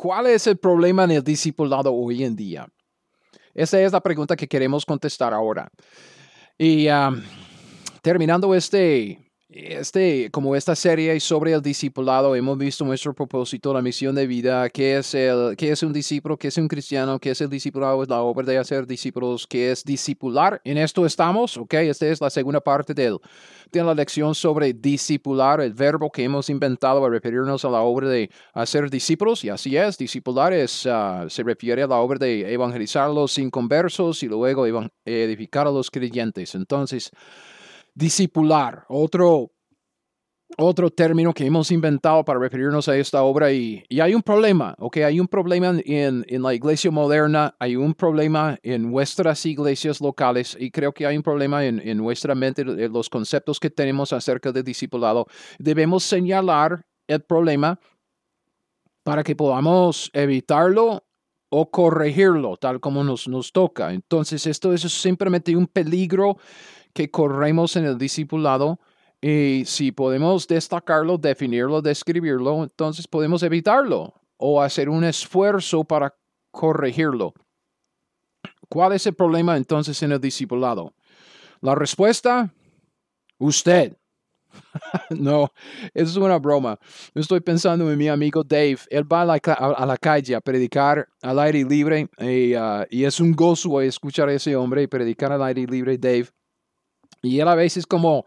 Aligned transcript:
¿Cuál 0.00 0.28
es 0.28 0.46
el 0.46 0.56
problema 0.56 1.04
en 1.04 1.10
el 1.10 1.22
discipulado 1.22 1.92
hoy 1.92 2.24
en 2.24 2.34
día? 2.34 2.66
Esa 3.52 3.78
es 3.82 3.92
la 3.92 4.00
pregunta 4.00 4.34
que 4.34 4.48
queremos 4.48 4.86
contestar 4.86 5.34
ahora. 5.34 5.70
Y 6.56 6.86
terminando 8.00 8.54
este 8.54 9.29
este, 9.52 10.30
como 10.30 10.54
esta 10.54 10.76
serie 10.76 11.18
sobre 11.18 11.52
el 11.52 11.60
discipulado, 11.60 12.36
hemos 12.36 12.56
visto 12.56 12.84
nuestro 12.84 13.12
propósito, 13.12 13.74
la 13.74 13.82
misión 13.82 14.14
de 14.14 14.26
vida, 14.26 14.70
qué 14.70 14.98
es, 14.98 15.12
el, 15.14 15.56
qué 15.56 15.72
es 15.72 15.82
un 15.82 15.92
discípulo, 15.92 16.36
qué 16.36 16.48
es 16.48 16.56
un 16.56 16.68
cristiano, 16.68 17.18
qué 17.18 17.30
es 17.30 17.40
el 17.40 17.50
discipulado, 17.50 18.00
es 18.02 18.08
la 18.08 18.20
obra 18.20 18.46
de 18.46 18.58
hacer 18.58 18.86
discípulos, 18.86 19.48
qué 19.48 19.72
es 19.72 19.84
discipular. 19.84 20.60
En 20.64 20.78
esto 20.78 21.04
estamos, 21.04 21.56
¿ok? 21.56 21.74
Esta 21.74 22.06
es 22.06 22.20
la 22.20 22.30
segunda 22.30 22.60
parte 22.60 22.94
de 22.94 23.18
la 23.72 23.94
lección 23.94 24.36
sobre 24.36 24.72
discipular, 24.72 25.60
el 25.60 25.74
verbo 25.74 26.10
que 26.10 26.22
hemos 26.22 26.48
inventado 26.48 27.04
a 27.04 27.10
referirnos 27.10 27.64
a 27.64 27.70
la 27.70 27.80
obra 27.80 28.08
de 28.08 28.30
hacer 28.52 28.88
discípulos, 28.88 29.44
y 29.44 29.48
así 29.48 29.76
es, 29.76 29.98
discipular 29.98 30.52
es, 30.52 30.86
ah, 30.86 31.26
se 31.28 31.42
refiere 31.42 31.82
a 31.82 31.88
la 31.88 31.96
obra 31.96 32.18
de 32.18 32.52
evangelizar 32.52 33.10
a 33.10 33.12
los 33.12 33.36
inconversos 33.36 34.22
y 34.22 34.28
luego 34.28 34.64
edificar 35.04 35.66
a 35.66 35.70
los 35.72 35.90
creyentes. 35.90 36.54
Entonces, 36.54 37.10
discipular, 37.94 38.84
otro, 38.88 39.50
otro 40.56 40.90
término 40.90 41.32
que 41.32 41.46
hemos 41.46 41.70
inventado 41.70 42.24
para 42.24 42.38
referirnos 42.38 42.88
a 42.88 42.96
esta 42.96 43.22
obra 43.22 43.52
y, 43.52 43.84
y 43.88 44.00
hay 44.00 44.14
un 44.14 44.22
problema, 44.22 44.74
¿ok? 44.78 44.98
Hay 44.98 45.20
un 45.20 45.28
problema 45.28 45.68
en, 45.84 46.24
en, 46.28 46.42
la 46.42 46.54
iglesia 46.54 46.90
moderna, 46.90 47.54
hay 47.58 47.76
un 47.76 47.94
problema 47.94 48.58
en 48.62 48.90
nuestras 48.90 49.44
iglesias 49.46 50.00
locales 50.00 50.56
y 50.58 50.70
creo 50.70 50.92
que 50.92 51.06
hay 51.06 51.16
un 51.16 51.22
problema 51.22 51.64
en, 51.64 51.80
en 51.86 51.98
nuestra 51.98 52.34
mente, 52.34 52.62
en 52.62 52.92
los 52.92 53.08
conceptos 53.08 53.60
que 53.60 53.70
tenemos 53.70 54.12
acerca 54.12 54.52
del 54.52 54.64
discipulado. 54.64 55.26
Debemos 55.58 56.04
señalar 56.04 56.84
el 57.06 57.20
problema 57.22 57.78
para 59.02 59.22
que 59.22 59.34
podamos 59.34 60.10
evitarlo 60.12 61.04
o 61.50 61.70
corregirlo 61.70 62.56
tal 62.56 62.80
como 62.80 63.04
nos, 63.04 63.28
nos 63.28 63.52
toca. 63.52 63.92
Entonces, 63.92 64.46
esto 64.46 64.72
es 64.72 64.82
simplemente 64.82 65.54
un 65.56 65.66
peligro 65.66 66.38
que 66.92 67.10
corremos 67.10 67.76
en 67.76 67.84
el 67.84 67.98
discipulado 67.98 68.78
y 69.20 69.64
si 69.66 69.92
podemos 69.92 70.48
destacarlo, 70.48 71.18
definirlo, 71.18 71.82
describirlo, 71.82 72.62
entonces 72.62 73.06
podemos 73.06 73.42
evitarlo 73.42 74.14
o 74.38 74.62
hacer 74.62 74.88
un 74.88 75.04
esfuerzo 75.04 75.84
para 75.84 76.14
corregirlo. 76.50 77.34
¿Cuál 78.68 78.92
es 78.92 79.06
el 79.06 79.14
problema 79.14 79.56
entonces 79.56 80.02
en 80.02 80.12
el 80.12 80.20
discipulado? 80.20 80.94
La 81.60 81.74
respuesta, 81.74 82.52
usted. 83.38 83.96
no, 85.10 85.52
eso 85.92 86.10
es 86.10 86.16
una 86.16 86.38
broma. 86.38 86.78
Estoy 87.14 87.40
pensando 87.40 87.90
en 87.90 87.98
mi 87.98 88.08
amigo 88.08 88.42
Dave. 88.42 88.78
Él 88.88 89.12
va 89.12 89.22
a 89.22 89.86
la, 89.86 89.96
calle 89.98 90.34
a 90.34 90.40
predicar 90.40 91.06
al 91.20 91.38
aire 91.40 91.64
libre 91.64 92.08
y, 92.18 92.54
uh, 92.54 92.86
y 92.88 93.04
es 93.04 93.20
un 93.20 93.32
gozo 93.32 93.80
escuchar 93.82 94.28
a 94.28 94.32
ese 94.32 94.56
hombre 94.56 94.82
y 94.82 94.86
predicar 94.86 95.30
al 95.30 95.42
aire 95.42 95.66
libre, 95.66 95.98
Dave. 95.98 96.28
Y 97.22 97.40
él 97.40 97.48
a 97.48 97.54
veces 97.54 97.86
como 97.86 98.24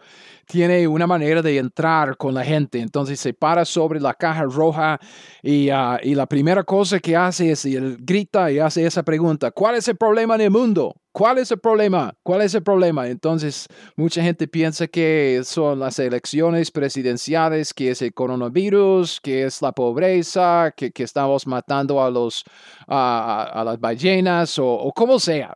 tiene 0.48 0.88
una 0.88 1.08
manera 1.08 1.42
de 1.42 1.58
entrar 1.58 2.18
con 2.18 2.34
la 2.34 2.44
gente. 2.44 2.80
Entonces 2.80 3.20
se 3.20 3.34
para 3.34 3.66
sobre 3.66 4.00
la 4.00 4.14
caja 4.14 4.44
roja 4.44 5.00
y, 5.42 5.70
ah, 5.70 6.00
la 6.04 6.26
primera 6.28 6.64
cosa 6.64 7.00
que 7.00 7.16
hace 7.16 7.52
es, 7.52 7.66
y 7.66 7.78
grita 8.00 8.52
y 8.52 8.60
hace 8.60 8.86
esa 8.86 9.04
pregunta, 9.04 9.52
¿cuál 9.52 9.76
es 9.76 9.88
el 9.88 9.98
problema 9.98 10.36
en 10.36 10.42
el 10.42 10.52
mundo? 10.52 10.96
¿Cuál 11.12 11.38
es 11.38 11.52
el 11.52 11.60
problema? 11.60 12.16
¿Cuál 12.24 12.42
es 12.42 12.56
el 12.56 12.64
problema? 12.64 13.08
Entonces, 13.08 13.68
mucha 13.96 14.24
gente 14.24 14.48
piensa 14.48 14.88
que 14.88 15.42
son 15.44 15.80
las 15.80 16.00
elecciones 16.00 16.72
presidenciales, 16.72 17.74
que 17.74 17.92
es 17.92 18.02
el 18.02 18.14
coronavirus, 18.14 19.22
que 19.22 19.44
es 19.44 19.62
la 19.62 19.72
pobreza, 19.74 20.74
que, 20.76 20.92
que 20.92 21.04
estamos 21.04 21.46
matando 21.46 22.04
a, 22.04 22.10
los, 22.10 22.44
a, 22.88 23.64
las 23.64 23.80
ballenas 23.80 24.58
o, 24.58 24.68
o 24.68 24.92
como 24.92 25.20
sea. 25.20 25.56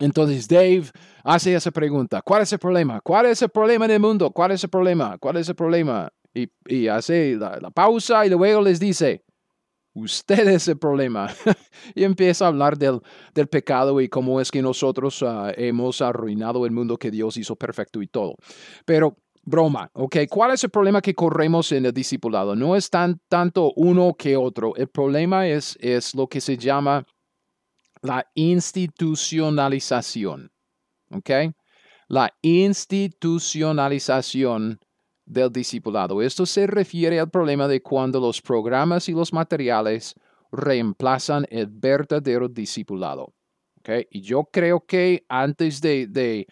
Entonces 0.00 0.48
Dave 0.48 0.90
hace 1.24 1.54
esa 1.54 1.70
pregunta, 1.70 2.22
¿cuál 2.22 2.42
es 2.42 2.52
el 2.52 2.58
problema? 2.58 3.00
¿Cuál 3.00 3.26
es 3.26 3.42
el 3.42 3.48
problema 3.48 3.84
en 3.84 3.92
el 3.92 4.00
mundo? 4.00 4.30
¿Cuál 4.30 4.52
es 4.52 4.64
el 4.64 4.70
problema? 4.70 5.18
¿Cuál 5.18 5.36
es 5.36 5.48
el 5.48 5.54
problema? 5.54 6.10
Y, 6.34 6.88
hace 6.88 7.36
la, 7.36 7.70
pausa 7.70 8.24
y 8.24 8.30
luego 8.30 8.62
les 8.62 8.80
dice, 8.80 9.22
usted 9.92 10.48
es 10.48 10.66
el 10.68 10.78
problema. 10.78 11.28
y 11.94 12.04
empieza 12.04 12.46
a 12.46 12.48
hablar 12.48 12.78
del, 12.78 13.00
del, 13.34 13.48
pecado 13.48 14.00
y 14.00 14.08
cómo 14.08 14.40
es 14.40 14.50
que 14.50 14.62
nosotros 14.62 15.22
ah, 15.22 15.52
hemos 15.56 16.00
arruinado 16.00 16.64
el 16.64 16.72
mundo 16.72 16.96
que 16.96 17.10
Dios 17.10 17.36
hizo 17.36 17.56
perfecto 17.56 18.00
y 18.00 18.06
todo. 18.06 18.36
Pero 18.86 19.18
broma, 19.44 19.90
¿ok? 19.94 20.18
¿Cuál 20.30 20.52
es 20.52 20.62
el 20.64 20.70
problema 20.70 21.02
que 21.02 21.14
corremos 21.14 21.72
en 21.72 21.86
el 21.86 21.92
discipulado? 21.92 22.54
No 22.56 22.76
es 22.76 22.88
tan, 22.88 23.20
tanto 23.28 23.72
uno 23.76 24.14
que 24.16 24.36
otro. 24.36 24.76
El 24.76 24.88
problema 24.88 25.48
es, 25.48 25.76
es 25.80 26.14
lo 26.14 26.28
que 26.28 26.40
se 26.40 26.56
llama 26.56 27.04
la 28.00 28.24
institucionalización. 28.34 30.51
¿Ok? 31.12 31.30
La 32.08 32.34
institucionalización 32.42 34.80
del 35.24 35.52
discipulado. 35.52 36.22
Esto 36.22 36.46
se 36.46 36.66
refiere 36.66 37.20
al 37.20 37.30
problema 37.30 37.68
de 37.68 37.80
cuando 37.80 38.20
los 38.20 38.42
programas 38.42 39.08
y 39.08 39.12
los 39.12 39.32
materiales 39.32 40.14
reemplazan 40.50 41.46
el 41.48 41.66
verdadero 41.66 42.48
discipulado. 42.48 43.32
¿Okay? 43.78 44.06
Y 44.10 44.20
yo 44.20 44.44
creo 44.44 44.84
que 44.84 45.24
antes 45.28 45.80
de, 45.80 46.06
de, 46.06 46.46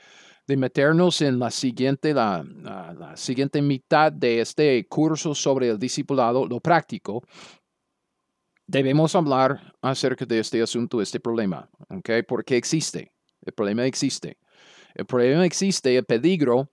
meternos 0.57 1.23
en 1.23 1.39
la 1.39 1.51
siguiente, 1.51 2.13
la, 2.13 2.43
la, 2.43 3.17
siguiente 3.17 3.63
mitad 3.63 4.11
de 4.11 4.41
este 4.41 4.85
curso 4.89 5.33
sobre 5.33 5.69
el 5.69 5.79
discipulado, 5.79 6.45
lo 6.45 6.59
práctico, 6.59 7.23
debemos 8.67 9.15
hablar 9.15 9.75
acerca 9.81 10.27
de 10.27 10.41
este 10.41 10.61
asunto, 10.61 11.01
este 11.01 11.21
problema, 11.21 11.71
¿ok? 11.89 12.11
Porque 12.27 12.57
existe, 12.57 13.13
el 13.43 13.53
problema 13.53 13.85
existe. 13.85 14.39
El 14.95 15.07
problema 15.07 15.45
existe, 15.45 15.97
el 15.97 16.05
peligro 16.05 16.71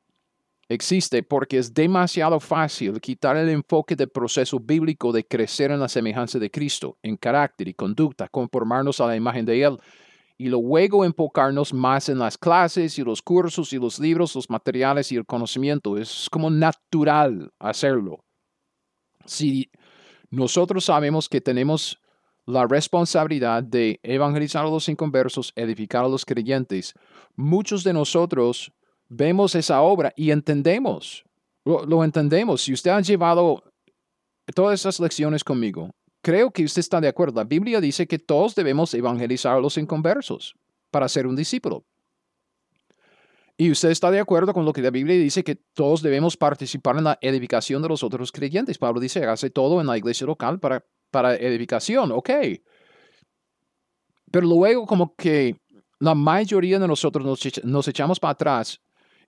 existe 0.70 1.24
porque 1.24 1.58
es 1.58 1.74
demasiado 1.74 2.40
fácil 2.40 3.00
quitar 3.00 3.38
el 3.38 3.50
enfoque 3.50 3.96
del 3.96 4.10
proceso 4.10 4.60
bíblico 4.60 5.12
de 5.12 5.26
crecer 5.26 5.72
en 5.72 5.80
la 5.80 5.88
semejanza 5.88 6.40
de 6.40 6.52
Cristo, 6.52 6.98
en 7.02 7.16
carácter 7.16 7.68
y 7.68 7.74
conducta, 7.74 8.28
conformarnos 8.28 9.00
a 9.00 9.08
la 9.08 9.16
imagen 9.16 9.46
de 9.46 9.62
Él, 9.64 9.78
y 10.38 10.50
luego 10.50 11.04
enfocarnos 11.04 11.74
más 11.74 12.10
en 12.10 12.20
las 12.20 12.38
clases 12.38 13.00
y 13.00 13.04
los 13.04 13.22
cursos 13.22 13.74
y 13.74 13.80
los 13.80 14.00
libros, 14.00 14.36
los 14.36 14.50
materiales 14.50 15.12
y 15.12 15.16
el 15.16 15.26
conocimiento. 15.26 15.98
Es 15.98 16.28
como 16.30 16.50
natural 16.52 17.52
hacerlo. 17.58 18.20
Si 19.26 19.72
nosotros 20.30 20.86
sabemos 20.86 21.28
que 21.28 21.42
tenemos 21.42 22.00
la 22.48 22.66
responsabilidad 22.66 23.62
de 23.62 24.00
evangelizar 24.02 24.66
a 24.66 24.70
los 24.70 24.88
inconversos, 24.88 25.52
edificar 25.56 26.06
a 26.06 26.08
los 26.08 26.26
creyentes. 26.26 26.94
Muchos 27.36 27.84
de 27.84 27.92
nosotros 27.92 28.72
vemos 29.10 29.54
esa 29.54 29.82
obra 29.82 30.14
y 30.16 30.32
entendemos, 30.32 31.26
lo, 31.66 32.04
entendemos. 32.06 32.64
Si 32.64 32.72
usted 32.72 32.92
ha 32.92 33.02
llevado 33.02 33.62
todas 34.56 34.80
esas 34.80 35.00
lecciones 35.02 35.44
conmigo, 35.44 35.92
creo 36.22 36.50
que 36.50 36.64
usted 36.64 36.80
está 36.80 37.02
de 37.02 37.10
acuerdo. 37.10 37.42
La 37.42 37.44
Biblia 37.44 37.82
dice 37.82 38.08
que 38.08 38.18
todos 38.18 38.56
debemos 38.56 38.94
evangelizar 38.94 39.58
a 39.58 39.60
los 39.60 39.78
inconversos 39.78 40.56
para 40.90 41.10
ser 41.10 41.28
un 41.28 41.36
discípulo. 41.36 41.84
Y 43.58 43.72
usted 43.72 43.90
está 43.90 44.10
de 44.10 44.20
acuerdo 44.22 44.54
con 44.54 44.64
lo 44.64 44.72
que 44.72 44.82
la 44.82 44.92
Biblia 44.92 45.18
dice 45.18 45.44
que 45.44 45.56
todos 45.56 46.02
debemos 46.02 46.38
participar 46.38 46.96
en 46.96 47.04
la 47.04 47.18
edificación 47.20 47.82
de 47.82 47.90
los 47.90 48.04
otros 48.04 48.32
creyentes. 48.32 48.78
Pablo 48.78 49.02
dice, 49.02 49.26
hace 49.26 49.50
todo 49.50 49.82
en 49.82 49.88
la 49.88 49.98
iglesia 49.98 50.28
local 50.28 50.60
para, 50.60 50.86
para 51.12 51.36
edificación, 51.36 52.12
ok. 52.12 52.30
Pero 54.32 54.46
luego 54.46 54.86
como 54.86 55.16
que 55.16 55.56
la 56.00 56.16
mayoría 56.16 56.80
de 56.80 56.88
nosotros 56.88 57.26
nos, 57.26 57.64
nos 57.64 57.88
echamos 57.88 58.20
para 58.20 58.32
atrás 58.34 58.80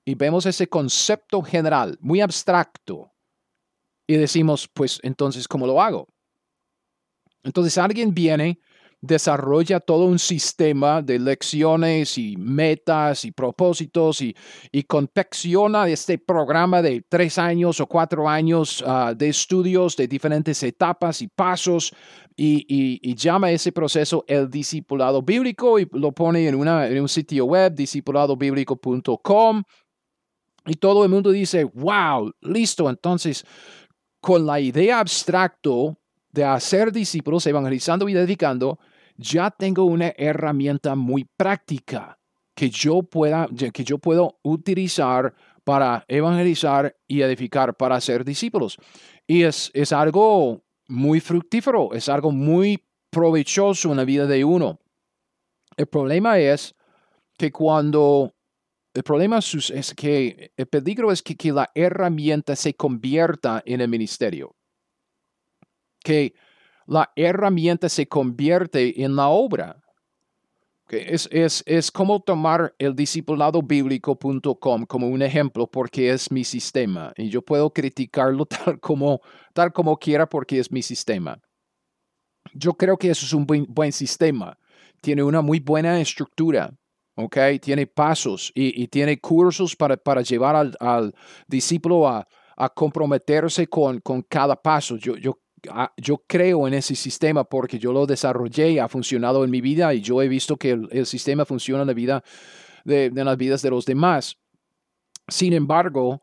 y 0.05 0.15
vemos 0.15 0.45
ese 0.45 0.67
concepto 0.67 1.41
general, 1.41 1.97
muy 2.01 2.21
abstracto, 2.21 3.11
y 4.09 4.15
decimos, 4.15 4.67
pues 4.73 4.99
entonces, 5.03 5.47
¿cómo 5.47 5.67
lo 5.67 5.79
hago? 5.79 6.07
Entonces 7.43 7.77
alguien 7.77 8.11
viene 8.11 8.59
desarrolla 9.01 9.79
todo 9.79 10.05
un 10.05 10.19
sistema 10.19 11.01
de 11.01 11.19
lecciones 11.19 12.17
y 12.17 12.35
metas 12.37 13.23
y 13.23 13.31
propósitos 13.31 14.21
y, 14.21 14.35
y 14.71 14.83
confecciona 14.83 15.87
este 15.87 16.17
programa 16.17 16.81
de 16.81 17.03
tres 17.07 17.37
años 17.37 17.79
o 17.79 17.87
cuatro 17.87 18.27
años 18.27 18.83
ah, 18.85 19.13
de 19.15 19.29
estudios 19.29 19.95
de 19.95 20.07
diferentes 20.07 20.61
etapas 20.63 21.21
y 21.21 21.27
pasos 21.27 21.93
y, 22.35 23.15
llama 23.15 23.51
ese 23.51 23.71
proceso 23.71 24.23
el 24.27 24.49
discipulado 24.49 25.21
bíblico 25.21 25.77
y 25.77 25.87
lo 25.91 26.13
pone 26.13 26.47
en, 26.47 26.55
una, 26.55 26.87
en 26.87 27.01
un 27.01 27.09
sitio 27.09 27.45
web, 27.45 27.73
discipuladobiblico.com. 27.75 29.63
Y 30.65 30.73
todo 30.75 31.03
el 31.03 31.09
mundo 31.09 31.31
dice, 31.31 31.65
wow, 31.65 32.31
listo. 32.41 32.89
Entonces, 32.89 33.45
con 34.21 34.45
la 34.45 34.59
idea 34.59 34.99
abstracto 34.99 35.97
de 36.31 36.45
hacer 36.45 36.91
discípulos, 36.91 37.45
evangelizando 37.47 38.07
y 38.07 38.13
dedicando, 38.13 38.79
ya 39.19 39.51
tengo 39.51 39.83
una 39.83 40.13
herramienta 40.17 40.95
muy 40.95 41.25
práctica 41.37 42.17
que 42.55 42.69
yo 42.69 43.03
pueda, 43.03 43.47
que 43.73 43.83
yo 43.83 43.97
puedo 43.97 44.39
utilizar 44.43 45.35
para 45.65 46.05
evangelizar 46.07 46.95
y 47.05 47.21
edificar, 47.21 47.75
para 47.75 47.97
hacer 47.97 48.23
discípulos. 48.23 48.77
Y 49.27 49.43
es, 49.43 49.71
es 49.73 49.91
algo 49.91 50.63
muy 50.87 51.19
fructífero, 51.19 51.93
es 51.93 52.07
algo 52.07 52.31
muy 52.31 52.85
provechoso 53.11 53.91
en 53.91 53.97
la 53.97 54.05
vida 54.05 54.25
de 54.25 54.45
uno. 54.45 54.79
El 55.75 55.87
problema 55.87 56.39
es 56.39 56.75
que 57.37 57.51
cuando 57.51 58.33
el 58.93 59.03
problema 59.03 59.39
es 59.39 59.93
que 59.95 60.51
el 60.55 60.67
peligro 60.67 61.11
es 61.11 61.21
que, 61.21 61.35
que 61.35 61.51
la 61.51 61.69
herramienta 61.75 62.55
se 62.55 62.73
convierta 62.73 63.61
en 63.65 63.81
el 63.81 63.89
ministerio. 63.89 64.55
Que 66.03 66.33
la 66.89 67.11
herramienta 67.15 67.87
se 67.87 68.07
convierte 68.07 69.03
en 69.03 69.15
la 69.15 69.29
obra. 69.29 69.79
Es, 70.89 71.29
es, 71.31 71.63
es 71.67 71.91
como 71.91 72.19
tomar 72.19 72.73
el 72.79 72.95
discipuladobíblico.com 72.95 74.85
como 74.87 75.07
un 75.07 75.21
ejemplo 75.21 75.67
porque 75.67 76.09
es 76.09 76.31
mi 76.31 76.43
sistema 76.43 77.13
y 77.15 77.29
yo 77.29 77.43
puedo 77.43 77.71
criticarlo 77.71 78.43
tal 78.47 78.79
como, 78.79 79.21
tal 79.53 79.71
como 79.71 79.97
quiera 79.97 80.27
porque 80.27 80.57
es 80.57 80.71
mi 80.71 80.81
sistema. 80.81 81.39
Yo 82.55 82.73
creo 82.73 82.97
que 82.97 83.11
eso 83.11 83.23
es 83.23 83.33
un 83.33 83.45
buen, 83.45 83.67
buen 83.69 83.91
sistema. 83.91 84.57
Tiene 84.99 85.21
una 85.21 85.41
muy 85.41 85.59
buena 85.59 86.01
estructura. 86.01 86.73
Okay, 87.15 87.59
tiene 87.59 87.85
pasos 87.85 88.49
y, 88.55 88.81
y 88.81 88.87
tiene 88.87 89.19
cursos 89.19 89.75
para, 89.75 89.97
para 89.97 90.21
llevar 90.21 90.55
al, 90.55 90.75
al 90.79 91.13
discípulo 91.47 92.07
a, 92.07 92.25
a, 92.55 92.69
comprometerse 92.69 93.67
con, 93.67 93.99
con 93.99 94.21
cada 94.21 94.55
paso. 94.55 94.95
Yo, 94.95 95.17
yo 95.17 95.37
yo 95.97 96.23
creo 96.27 96.67
en 96.67 96.73
ese 96.73 96.95
sistema 96.95 97.43
porque 97.43 97.79
yo 97.79 97.91
lo 97.91 98.05
desarrollé, 98.05 98.79
ha 98.79 98.87
funcionado 98.87 99.43
en 99.43 99.51
mi 99.51 99.61
vida 99.61 99.93
y 99.93 100.01
yo 100.01 100.21
he 100.21 100.27
visto 100.27 100.57
que 100.57 100.71
el, 100.71 101.05
sistema 101.05 101.45
funciona 101.45 101.81
en 101.81 101.87
la 101.87 101.93
vida 101.93 102.23
de, 102.85 103.11
las 103.11 103.37
vidas 103.37 103.61
de 103.61 103.69
los 103.69 103.85
demás. 103.85 104.37
Sin 105.27 105.53
embargo, 105.53 106.21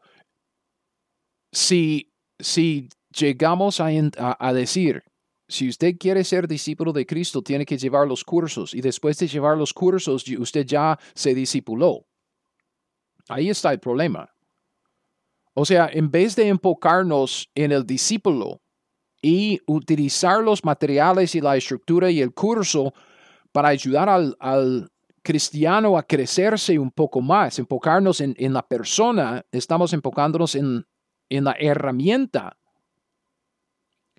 si, 1.53 2.13
si 2.39 2.89
llegamos 3.17 3.81
a, 3.81 3.89
a, 4.39 4.53
decir, 4.53 5.03
si 5.49 5.69
usted 5.69 5.97
quiere 5.99 6.25
ser 6.25 6.49
discípulo 6.49 6.93
de 6.93 7.07
Cristo, 7.07 7.43
tiene 7.43 7.65
que 7.65 7.79
llevar 7.79 8.07
los 8.07 8.25
cursos 8.25 8.75
y 8.75 8.81
después 8.81 9.19
de 9.19 9.29
llevar 9.29 9.57
los 9.57 9.73
cursos, 9.73 10.27
usted 10.39 10.67
ya 10.67 10.99
se 11.15 11.35
discipuló. 11.35 12.07
Ahí 13.29 13.51
está 13.51 13.73
el 13.73 13.81
problema. 13.81 14.31
O 15.55 15.65
sea, 15.65 15.89
en 15.91 16.11
vez 16.11 16.37
de 16.37 16.49
enfocarnos 16.49 17.51
en 17.55 17.73
el 17.73 17.87
discípulo, 17.87 18.61
y 19.23 19.61
utilizar 19.67 20.43
los 20.43 20.65
materiales 20.65 21.35
y 21.35 21.41
la 21.41 21.57
estructura 21.57 22.11
y 22.11 22.21
el 22.21 22.33
curso 22.33 22.93
para 23.53 23.69
ayudar 23.69 24.09
al, 24.09 24.91
cristiano 25.23 25.99
a 25.99 26.05
crecerse 26.05 26.79
un 26.79 26.93
poco 26.93 27.21
más, 27.21 27.59
enfocarnos 27.59 28.21
en, 28.21 28.53
la 28.53 28.63
persona, 28.63 29.45
estamos 29.51 29.93
enfocándonos 29.93 30.55
en, 30.55 30.87
en 31.29 31.45
la 31.45 31.57
herramienta. 31.59 32.57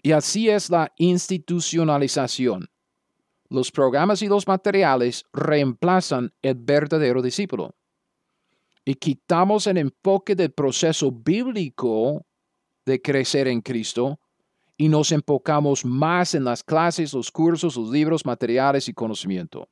Y 0.04 0.12
así 0.12 0.50
es 0.50 0.70
la 0.70 0.92
institucionalización. 0.98 2.68
Los 3.50 3.72
programas 3.72 4.22
y 4.22 4.28
los 4.28 4.48
materiales 4.48 5.24
reemplazan 5.32 6.34
el 6.42 6.56
verdadero 6.56 7.22
discípulo. 7.22 7.74
Y 8.84 8.96
quitamos 8.96 9.68
el 9.68 9.78
enfoque 9.78 10.36
del 10.36 10.52
proceso 10.52 11.12
bíblico 11.12 12.26
de 12.86 13.02
crecer 13.02 13.48
en 13.48 13.62
Cristo 13.62 14.20
y 14.78 14.90
nos 14.90 15.12
enfocamos 15.12 15.84
más 15.84 16.36
en 16.36 16.44
las 16.44 16.64
clases, 16.64 17.14
los 17.14 17.32
cursos, 17.32 17.76
los 17.76 17.90
libros, 17.90 18.26
materiales 18.26 18.88
y 18.88 18.94
conocimiento. 18.94 19.68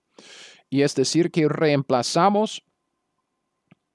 Y 0.69 0.81
es 0.81 0.95
decir, 0.95 1.29
que 1.31 1.47
reemplazamos 1.47 2.63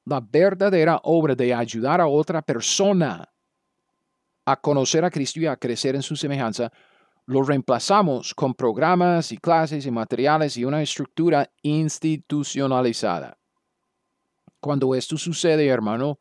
la 0.05 0.21
verdadera 0.21 1.01
obra 1.03 1.35
de 1.35 1.53
ayudar 1.53 2.01
a 2.01 2.07
otra 2.07 2.43
persona 2.43 3.29
a 4.47 4.61
conocer 4.61 5.05
a 5.05 5.11
Cristo 5.11 5.41
y 5.41 5.47
a 5.47 5.57
crecer 5.57 5.95
en 5.95 6.03
su 6.03 6.17
semejanza, 6.17 6.73
lo 7.27 7.43
reemplazamos 7.43 8.35
con 8.35 8.55
programas 8.55 9.31
y 9.31 9.39
clases 9.39 9.87
y 9.87 9.91
materiales 9.91 10.57
y 10.57 10.65
una 10.65 10.83
estructura 10.83 11.53
institucionalizada. 11.62 13.39
Cuando 14.59 14.95
esto 14.95 15.17
sucede, 15.17 15.67
hermano, 15.67 16.19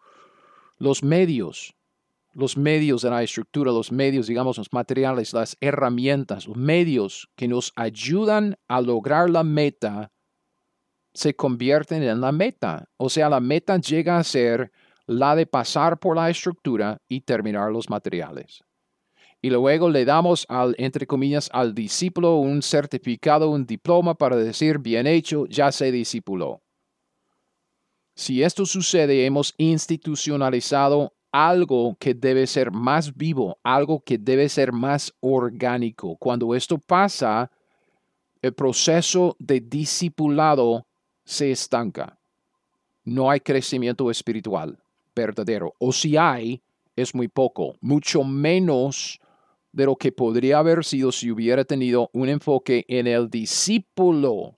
los 0.78 1.04
medios 1.04 1.76
los 2.40 2.58
medios 2.58 3.02
de 3.02 3.10
la 3.10 3.24
estructura, 3.24 3.72
los 3.72 3.92
medios, 3.92 4.28
digamos, 4.28 4.58
los 4.58 4.72
materiales, 4.72 5.34
las 5.34 5.58
herramientas, 5.60 6.48
los 6.48 6.58
medios 6.58 7.30
que 7.36 7.48
nos 7.48 7.72
ayudan 7.76 8.58
a 8.68 8.82
lograr 8.82 9.30
la 9.30 9.44
meta, 9.44 10.12
se 11.14 11.36
convierten 11.36 12.04
en 12.04 12.22
la 12.22 12.32
meta. 12.32 12.90
O 12.98 13.10
sea, 13.10 13.30
la 13.30 13.40
meta 13.40 13.78
llega 13.78 14.18
a 14.18 14.24
ser 14.24 14.72
la 15.06 15.36
de 15.36 15.46
pasar 15.46 16.00
por 16.00 16.16
la 16.16 16.30
estructura 16.30 17.02
y 17.08 17.22
terminar 17.22 17.72
los 17.72 17.90
materiales. 17.90 18.64
Y 19.42 19.50
luego 19.50 19.90
le 19.90 20.06
damos 20.06 20.46
al, 20.50 20.76
entre 20.78 21.08
comillas, 21.08 21.50
al 21.54 21.74
discípulo 21.74 22.38
un 22.38 22.62
certificado, 22.62 23.50
un 23.50 23.66
diploma 23.66 24.16
para 24.16 24.36
decir, 24.36 24.80
bien 24.80 25.08
hecho, 25.08 25.46
ya 25.48 25.72
se 25.72 25.92
discipuló. 25.92 26.62
Si 28.16 28.44
esto 28.44 28.66
sucede, 28.66 29.26
hemos 29.26 29.54
institucionalizado 29.58 31.14
algo 31.32 31.96
que 32.00 32.14
debe 32.14 32.48
ser 32.48 32.72
más 32.72 33.16
vivo, 33.16 33.58
algo 33.64 34.02
que 34.02 34.18
debe 34.18 34.50
ser 34.50 34.72
más 34.72 35.14
orgánico. 35.20 36.16
Cuando 36.18 36.56
esto 36.56 36.78
pasa, 36.78 37.52
el 38.42 38.54
proceso 38.54 39.36
de 39.40 39.60
discipulado 39.60 40.86
se 41.24 41.52
estanca. 41.52 42.18
No 43.04 43.30
hay 43.30 43.40
crecimiento 43.40 44.10
espiritual 44.10 44.78
verdadero. 45.16 45.74
O 45.80 45.92
si 45.92 46.18
hay, 46.18 46.62
es 46.96 47.14
muy 47.14 47.28
poco, 47.28 47.76
mucho 47.82 48.24
menos 48.24 49.20
de 49.72 49.86
lo 49.86 49.96
que 49.96 50.12
podría 50.12 50.60
haber 50.60 50.84
sido 50.84 51.12
si 51.12 51.32
hubiera 51.32 51.64
tenido 51.64 52.10
un 52.14 52.30
enfoque 52.30 52.86
en 52.88 53.08
el 53.08 53.30
discípulo 53.30 54.58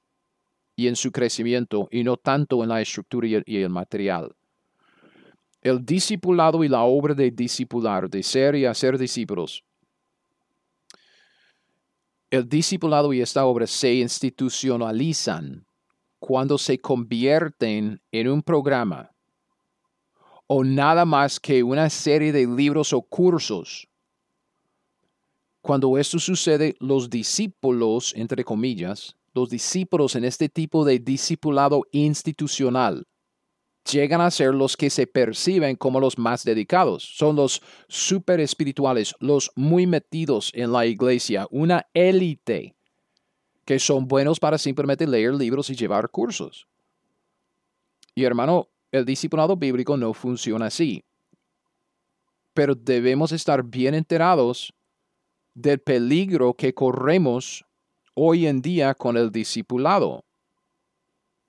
y 0.75 0.87
en 0.87 0.95
su 0.95 1.11
crecimiento 1.11 1.87
y 1.91 2.03
no 2.03 2.17
tanto 2.17 2.63
en 2.63 2.69
la 2.69 2.81
estructura 2.81 3.27
y 3.27 3.57
el, 3.57 3.69
material. 3.69 4.33
El 5.61 5.85
discipulado 5.85 6.63
y 6.63 6.67
la 6.67 6.81
obra 6.83 7.13
de 7.13 7.29
discipular, 7.29 8.09
de 8.09 8.23
ser 8.23 8.55
y 8.55 8.65
hacer 8.65 8.97
discípulos. 8.97 9.63
El 12.31 12.47
discipulado 12.47 13.13
y 13.13 13.21
esta 13.21 13.45
obra 13.45 13.67
se 13.67 13.93
institucionalizan 13.95 15.65
cuando 16.17 16.57
se 16.57 16.79
convierten 16.79 18.01
en 18.11 18.27
un 18.27 18.41
programa 18.41 19.11
o 20.53 20.63
nada 20.63 21.05
más 21.05 21.39
que 21.39 21.63
una 21.63 21.89
serie 21.89 22.31
de 22.31 22.45
libros 22.45 22.91
o 22.91 23.01
cursos. 23.01 23.87
Cuando 25.61 25.97
esto 25.97 26.19
sucede, 26.19 26.75
los 26.79 27.09
discípulos, 27.09 28.13
entre 28.17 28.43
comillas, 28.43 29.15
los 29.33 29.49
discípulos 29.49 30.15
en 30.15 30.25
este 30.25 30.49
tipo 30.49 30.83
de 30.83 30.99
discipulado 30.99 31.83
institucional, 31.91 33.05
llegan 33.89 34.21
a 34.21 34.31
ser 34.31 34.53
los 34.53 34.77
que 34.77 34.89
se 34.89 35.07
perciben 35.07 35.75
como 35.75 35.99
los 35.99 36.17
más 36.17 36.43
dedicados. 36.43 37.03
Son 37.03 37.35
los 37.35 37.61
super 37.87 38.39
espirituales, 38.39 39.15
los 39.19 39.51
muy 39.55 39.87
metidos 39.87 40.51
en 40.53 40.71
la 40.71 40.85
iglesia, 40.85 41.47
una 41.51 41.87
élite 41.93 42.75
que 43.65 43.79
son 43.79 44.07
buenos 44.07 44.39
para 44.39 44.57
simplemente 44.57 45.07
leer 45.07 45.33
libros 45.33 45.69
y 45.69 45.75
llevar 45.75 46.09
cursos. 46.09 46.67
Y 48.15 48.23
hermano, 48.23 48.67
el 48.91 49.05
discipulado 49.05 49.55
bíblico 49.55 49.95
no 49.97 50.13
funciona 50.13 50.67
así. 50.67 51.03
Pero 52.53 52.75
debemos 52.75 53.31
estar 53.31 53.63
bien 53.63 53.93
enterados 53.93 54.73
del 55.53 55.79
peligro 55.79 56.53
que 56.53 56.73
corremos 56.73 57.65
hoy 58.13 58.47
en 58.47 58.61
día 58.61 58.93
con 58.93 59.15
el 59.15 59.31
discipulado. 59.31 60.25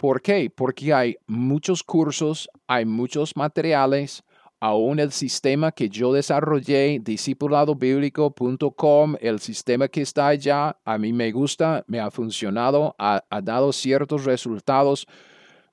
¿Por 0.03 0.21
qué? 0.21 0.51
Porque 0.51 0.93
hay 0.93 1.17
muchos 1.29 1.83
cursos, 1.85 2.51
hay 2.67 2.85
muchos 2.85 3.37
materiales, 3.37 4.25
aún 4.59 4.99
el 4.99 5.13
sistema 5.13 5.71
que 5.71 5.89
yo 5.89 6.13
desarrollé, 6.13 6.99
discipuladobiblico.com, 6.99 9.15
el 9.21 9.39
sistema 9.39 9.87
que 9.87 10.03
está 10.03 10.27
allá, 10.27 10.77
a 10.85 10.99
mí 10.99 11.13
me 11.13 11.31
gusta, 11.31 11.85
me 11.87 12.01
ha 12.01 12.11
funcionado, 12.11 12.97
ha, 12.99 13.23
ha 13.31 13.41
dado 13.41 13.73
ciertos 13.73 14.25
resultados. 14.25 15.07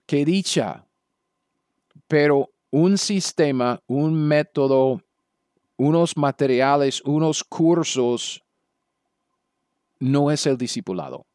Que 0.05 0.24
dicha. 0.25 0.86
Pero 2.07 2.51
un 2.69 3.00
sistema, 3.00 3.81
un 3.88 4.13
método, 4.13 5.01
unos 5.75 6.15
materiales, 6.15 7.01
unos 7.01 7.43
cursos, 7.43 8.43
no 10.00 10.29
es 10.29 10.45
el 10.45 10.55
discipulado. 10.55 11.25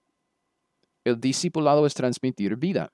El 1.04 1.20
discipulado 1.20 1.86
es 1.86 1.94
transmitir 1.94 2.56
vida. 2.56 2.92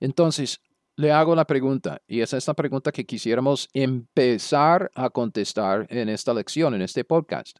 Entonces, 0.00 0.60
le 0.96 1.10
hago 1.10 1.34
la 1.34 1.46
pregunta, 1.46 2.02
y 2.06 2.20
es 2.20 2.32
esta 2.32 2.54
pregunta 2.54 2.92
que 2.92 3.06
quisiéramos 3.06 3.68
empezar 3.72 4.90
a 4.94 5.08
contestar 5.08 5.86
en 5.88 6.08
esta 6.08 6.34
lección, 6.34 6.74
en 6.74 6.82
este 6.82 7.04
podcast. 7.04 7.58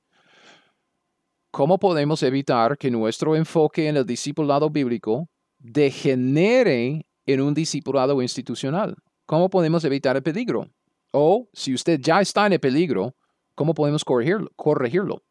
¿Cómo 1.50 1.78
podemos 1.78 2.22
evitar 2.22 2.76
que 2.76 2.90
nuestro 2.90 3.36
enfoque 3.36 3.88
en 3.88 3.96
el 3.96 4.06
discipulado 4.06 4.70
bíblico 4.70 5.28
degenere 5.58 7.06
en 7.26 7.40
un 7.40 7.54
discipulado 7.54 8.20
institucional? 8.20 8.96
¿Cómo 9.26 9.48
podemos 9.48 9.84
evitar 9.84 10.16
el 10.16 10.22
peligro? 10.22 10.68
O 11.10 11.48
si 11.52 11.74
usted 11.74 12.00
ya 12.00 12.20
está 12.20 12.46
en 12.46 12.54
el 12.54 12.60
peligro, 12.60 13.14
¿cómo 13.54 13.74
podemos 13.74 14.04
corregirlo? 14.04 14.50
corregirlo? 14.56 15.22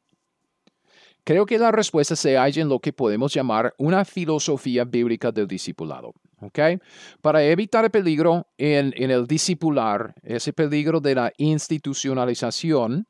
Creo 1.23 1.45
que 1.45 1.59
la 1.59 1.71
respuesta 1.71 2.15
se 2.15 2.35
halla 2.35 2.61
en 2.61 2.69
lo 2.69 2.79
que 2.79 2.93
podemos 2.93 3.33
llamar 3.33 3.75
una 3.77 4.05
filosofía 4.05 4.85
bíblica 4.85 5.31
del 5.31 5.47
discipulado. 5.47 6.13
¿okay? 6.39 6.79
Para 7.21 7.43
evitar 7.43 7.85
el 7.85 7.91
peligro 7.91 8.47
en, 8.57 8.93
en 8.97 9.11
el 9.11 9.27
discipular, 9.27 10.15
ese 10.23 10.51
peligro 10.51 10.99
de 10.99 11.15
la 11.15 11.33
institucionalización, 11.37 13.07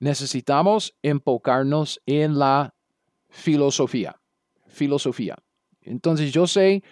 necesitamos 0.00 0.96
enfocarnos 1.02 2.00
en 2.06 2.38
la 2.38 2.74
filosofía. 3.28 4.16
Filosofía. 4.66 5.36
Entonces 5.82 6.32
yo 6.32 6.48
sé 6.48 6.82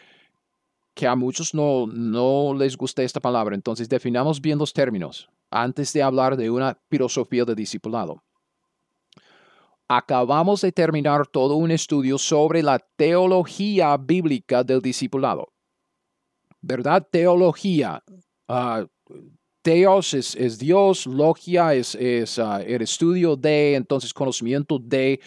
que 0.94 1.08
a 1.08 1.16
muchos 1.16 1.54
no, 1.54 1.86
no 1.88 2.54
les 2.54 2.76
gusta 2.76 3.02
esta 3.02 3.18
palabra, 3.18 3.56
entonces 3.56 3.88
definamos 3.88 4.40
bien 4.40 4.58
los 4.58 4.72
términos 4.72 5.28
antes 5.50 5.92
de 5.92 6.02
hablar 6.02 6.36
de 6.36 6.50
una 6.50 6.78
filosofía 6.88 7.44
de 7.44 7.54
discipulado 7.54 8.22
acabamos 9.96 10.60
de 10.60 10.72
terminar 10.72 11.26
todo 11.26 11.56
un 11.56 11.70
estudio 11.70 12.18
sobre 12.18 12.62
la 12.62 12.78
teología 12.96 13.96
bíblica 13.96 14.64
del 14.64 14.80
discipulado. 14.80 15.52
¿Verdad? 16.60 17.06
Teología. 17.10 18.02
Uh, 18.48 18.86
teos 19.62 20.14
es, 20.14 20.58
Dios, 20.58 21.06
logia 21.06 21.74
es, 21.74 21.96
ah, 22.38 22.62
el 22.62 22.82
estudio 22.82 23.36
de, 23.36 23.74
entonces 23.74 24.12
conocimiento 24.12 24.78
de. 24.78 25.20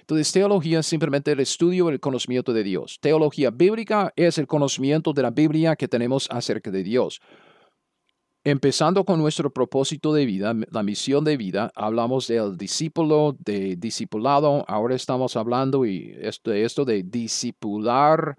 Entonces, 0.00 0.32
teología 0.32 0.80
es 0.80 0.86
simplemente 0.86 1.30
el 1.30 1.40
estudio 1.40 1.88
el 1.88 2.00
conocimiento 2.00 2.52
de 2.52 2.64
Dios. 2.64 2.98
Teología 3.00 3.50
bíblica 3.50 4.12
es 4.16 4.38
el 4.38 4.46
conocimiento 4.48 5.12
de 5.12 5.22
la 5.22 5.30
Biblia 5.30 5.76
que 5.76 5.86
tenemos 5.86 6.28
acerca 6.30 6.70
de 6.70 6.82
Dios. 6.82 7.20
Empezando 8.42 9.04
con 9.04 9.18
nuestro 9.18 9.52
propósito 9.52 10.14
de 10.14 10.24
vida, 10.24 10.54
la 10.70 10.82
misión 10.82 11.24
de 11.24 11.36
vida, 11.36 11.70
hablamos 11.74 12.26
del 12.26 12.56
discípulo, 12.56 13.36
de 13.38 13.76
discipulado, 13.76 14.64
ahora 14.66 14.94
estamos 14.94 15.36
hablando 15.36 15.84
y 15.84 16.16
esto, 16.18 16.50
esto 16.50 16.86
de 16.86 17.02
discipular, 17.02 18.38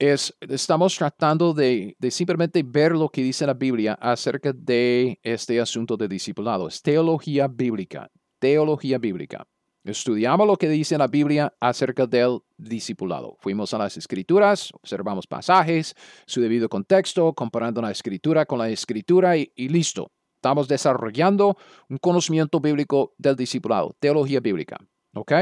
es, 0.00 0.34
estamos 0.40 0.96
tratando 0.96 1.54
de, 1.54 1.94
de, 2.00 2.10
simplemente 2.10 2.64
ver 2.64 2.92
lo 2.92 3.08
que 3.08 3.22
dice 3.22 3.46
la 3.46 3.54
Biblia 3.54 3.94
acerca 3.94 4.52
de 4.52 5.20
este 5.22 5.60
asunto 5.60 5.96
de 5.96 6.08
discipulado. 6.08 6.66
Es 6.66 6.82
teología 6.82 7.46
bíblica, 7.46 8.10
teología 8.40 8.98
bíblica. 8.98 9.46
Estudiamos 9.84 10.46
lo 10.46 10.56
que 10.56 10.68
dice 10.68 10.96
la 10.96 11.08
Biblia 11.08 11.52
acerca 11.58 12.06
del 12.06 12.38
discipulado. 12.56 13.36
Fuimos 13.40 13.74
a 13.74 13.78
las 13.78 13.96
escrituras, 13.96 14.70
observamos 14.74 15.26
pasajes, 15.26 15.96
su 16.24 16.40
debido 16.40 16.68
contexto, 16.68 17.32
comparando 17.32 17.82
la 17.82 17.90
escritura 17.90 18.46
con 18.46 18.60
la 18.60 18.68
escritura 18.68 19.36
y, 19.36 19.50
listo. 19.56 20.12
Estamos 20.36 20.68
desarrollando 20.68 21.56
un 21.88 21.98
conocimiento 21.98 22.60
bíblico 22.60 23.14
del 23.18 23.34
discipulado, 23.34 23.96
teología 23.98 24.38
bíblica. 24.38 24.76
¿Ok? 25.14 25.32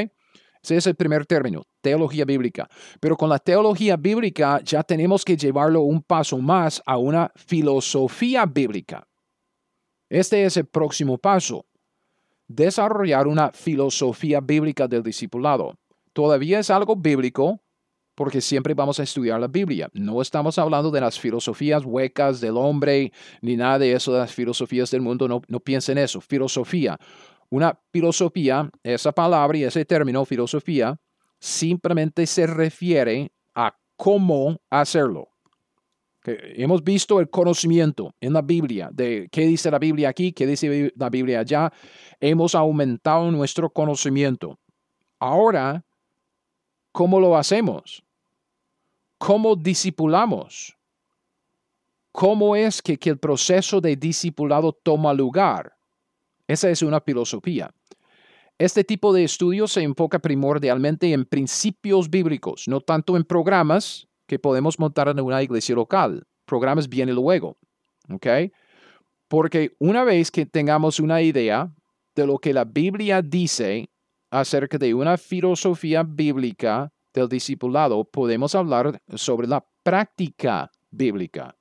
Ese 0.63 0.77
es 0.77 0.87
el 0.87 0.95
primer 0.95 1.27
término, 1.27 1.65
teología 1.83 2.25
bíblica. 2.25 2.69
Pero 2.99 3.17
con 3.17 3.29
la 3.29 3.39
teología 3.39 3.97
bíblica 3.97 4.61
ya 4.63 4.83
tenemos 4.83 5.23
que 5.23 5.37
llevarlo 5.37 5.83
un 5.83 6.03
paso 6.03 6.39
más 6.39 6.83
a 6.87 6.97
una 6.97 7.31
filosofía 7.37 8.47
bíblica. 8.47 9.07
Este 10.09 10.45
es 10.45 10.57
el 10.57 10.67
próximo 10.67 11.19
paso 11.19 11.67
desarrollar 12.51 13.29
una 13.29 13.53
filosofía 13.53 14.41
bíblica 14.41 14.89
del 14.89 15.05
discipulado. 15.05 15.79
Todavía 16.13 16.59
es 16.59 16.71
algo 16.71 16.97
bíblico 16.97 17.63
porque 18.17 18.41
siempre 18.41 18.75
vamos 18.75 18.99
a 18.99 19.05
estudiar 19.05 19.41
la 19.41 19.47
Biblia. 19.47 19.89
No 19.93 20.21
estamos 20.21 20.59
hablando 20.59 20.91
de 20.91 21.01
las 21.01 21.19
filosofías 21.19 21.85
huecas 21.85 22.41
del 22.41 22.57
hombre 22.57 23.13
ni 23.41 23.57
nada 23.57 23.79
de 23.79 23.93
eso, 23.93 24.13
de 24.13 24.19
las 24.19 24.35
filosofías 24.35 24.91
del 24.91 25.01
mundo. 25.01 25.29
No, 25.29 25.41
no 25.47 25.61
piensen 25.61 25.97
eso. 25.97 26.21
Filosofía. 26.21 26.99
Una 27.51 27.79
filosofía, 27.93 28.69
esa 28.83 29.13
palabra 29.13 29.57
y 29.57 29.65
ese 29.65 29.85
término, 29.85 30.25
filosofía, 30.25 30.99
simplemente 31.39 32.27
se 32.27 32.47
refiere 32.47 33.33
a 33.55 33.77
cómo 33.97 34.59
hacerlo 34.71 35.30
hemos 36.25 36.85
visto 36.85 37.21
el 37.21 37.31
conocimiento 37.31 38.15
en 38.21 38.33
la 38.33 38.43
Biblia 38.43 38.91
de 38.93 39.29
qué 39.31 39.43
dice 39.47 39.71
la 39.71 39.79
Biblia 39.79 40.11
aquí, 40.11 40.33
qué 40.33 40.47
dice 40.47 40.93
la 40.97 41.09
Biblia 41.09 41.41
allá. 41.41 41.73
Hemos 42.21 42.55
aumentado 42.55 43.31
nuestro 43.31 43.71
conocimiento. 43.71 44.59
Ahora, 45.19 45.85
¿cómo 46.93 47.21
lo 47.21 47.37
hacemos? 47.37 48.03
¿Cómo 49.19 49.57
discipulamos? 49.57 50.77
¿Cómo 52.13 52.57
es 52.57 52.83
que, 52.83 52.99
que 52.99 53.11
el 53.11 53.19
proceso 53.19 53.81
de 53.81 53.97
discipulado 53.97 54.73
toma 54.73 55.15
lugar? 55.15 55.77
Esa 56.47 56.69
es 56.71 56.83
una 56.83 57.01
filosofía. 57.01 57.73
Este 58.59 58.85
tipo 58.85 59.13
de 59.15 59.25
estudio 59.25 59.67
se 59.67 59.83
enfoca 59.83 60.19
primordialmente 60.19 61.13
en 61.13 61.25
principios 61.25 62.11
bíblicos, 62.11 62.69
no 62.69 62.81
tanto 62.81 63.17
en 63.17 63.25
programas, 63.25 64.07
que 64.31 64.39
podemos 64.39 64.79
montar 64.79 65.09
en 65.09 65.19
una 65.19 65.43
iglesia 65.43 65.75
local. 65.75 66.23
Programas 66.45 66.89
vienen 66.89 67.17
luego. 67.17 67.59
¿Ok? 68.09 68.29
Porque 69.27 69.75
una 69.81 70.05
vez 70.05 70.31
que 70.31 70.47
tengamos 70.47 71.01
una 71.01 71.21
idea 71.21 71.69
de 72.15 72.27
lo 72.29 72.39
que 72.39 72.55
la 72.55 72.65
Biblia 72.65 73.23
dice 73.23 73.91
acerca 74.31 74.79
de 74.79 74.95
una 74.95 75.17
filosofía 75.19 76.05
bíblica 76.05 76.93
del 77.13 77.29
discipulado, 77.29 78.05
podemos 78.05 78.55
hablar 78.55 79.03
sobre 79.17 79.49
la 79.49 79.67
práctica 79.83 80.71
bíblica 80.93 81.57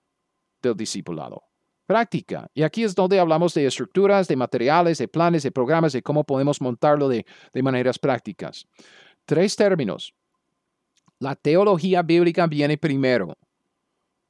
del 0.61 0.75
discipulado. 0.75 1.41
Práctica. 1.87 2.51
Y 2.53 2.61
aquí 2.61 2.83
es 2.83 2.93
donde 2.93 3.19
hablamos 3.19 3.55
de 3.55 3.65
estructuras, 3.65 4.27
de 4.27 4.35
materiales, 4.35 4.99
de 4.99 5.07
planes, 5.07 5.41
de 5.41 5.51
programas, 5.51 5.93
de 5.93 6.03
cómo 6.03 6.23
podemos 6.23 6.61
montarlo 6.61 7.09
de, 7.09 7.25
de 7.51 7.63
maneras 7.63 7.97
prácticas. 7.97 8.67
Tres 9.25 9.55
términos. 9.55 10.13
La 11.19 11.35
teología 11.35 12.01
bíblica 12.01 12.47
viene 12.47 12.77
primero, 12.77 13.37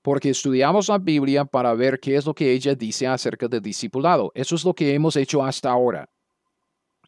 porque 0.01 0.31
estudiamos 0.31 0.89
la 0.89 0.97
Biblia 0.97 1.45
para 1.45 1.75
ver 1.75 1.99
qué 1.99 2.15
es 2.15 2.25
lo 2.25 2.33
que 2.33 2.51
ella 2.51 2.73
dice 2.73 3.05
acerca 3.05 3.47
del 3.47 3.61
discipulado. 3.61 4.31
Eso 4.33 4.55
es 4.55 4.65
lo 4.65 4.73
que 4.73 4.95
hemos 4.95 5.15
hecho 5.15 5.43
hasta 5.43 5.69
ahora. 5.69 6.09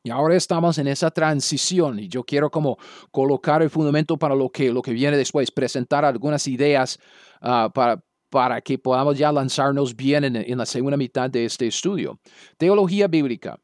Y 0.03 0.11
ahora 0.11 0.35
estamos 0.35 0.77
en 0.77 0.87
esa 0.87 1.09
transición 1.09 1.99
y 1.99 2.07
yo 2.07 2.23
quiero 2.23 2.51
como 2.51 2.77
colocar 3.11 3.63
el 3.63 3.71
fundamento 3.71 4.17
para 4.17 4.35
lo 4.35 4.49
que, 4.49 4.71
lo 4.71 4.83
que 4.83 4.93
viene 4.93 5.17
después, 5.17 5.49
presentar 5.51 6.05
algunas 6.05 6.47
ideas 6.47 6.99
ah, 7.41 7.71
para, 7.73 8.03
para 8.29 8.61
que 8.61 8.77
podamos 8.77 9.17
ya 9.17 9.31
lanzarnos 9.31 9.95
bien 9.95 10.23
en, 10.23 10.35
en 10.35 10.57
la 10.57 10.65
segunda 10.67 10.97
mitad 10.97 11.29
de 11.29 11.45
este 11.45 11.65
estudio. 11.65 12.19
Teología 12.57 13.07
bíblica 13.07 13.59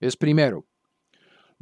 es 0.00 0.16
primero. 0.16 0.66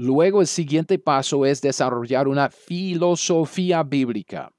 Luego 0.02 0.40
el 0.40 0.46
siguiente 0.46 0.98
paso 0.98 1.44
es 1.44 1.60
desarrollar 1.60 2.26
una 2.26 2.48
filosofía 2.48 3.82
bíblica. 3.82 4.50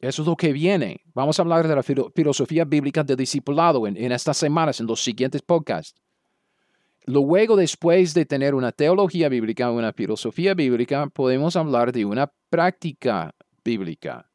Eso 0.00 0.22
es 0.22 0.28
lo 0.28 0.34
que 0.34 0.50
viene. 0.50 1.02
Vamos 1.12 1.38
a 1.38 1.42
hablar 1.42 1.68
de 1.68 1.76
la 1.76 1.82
filosofía 1.82 2.64
bíblica 2.64 3.04
del 3.04 3.18
discipulado 3.18 3.86
en, 3.86 3.98
en 3.98 4.12
estas 4.12 4.38
semanas, 4.38 4.80
en 4.80 4.86
los 4.86 5.04
siguientes 5.04 5.42
podcasts. 5.42 6.00
Luego, 7.04 7.54
después 7.54 8.14
de 8.14 8.24
tener 8.24 8.54
una 8.54 8.72
teología 8.72 9.28
bíblica, 9.28 9.70
una 9.70 9.92
filosofía 9.92 10.54
bíblica, 10.54 11.06
podemos 11.08 11.54
hablar 11.56 11.92
de 11.92 12.06
una 12.06 12.32
práctica 12.48 13.34
bíblica. 13.62 14.27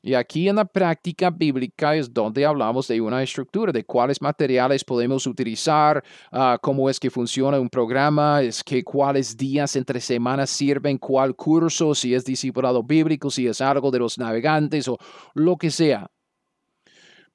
Y 0.00 0.14
aquí 0.14 0.48
en 0.48 0.56
la 0.56 0.64
práctica 0.64 1.28
bíblica 1.28 1.96
es 1.96 2.12
donde 2.12 2.46
hablamos 2.46 2.86
de 2.86 3.00
una 3.00 3.22
estructura, 3.22 3.72
de 3.72 3.84
cuáles 3.84 4.22
materiales 4.22 4.84
podemos 4.84 5.26
utilizar, 5.26 6.04
ah, 6.30 6.56
cómo 6.62 6.88
es 6.88 7.00
que 7.00 7.10
funciona 7.10 7.58
un 7.58 7.68
programa, 7.68 8.40
es 8.42 8.62
que 8.62 8.84
cuáles 8.84 9.36
días 9.36 9.74
entre 9.74 10.00
semanas 10.00 10.50
sirven, 10.50 10.98
cuál 10.98 11.34
curso, 11.34 11.96
si 11.96 12.14
es 12.14 12.24
discipulado 12.24 12.82
bíblico, 12.84 13.28
si 13.28 13.48
es 13.48 13.60
algo 13.60 13.90
de 13.90 13.98
los 13.98 14.18
navegantes 14.18 14.86
o 14.86 14.98
lo 15.34 15.56
que 15.56 15.70
sea. 15.70 16.08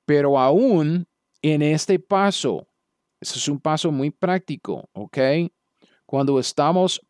Pero 0.05 0.39
aún 0.39 1.05
en 1.41 1.61
este 1.61 1.99
paso, 1.99 2.67
eso 3.19 3.37
es 3.37 3.47
un 3.49 3.59
paso 3.59 3.91
muy 3.91 4.09
práctico, 4.09 4.89
¿ok? 4.93 5.17
Cuando 6.05 6.39
estamos 6.39 7.01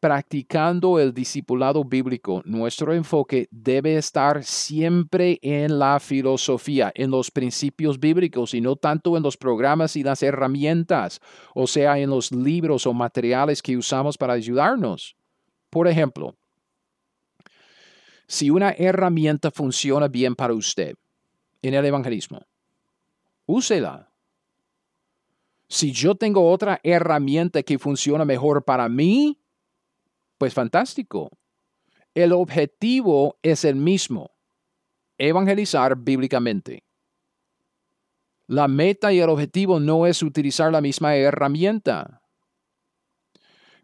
practicando 0.00 0.98
el 0.98 1.12
discipulado 1.12 1.84
bíblico, 1.84 2.42
nuestro 2.44 2.92
enfoque 2.92 3.48
debe 3.50 3.96
estar 3.96 4.44
siempre 4.44 5.38
en 5.42 5.78
la 5.78 5.98
filosofía, 5.98 6.92
en 6.94 7.10
los 7.10 7.30
principios 7.30 7.98
bíblicos 7.98 8.54
y 8.54 8.60
no 8.60 8.76
tanto 8.76 9.16
en 9.16 9.22
los 9.22 9.36
programas 9.36 9.96
y 9.96 10.02
las 10.02 10.22
herramientas, 10.22 11.20
o 11.54 11.66
sea, 11.66 11.98
en 11.98 12.10
los 12.10 12.30
libros 12.30 12.86
o 12.86 12.92
materiales 12.92 13.60
que 13.60 13.76
usamos 13.76 14.16
para 14.16 14.34
ayudarnos. 14.34 15.16
Por 15.70 15.88
ejemplo, 15.88 16.36
si 18.26 18.50
una 18.50 18.70
herramienta 18.70 19.50
funciona 19.50 20.06
bien 20.06 20.34
para 20.34 20.54
usted 20.54 20.94
en 21.62 21.74
el 21.74 21.84
evangelismo, 21.84 22.46
úsela. 23.46 24.12
Si 25.70 25.92
yo 25.92 26.14
tengo 26.14 26.50
otra 26.50 26.80
herramienta 26.82 27.62
que 27.62 27.78
funciona 27.78 28.24
mejor 28.24 28.64
para 28.64 28.88
mí, 28.88 29.37
pues 30.38 30.54
fantástico. 30.54 31.30
El 32.14 32.32
objetivo 32.32 33.38
es 33.42 33.64
el 33.64 33.76
mismo, 33.76 34.30
evangelizar 35.18 35.96
bíblicamente. 35.96 36.84
La 38.46 38.66
meta 38.66 39.12
y 39.12 39.20
el 39.20 39.28
objetivo 39.28 39.78
no 39.78 40.06
es 40.06 40.22
utilizar 40.22 40.72
la 40.72 40.80
misma 40.80 41.16
herramienta. 41.16 42.22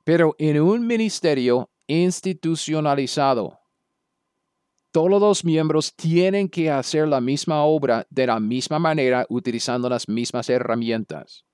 Pero 0.04 0.34
en 0.38 0.60
un 0.60 0.86
ministerio 0.86 1.70
institucionalizado, 1.86 3.60
todos 4.90 5.20
los 5.20 5.44
miembros 5.44 5.94
tienen 5.94 6.48
que 6.48 6.70
hacer 6.70 7.08
la 7.08 7.20
misma 7.20 7.64
obra 7.64 8.06
de 8.10 8.26
la 8.26 8.40
misma 8.40 8.78
manera 8.78 9.26
utilizando 9.28 9.88
las 9.88 10.08
mismas 10.08 10.48
herramientas 10.48 11.44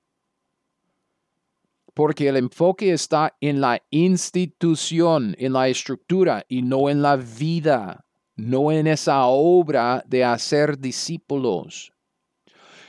porque 2.00 2.28
el 2.28 2.38
enfoque 2.38 2.95
está 2.95 3.37
en 3.42 3.61
la 3.61 3.78
institución, 3.90 5.37
en 5.38 5.52
la 5.52 5.69
estructura 5.69 6.47
y 6.49 6.62
no 6.62 6.88
en 6.88 7.02
la 7.02 7.16
vida, 7.16 8.07
no 8.37 8.73
en 8.73 8.87
esa 8.87 9.26
obra 9.26 10.02
de 10.07 10.25
hacer 10.25 10.78
discípulos. 10.78 11.92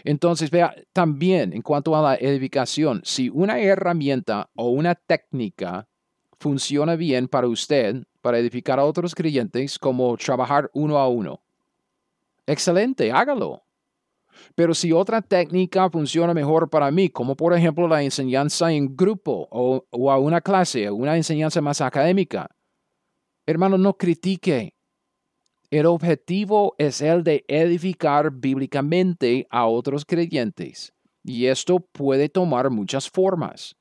Entonces, 0.06 0.50
vea, 0.50 0.74
también 0.94 1.52
en 1.52 1.62
cuanto 1.62 1.94
a 1.94 2.02
la 2.02 2.16
edificación, 2.16 3.02
si 3.04 3.28
una 3.28 3.60
herramienta 3.60 4.50
o 4.56 4.70
una 4.70 4.96
técnica 4.96 5.90
funciona 6.40 6.96
bien 6.96 7.28
para 7.28 7.50
usted, 7.50 8.06
para 8.22 8.40
edificar 8.40 8.80
a 8.80 8.86
otros 8.86 9.14
creyentes, 9.14 9.78
como 9.78 10.16
trabajar 10.16 10.72
uno 10.74 10.98
a 10.98 11.10
uno, 11.10 11.44
excelente, 12.48 13.12
hágalo. 13.12 13.62
Pero 14.56 14.74
si 14.74 14.92
otra 14.92 15.22
técnica 15.22 15.90
funciona 15.90 16.34
mejor 16.34 16.70
para 16.70 16.92
mí, 16.92 17.10
como 17.10 17.36
por 17.36 17.54
ejemplo 17.54 17.88
la 17.88 18.04
enseñanza 18.04 18.72
en 18.72 18.96
grupo 18.96 19.48
o, 19.52 20.12
a 20.12 20.18
una 20.18 20.42
clase, 20.42 20.90
o 20.90 20.96
una 20.96 21.16
enseñanza 21.18 21.62
más 21.62 21.82
académica, 21.82 22.50
hermano, 23.46 23.78
no 23.78 23.96
critique. 23.98 24.76
El 25.70 25.86
objetivo 25.86 26.76
es 26.78 27.02
el 27.02 27.24
de 27.24 27.46
edificar 27.48 28.32
bíblicamente 28.32 29.48
a 29.50 29.68
otros 29.68 30.06
creyentes. 30.06 30.94
Y 31.24 31.46
esto 31.46 31.80
puede 31.80 32.30
tomar 32.30 32.70
muchas 32.70 33.10
formas, 33.10 33.76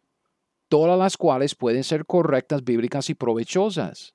todas 0.68 0.98
las 0.98 1.16
cuales 1.16 1.54
pueden 1.54 1.82
ser 1.82 2.06
correctas, 2.06 2.62
bíblicas 2.62 3.10
y 3.10 3.14
provechosas. 3.14 4.14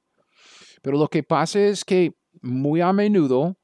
Pero 0.82 0.98
lo 0.98 1.08
que 1.08 1.24
pasa 1.24 1.60
es 1.60 1.84
que 1.84 2.14
muy 2.42 2.80
a 2.80 2.94
menudo 2.94 3.58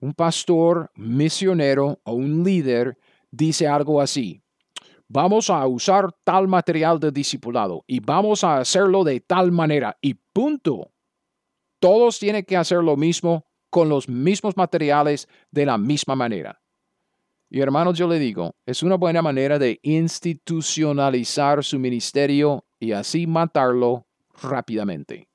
un 0.00 0.14
pastor, 0.14 0.90
misionero 0.94 2.00
o 2.04 2.12
un 2.12 2.44
líder 2.44 2.98
dice 3.30 3.66
algo 3.66 4.00
así. 4.00 4.42
Vamos 5.08 5.50
a 5.50 5.64
usar 5.66 6.10
tal 6.24 6.48
material 6.48 6.98
de 6.98 7.12
discipulado 7.12 7.84
y 7.86 8.00
vamos 8.00 8.42
a 8.42 8.58
hacerlo 8.58 9.04
de 9.04 9.20
tal 9.20 9.52
manera 9.52 9.96
y 10.00 10.14
punto. 10.14 10.90
Todos 11.78 12.18
tienen 12.18 12.44
que 12.44 12.56
hacer 12.56 12.82
lo 12.82 12.96
mismo 12.96 13.46
con 13.70 13.88
los 13.88 14.08
mismos 14.08 14.56
materiales 14.56 15.28
de 15.50 15.66
la 15.66 15.78
misma 15.78 16.16
manera. 16.16 16.60
Y 17.48 17.60
hermanos, 17.60 17.96
yo 17.96 18.08
le 18.08 18.18
digo, 18.18 18.56
es 18.66 18.82
una 18.82 18.96
buena 18.96 19.22
manera 19.22 19.58
de 19.58 19.78
institucionalizar 19.82 21.62
su 21.62 21.78
ministerio 21.78 22.66
y 22.80 22.92
así 22.92 23.26
matarlo 23.26 24.08
rápidamente. 24.42 25.28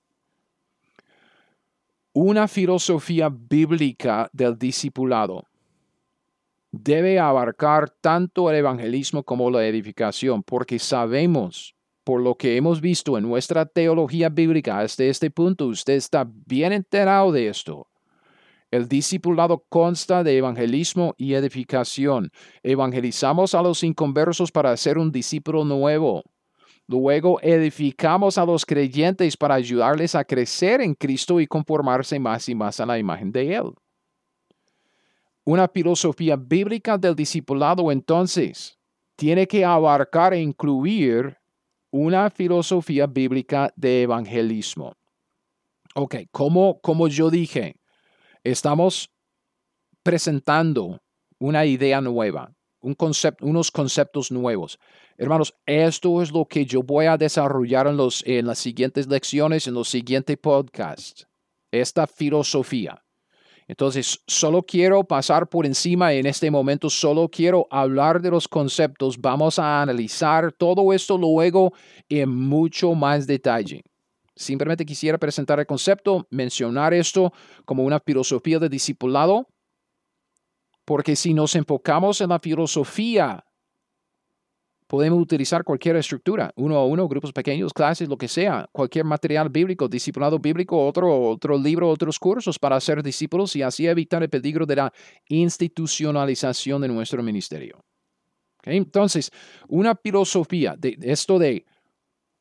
Una 2.14 2.50
filosofía 2.50 3.30
bíblica 3.30 4.30
del 4.34 4.60
discipulado 4.60 5.46
debe 6.70 7.20
abarcar 7.20 7.90
tanto 7.90 8.50
el 8.50 8.58
evangelismo 8.58 9.24
como 9.24 9.50
la 9.50 9.66
edificación, 9.66 10.44
porque 10.44 10.78
sabemos, 10.78 11.74
por 12.04 12.22
lo 12.22 12.36
que 12.36 12.58
hemos 12.58 12.82
visto 12.82 13.18
en 13.18 13.24
nuestra 13.24 13.66
teología 13.66 14.28
bíblica 14.28 14.80
hasta 14.80 15.06
este 15.06 15.32
punto, 15.32 15.68
usted 15.68 15.94
está 15.94 16.30
bien 16.46 16.74
enterado 16.74 17.32
de 17.32 17.48
esto. 17.48 17.88
El 18.72 18.90
discipulado 18.90 19.64
consta 19.70 20.22
de 20.22 20.36
evangelismo 20.36 21.16
y 21.18 21.36
edificación. 21.36 22.30
Evangelizamos 22.62 23.56
a 23.56 23.62
los 23.62 23.86
inconversos 23.86 24.52
para 24.52 24.72
hacer 24.72 24.98
un 24.98 25.14
discípulo 25.14 25.64
nuevo. 25.64 26.24
Luego 26.92 27.40
edificamos 27.42 28.38
a 28.38 28.46
los 28.46 28.66
creyentes 28.66 29.38
para 29.38 29.56
ayudarles 29.56 30.14
a 30.14 30.26
crecer 30.26 30.82
en 30.82 30.94
Cristo 30.94 31.40
y 31.40 31.48
conformarse 31.48 32.20
más 32.20 32.50
y 32.50 32.54
más 32.54 32.82
a 32.82 32.86
la 32.86 33.00
imagen 33.00 33.32
de 33.32 33.56
Él. 33.56 33.72
Una 35.46 35.70
filosofía 35.70 36.36
bíblica 36.36 36.98
del 36.98 37.16
discipulado 37.16 37.94
entonces 37.94 38.78
tiene 39.16 39.48
que 39.48 39.64
abarcar 39.64 40.34
e 40.34 40.42
incluir 40.42 41.38
una 41.92 42.30
filosofía 42.30 43.08
bíblica 43.08 43.72
de 43.78 44.02
evangelismo. 44.02 44.94
Ok, 45.96 46.16
como, 46.30 46.82
como 46.82 47.08
yo 47.08 47.30
dije, 47.30 47.78
estamos 48.44 49.10
presentando 50.04 51.00
una 51.40 51.66
idea 51.66 52.02
nueva, 52.02 52.54
un 52.82 52.98
unos 53.40 53.72
conceptos 53.72 54.30
nuevos. 54.30 54.78
Hermanos, 55.22 55.54
esto 55.68 56.20
es 56.24 56.32
lo 56.32 56.46
que 56.46 56.66
yo 56.66 56.82
voy 56.82 57.06
a 57.06 57.16
desarrollar 57.16 57.86
en, 57.86 57.96
los, 57.96 58.24
en 58.26 58.48
las 58.48 58.58
siguientes 58.58 59.06
lecciones, 59.06 59.68
en 59.68 59.76
los 59.76 59.88
siguientes 59.88 60.36
podcasts. 60.36 61.28
Esta 61.72 62.08
filosofía. 62.08 63.00
Entonces, 63.68 64.20
solo 64.26 64.64
quiero 64.64 65.04
pasar 65.04 65.48
por 65.48 65.68
encima 65.68 66.12
en 66.12 66.26
este 66.26 66.50
momento, 66.50 66.90
solo 66.90 67.30
quiero 67.30 67.68
hablar 67.70 68.20
de 68.20 68.32
los 68.32 68.48
conceptos. 68.48 69.22
Vamos 69.22 69.60
a 69.60 69.84
analizar 69.84 70.52
todo 70.54 70.92
esto 70.92 71.20
luego 71.20 71.72
en 72.10 72.28
mucho 72.28 72.96
más 72.96 73.28
detalle. 73.28 73.84
Simplemente 74.36 74.88
quisiera 74.88 75.20
presentar 75.20 75.60
el 75.60 75.68
concepto, 75.68 76.26
mencionar 76.32 76.96
esto 76.96 77.32
como 77.64 77.84
una 77.84 78.00
filosofía 78.00 78.58
de 78.58 78.70
discipulado, 78.70 79.46
porque 80.84 81.16
si 81.16 81.36
nos 81.36 81.54
enfocamos 81.54 82.22
en 82.22 82.30
la 82.30 82.40
filosofía 82.40 83.46
Podemos 84.92 85.22
utilizar 85.22 85.64
cualquier 85.64 85.96
estructura, 85.96 86.52
uno 86.58 86.76
a 86.76 86.86
uno, 86.86 87.08
grupos 87.08 87.32
pequeños, 87.32 87.72
clases, 87.72 88.10
lo 88.10 88.18
que 88.18 88.28
sea, 88.28 88.68
cualquier 88.74 89.06
material 89.06 89.48
bíblico, 89.48 89.88
discipulado 89.88 90.38
bíblico, 90.38 90.86
otro, 90.86 91.30
otro 91.30 91.58
libro, 91.58 91.88
otros 91.88 92.20
cursos 92.20 92.60
para 92.60 92.78
ser 92.82 93.02
discípulos 93.02 93.56
y 93.56 93.62
así 93.62 93.88
evitar 93.88 94.22
el 94.22 94.30
peligro 94.30 94.66
de 94.66 94.76
la 94.76 94.94
institucionalización 95.30 96.82
de 96.82 96.90
nuestro 96.90 97.24
ministerio. 97.24 97.82
Entonces, 98.64 99.32
una 99.70 99.96
filosofía 99.96 100.76
de 100.78 100.98
esto 101.04 101.40
de 101.40 101.64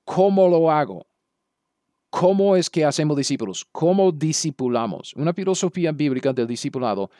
cómo 0.05 0.49
lo 0.49 0.73
hago, 0.73 1.07
cómo 2.11 2.57
es 2.57 2.69
que 2.69 2.85
hacemos 2.85 3.17
discípulos, 3.17 3.65
cómo 3.71 4.11
discipulamos. 4.11 5.15
Una 5.15 5.33
filosofía 5.33 5.93
bíblica 5.93 6.33
del 6.33 6.49
discipulado 6.49 7.13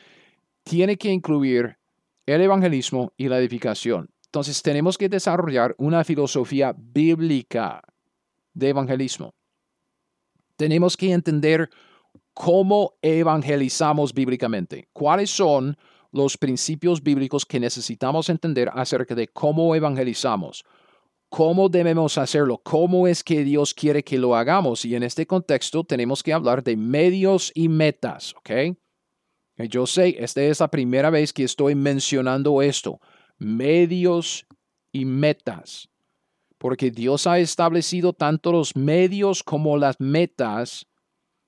tiene 0.63 0.97
que 0.97 1.07
incluir 1.07 1.77
el 2.25 2.41
evangelismo 2.41 3.13
y 3.15 3.29
la 3.29 3.39
edificación. 3.39 4.09
Entonces 4.31 4.61
tenemos 4.61 4.97
que 4.97 5.09
desarrollar 5.09 5.75
una 5.77 6.05
filosofía 6.05 6.73
bíblica 6.77 7.81
de 8.53 8.69
evangelismo. 8.69 9.33
Tenemos 10.55 10.95
que 10.95 11.11
entender 11.11 11.69
cómo 12.33 12.93
evangelizamos 13.01 14.13
bíblicamente, 14.13 14.87
cuáles 14.93 15.31
son 15.31 15.75
los 16.13 16.37
principios 16.37 17.03
bíblicos 17.03 17.45
que 17.45 17.59
necesitamos 17.59 18.29
entender 18.29 18.71
acerca 18.73 19.15
de 19.15 19.27
cómo 19.27 19.75
evangelizamos, 19.75 20.63
cómo 21.27 21.67
debemos 21.67 22.17
hacerlo, 22.17 22.57
cómo 22.63 23.07
es 23.07 23.25
que 23.25 23.43
Dios 23.43 23.73
quiere 23.73 24.01
que 24.01 24.17
lo 24.17 24.33
hagamos. 24.37 24.85
Y 24.85 24.95
en 24.95 25.03
este 25.03 25.27
contexto 25.27 25.83
tenemos 25.83 26.23
que 26.23 26.31
hablar 26.31 26.63
de 26.63 26.77
medios 26.77 27.51
y 27.53 27.67
metas, 27.67 28.33
¿ok? 28.37 28.77
Yo 29.67 29.85
sé, 29.85 30.15
esta 30.19 30.41
es 30.41 30.61
la 30.61 30.69
primera 30.69 31.09
vez 31.09 31.33
que 31.33 31.43
estoy 31.43 31.75
mencionando 31.75 32.61
esto 32.61 33.01
medios 33.41 34.45
y 34.91 35.03
metas, 35.03 35.89
porque 36.59 36.91
Dios 36.91 37.25
ha 37.25 37.39
establecido 37.39 38.13
tanto 38.13 38.51
los 38.51 38.75
medios 38.75 39.41
como 39.41 39.77
las 39.77 39.99
metas 39.99 40.85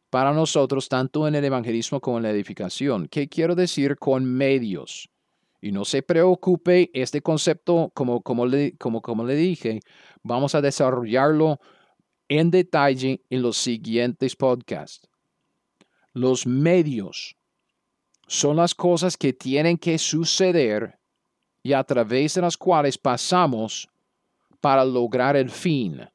para 0.10 0.34
nosotros, 0.34 0.90
tanto 0.90 1.28
en 1.28 1.36
el 1.36 1.46
evangelismo 1.46 2.02
como 2.02 2.18
en 2.18 2.24
la 2.24 2.32
edificación. 2.32 3.08
¿Qué 3.08 3.30
quiero 3.30 3.54
decir 3.54 3.96
con 3.98 4.26
medios? 4.26 5.08
Y 5.62 5.72
no 5.72 5.86
se 5.86 6.02
preocupe, 6.02 6.90
este 6.96 7.22
concepto, 7.22 7.92
como, 7.94 8.22
como, 8.22 8.48
le, 8.48 8.76
como, 8.78 9.04
como 9.04 9.24
le 9.24 9.36
dije, 9.36 9.80
vamos 10.24 10.56
a 10.56 10.62
desarrollarlo 10.62 11.60
en 12.28 12.50
detalle 12.50 13.22
en 13.30 13.44
los 13.44 13.58
siguientes 13.58 14.36
podcasts. 14.36 15.08
Los 16.14 16.48
medios 16.48 17.36
son 18.26 18.56
las 18.56 18.74
cosas 18.74 19.16
que 19.16 19.32
tienen 19.32 19.78
que 19.78 20.00
suceder 20.00 21.00
y 21.64 21.72
a 21.72 21.84
través 21.84 22.36
de 22.36 22.42
las 22.42 22.58
cuales 22.58 22.98
pasamos 22.98 23.90
para 24.60 24.84
lograr 24.84 25.38
el 25.38 25.50
fin. 25.50 26.06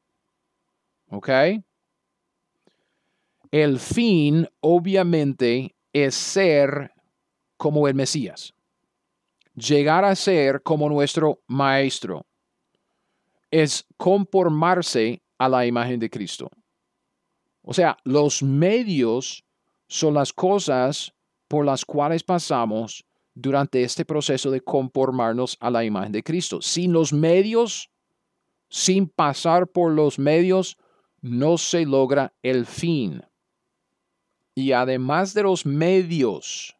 ¿Ok? 1.09 1.29
El 3.51 3.79
fin, 3.79 4.47
obviamente, 4.59 5.75
es 5.91 6.13
ser 6.13 6.91
como 7.57 7.87
el 7.87 7.95
Mesías. 7.95 8.53
Llegar 9.55 10.05
a 10.05 10.15
ser 10.15 10.61
como 10.61 10.87
nuestro 10.87 11.41
Maestro. 11.47 12.25
Es 13.49 13.85
conformarse 13.97 15.23
a 15.39 15.49
la 15.49 15.65
imagen 15.65 15.99
de 15.99 16.11
Cristo. 16.11 16.51
O 17.63 17.73
sea, 17.73 17.97
los 18.03 18.43
medios 18.43 19.43
son 19.87 20.13
las 20.13 20.31
cosas 20.31 21.11
por 21.47 21.65
las 21.65 21.83
cuales 21.83 22.23
pasamos 22.23 23.03
durante 23.41 23.83
este 23.83 24.05
proceso 24.05 24.51
de 24.51 24.61
conformarnos 24.61 25.57
a 25.59 25.69
la 25.69 25.83
imagen 25.83 26.11
de 26.11 26.23
Cristo. 26.23 26.61
Sin 26.61 26.91
los 26.91 27.13
medios, 27.13 27.89
sin 28.69 29.07
pasar 29.07 29.67
por 29.67 29.91
los 29.91 30.19
medios, 30.19 30.77
no 31.21 31.57
se 31.57 31.85
logra 31.85 32.33
el 32.43 32.65
fin. 32.65 33.23
Y 34.55 34.73
además 34.73 35.33
de 35.33 35.43
los 35.43 35.65
medios, 35.65 36.75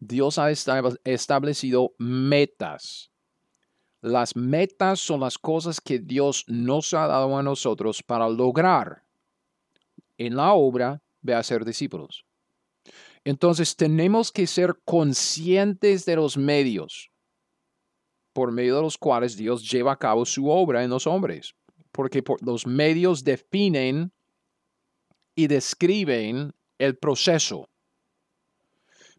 Dios 0.00 0.38
ha 0.38 0.50
establecido 0.50 1.92
metas. 1.98 3.10
Las 4.00 4.36
metas 4.36 5.00
son 5.00 5.20
las 5.20 5.38
cosas 5.38 5.80
que 5.80 5.98
Dios 5.98 6.44
nos 6.46 6.94
ha 6.94 7.06
dado 7.06 7.36
a 7.36 7.42
nosotros 7.42 8.02
para 8.02 8.28
lograr 8.28 9.04
en 10.18 10.36
la 10.36 10.52
obra 10.52 11.02
de 11.20 11.34
hacer 11.34 11.64
discípulos. 11.64 12.27
Entonces 13.28 13.76
tenemos 13.76 14.32
que 14.32 14.46
ser 14.46 14.80
conscientes 14.86 16.06
de 16.06 16.16
los 16.16 16.38
medios 16.38 17.10
por 18.32 18.52
medio 18.52 18.76
de 18.76 18.80
los 18.80 18.96
cuales 18.96 19.36
Dios 19.36 19.70
lleva 19.70 19.92
a 19.92 19.98
cabo 19.98 20.24
su 20.24 20.48
obra 20.48 20.82
en 20.82 20.88
los 20.88 21.06
hombres, 21.06 21.54
porque 21.92 22.24
los 22.40 22.66
medios 22.66 23.22
definen 23.24 24.12
y 25.34 25.46
describen 25.46 26.54
el 26.78 26.96
proceso. 26.96 27.68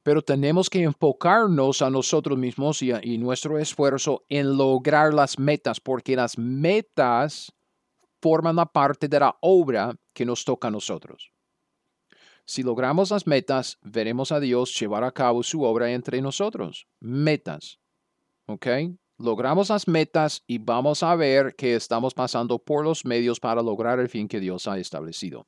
Pero 0.02 0.24
tenemos 0.24 0.72
que 0.72 0.82
enfocarnos 0.82 1.84
a 1.84 1.92
nosotros 1.92 2.36
mismos 2.36 2.82
y, 2.82 2.92
y 3.04 3.20
nuestro 3.20 3.60
esfuerzo 3.60 4.26
en 4.28 4.58
lograr 4.58 5.14
las 5.14 5.38
metas, 5.38 5.80
porque 5.80 6.16
las 6.16 6.36
metas 6.36 7.54
forman 8.20 8.56
la 8.56 8.66
parte 8.66 9.08
de 9.08 9.20
la 9.20 9.38
obra 9.42 9.96
que 10.14 10.26
nos 10.26 10.44
toca 10.44 10.70
a 10.70 10.72
nosotros. 10.72 11.32
Si 12.50 12.64
logramos 12.64 13.12
las 13.12 13.28
metas, 13.28 13.78
veremos 13.84 14.32
a 14.32 14.40
Dios 14.40 14.74
llevar 14.80 15.04
a 15.04 15.12
cabo 15.12 15.44
su 15.44 15.62
obra 15.62 15.92
entre 15.92 16.20
nosotros. 16.20 16.88
Metas. 17.00 17.78
¿Ok? 18.48 18.66
Logramos 19.20 19.70
las 19.70 19.88
metas 19.88 20.42
y 20.48 20.58
vamos 20.58 21.04
a 21.04 21.16
ver 21.16 21.54
que 21.56 21.76
estamos 21.76 22.16
pasando 22.16 22.58
por 22.58 22.84
los 22.84 23.06
medios 23.06 23.40
para 23.40 23.62
lograr 23.62 24.00
el 24.00 24.10
fin 24.10 24.28
que 24.28 24.40
Dios 24.40 24.68
ha 24.68 24.80
establecido. 24.80 25.46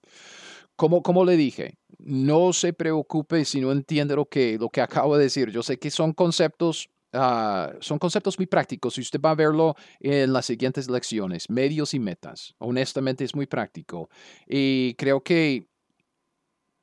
Como, 0.75 1.01
como 1.01 1.25
le 1.25 1.37
dije, 1.37 1.79
no 1.97 2.53
se 2.53 2.71
preocupe 2.71 3.45
si 3.45 3.61
no 3.61 3.71
entiende 3.71 4.15
lo 4.15 4.27
que, 4.27 4.59
lo 4.59 4.69
que 4.69 4.81
acabo 4.81 5.17
de 5.17 5.23
decir. 5.23 5.49
Yo 5.49 5.63
sé 5.63 5.79
que 5.79 5.89
son 5.89 6.13
conceptos 6.13 6.87
Uh, 7.13 7.75
son 7.81 7.99
conceptos 7.99 8.39
muy 8.39 8.45
prácticos 8.45 8.97
y 8.97 9.01
usted 9.01 9.19
va 9.19 9.31
a 9.31 9.35
verlo 9.35 9.75
en 9.99 10.31
las 10.31 10.45
siguientes 10.45 10.89
lecciones, 10.89 11.49
medios 11.49 11.93
y 11.93 11.99
metas. 11.99 12.55
Honestamente 12.57 13.25
es 13.25 13.35
muy 13.35 13.47
práctico 13.47 14.09
y 14.47 14.93
creo 14.93 15.21
que 15.21 15.67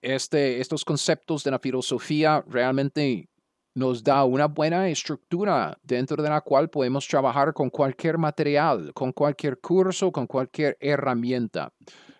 este, 0.03 0.61
estos 0.61 0.85
conceptos 0.85 1.45
de 1.45 1.51
la 1.51 1.59
filosofía 1.59 2.45
realmente 2.47 3.29
nos 3.75 4.03
da 4.03 4.25
una 4.25 4.47
buena 4.47 4.89
estructura 4.89 5.79
dentro 5.83 6.23
de 6.23 6.29
la 6.29 6.41
cual 6.41 6.69
podemos 6.69 7.07
trabajar 7.07 7.53
con 7.53 7.71
cualquier 7.71 8.19
material, 8.19 8.93
con 8.93 9.13
cualquier 9.13 9.61
curso, 9.61 10.11
con 10.11 10.27
cualquier 10.27 10.77
herramienta. 10.81 11.73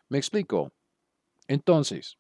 ¿Me 0.09 0.19
explico? 0.19 0.73
Entonces, 1.49 2.17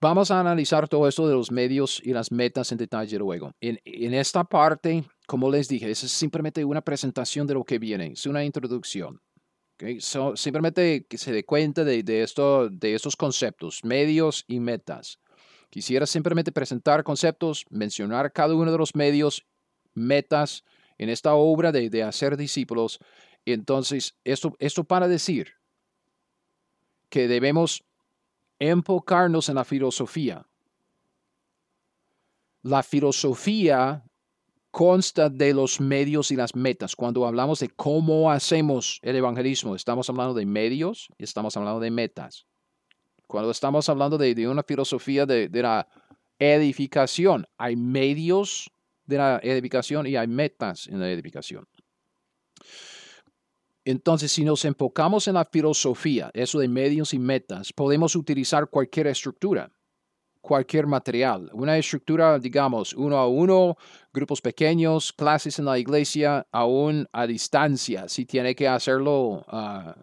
vamos 0.00 0.30
a 0.30 0.38
analizar 0.38 0.88
todo 0.88 1.08
esto 1.08 1.26
de 1.26 1.34
los 1.34 1.50
medios 1.50 2.00
y 2.04 2.12
las 2.12 2.30
metas 2.30 2.70
en 2.70 2.78
detalle 2.78 3.18
luego. 3.18 3.52
En, 3.60 3.80
en 3.84 4.14
esta 4.14 4.44
parte, 4.44 5.04
como 5.26 5.50
les 5.50 5.68
dije, 5.68 5.90
es 5.90 5.98
simplemente 5.98 6.64
una 6.64 6.82
presentación 6.82 7.46
de 7.46 7.54
lo 7.54 7.64
que 7.64 7.78
viene, 7.78 8.12
es 8.12 8.26
una 8.26 8.44
introducción 8.44 9.20
simplemente 10.34 11.06
que 11.06 11.18
se 11.18 11.32
dé 11.32 11.44
cuenta 11.44 11.84
de, 11.84 12.22
esto, 12.22 12.68
de 12.68 12.94
estos 12.94 13.16
conceptos, 13.16 13.84
medios 13.84 14.44
y 14.46 14.60
metas. 14.60 15.18
Quisiera 15.70 16.06
simplemente 16.06 16.52
presentar 16.52 17.04
conceptos, 17.04 17.66
mencionar 17.70 18.32
cada 18.32 18.54
uno 18.54 18.72
de 18.72 18.78
los 18.78 18.94
medios, 18.94 19.44
metas 19.94 20.64
en 20.98 21.10
esta 21.10 21.34
obra 21.34 21.72
de, 21.72 21.90
de 21.90 22.02
hacer 22.02 22.36
discípulos. 22.36 22.98
Entonces, 23.44 24.16
esto, 24.24 24.56
esto 24.58 24.84
para 24.84 25.08
decir 25.08 25.54
que 27.10 27.28
debemos 27.28 27.84
enfocarnos 28.58 29.48
en 29.48 29.56
la 29.56 29.64
filosofía. 29.64 30.46
La 32.62 32.82
filosofía 32.82 34.05
consta 34.76 35.30
de 35.30 35.54
los 35.54 35.80
medios 35.80 36.30
y 36.30 36.36
las 36.36 36.54
metas. 36.54 36.94
Cuando 36.94 37.26
hablamos 37.26 37.60
de 37.60 37.70
cómo 37.70 38.30
hacemos 38.30 39.00
el 39.00 39.16
evangelismo, 39.16 39.74
estamos 39.74 40.10
hablando 40.10 40.34
de 40.34 40.44
medios 40.44 41.08
y 41.16 41.24
estamos 41.24 41.56
hablando 41.56 41.80
de 41.80 41.90
metas. 41.90 42.44
Cuando 43.26 43.50
estamos 43.50 43.88
hablando 43.88 44.18
de, 44.18 44.46
una 44.46 44.62
filosofía 44.62 45.24
de, 45.24 45.48
la 45.50 45.88
edificación, 46.38 47.46
hay 47.56 47.74
medios 47.74 48.70
de 49.06 49.16
la 49.16 49.40
edificación 49.42 50.08
y 50.08 50.16
hay 50.16 50.26
metas 50.26 50.88
en 50.88 51.00
la 51.00 51.10
edificación. 51.10 51.66
Entonces, 53.82 54.30
si 54.30 54.44
nos 54.44 54.62
enfocamos 54.66 55.26
en 55.26 55.34
la 55.36 55.46
filosofía, 55.46 56.30
eso 56.34 56.58
de 56.58 56.68
medios 56.68 57.14
y 57.14 57.18
metas, 57.18 57.72
podemos 57.72 58.14
utilizar 58.14 58.68
cualquier 58.68 59.06
estructura 59.06 59.70
cualquier 60.46 60.86
material. 60.86 61.50
Una 61.52 61.76
estructura, 61.76 62.38
digamos, 62.38 62.94
uno 62.94 63.16
a 63.18 63.26
uno, 63.26 63.76
grupos 64.14 64.40
pequeños, 64.40 65.12
clases 65.12 65.58
en 65.58 65.64
la 65.64 65.76
iglesia, 65.76 66.46
aún 66.52 67.08
a 67.12 67.26
distancia, 67.26 68.08
si 68.08 68.26
tiene 68.26 68.54
que 68.54 68.68
hacerlo 68.68 69.44
ah, 69.48 69.96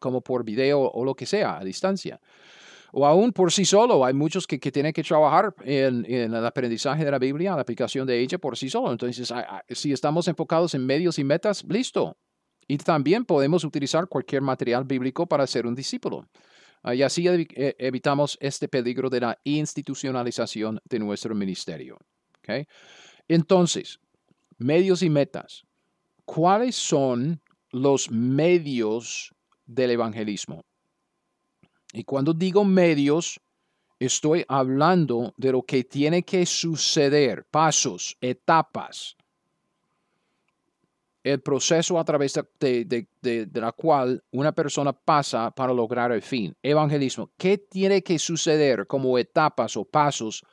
como 0.00 0.22
por 0.22 0.42
video 0.42 0.80
o 0.80 1.04
lo 1.04 1.14
que 1.14 1.24
sea, 1.24 1.58
a 1.58 1.64
distancia. 1.64 2.20
O 2.90 3.06
aún 3.06 3.30
por 3.30 3.52
sí 3.52 3.64
solo, 3.64 4.04
hay 4.04 4.12
muchos 4.12 4.44
que, 4.44 4.58
que 4.58 4.72
tienen 4.72 4.92
que 4.92 5.04
trabajar 5.04 5.54
en, 5.62 6.04
en, 6.08 6.34
el 6.34 6.44
aprendizaje 6.44 7.04
de 7.04 7.10
la 7.12 7.20
Biblia, 7.20 7.54
la 7.54 7.62
aplicación 7.62 8.08
de 8.08 8.18
ella 8.18 8.38
por 8.38 8.56
sí 8.56 8.68
solo. 8.68 8.90
Entonces, 8.90 9.32
si 9.70 9.92
estamos 9.92 10.26
enfocados 10.26 10.74
en 10.74 10.84
medios 10.84 11.16
y 11.20 11.22
metas, 11.22 11.62
listo. 11.68 12.16
Y 12.66 12.76
también 12.78 13.24
podemos 13.24 13.62
utilizar 13.62 14.08
cualquier 14.08 14.42
material 14.42 14.82
bíblico 14.82 15.26
para 15.26 15.46
ser 15.46 15.64
un 15.64 15.76
discípulo. 15.76 16.26
Ah, 16.86 16.94
y 16.94 17.02
así 17.02 17.26
eh, 17.26 17.74
evitamos 17.80 18.38
este 18.40 18.68
peligro 18.68 19.10
de 19.10 19.18
la 19.18 19.36
institucionalización 19.42 20.80
de 20.84 21.00
nuestro 21.00 21.34
ministerio. 21.34 21.98
Entonces, 23.26 23.98
medios 24.58 25.02
y 25.02 25.10
metas. 25.10 25.64
¿Cuáles 26.24 26.76
son 26.76 27.40
los 27.72 28.08
medios 28.12 29.34
del 29.66 29.90
evangelismo? 29.90 30.64
Y 31.92 32.04
cuando 32.04 32.32
digo 32.32 32.64
medios, 32.64 33.40
estoy 33.98 34.44
hablando 34.46 35.34
de 35.36 35.50
lo 35.50 35.62
que 35.62 35.82
tiene 35.82 36.22
que 36.22 36.46
suceder, 36.46 37.46
pasos, 37.50 38.16
etapas, 38.20 39.16
el 41.26 41.40
proceso 41.40 41.98
a 41.98 42.04
través 42.04 42.38
de, 42.60 43.50
la 43.52 43.72
cual 43.72 44.22
una 44.30 44.52
persona 44.52 44.92
pasa 44.92 45.50
para 45.50 45.74
lograr 45.74 46.12
el 46.12 46.22
fin. 46.22 46.56
Evangelismo. 46.62 47.32
¿Qué 47.36 47.58
tiene 47.58 48.00
que 48.00 48.16
suceder 48.16 48.86
como 48.86 49.18
etapas 49.18 49.76
o 49.76 49.84
pasos 49.84 50.44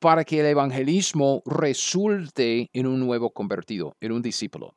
para 0.00 0.24
que 0.24 0.40
el 0.40 0.46
evangelismo 0.46 1.44
resulte 1.46 2.68
en 2.72 2.88
un 2.88 2.98
nuevo 2.98 3.32
convertido, 3.32 3.96
en 4.00 4.10
un 4.10 4.20
discípulo? 4.20 4.74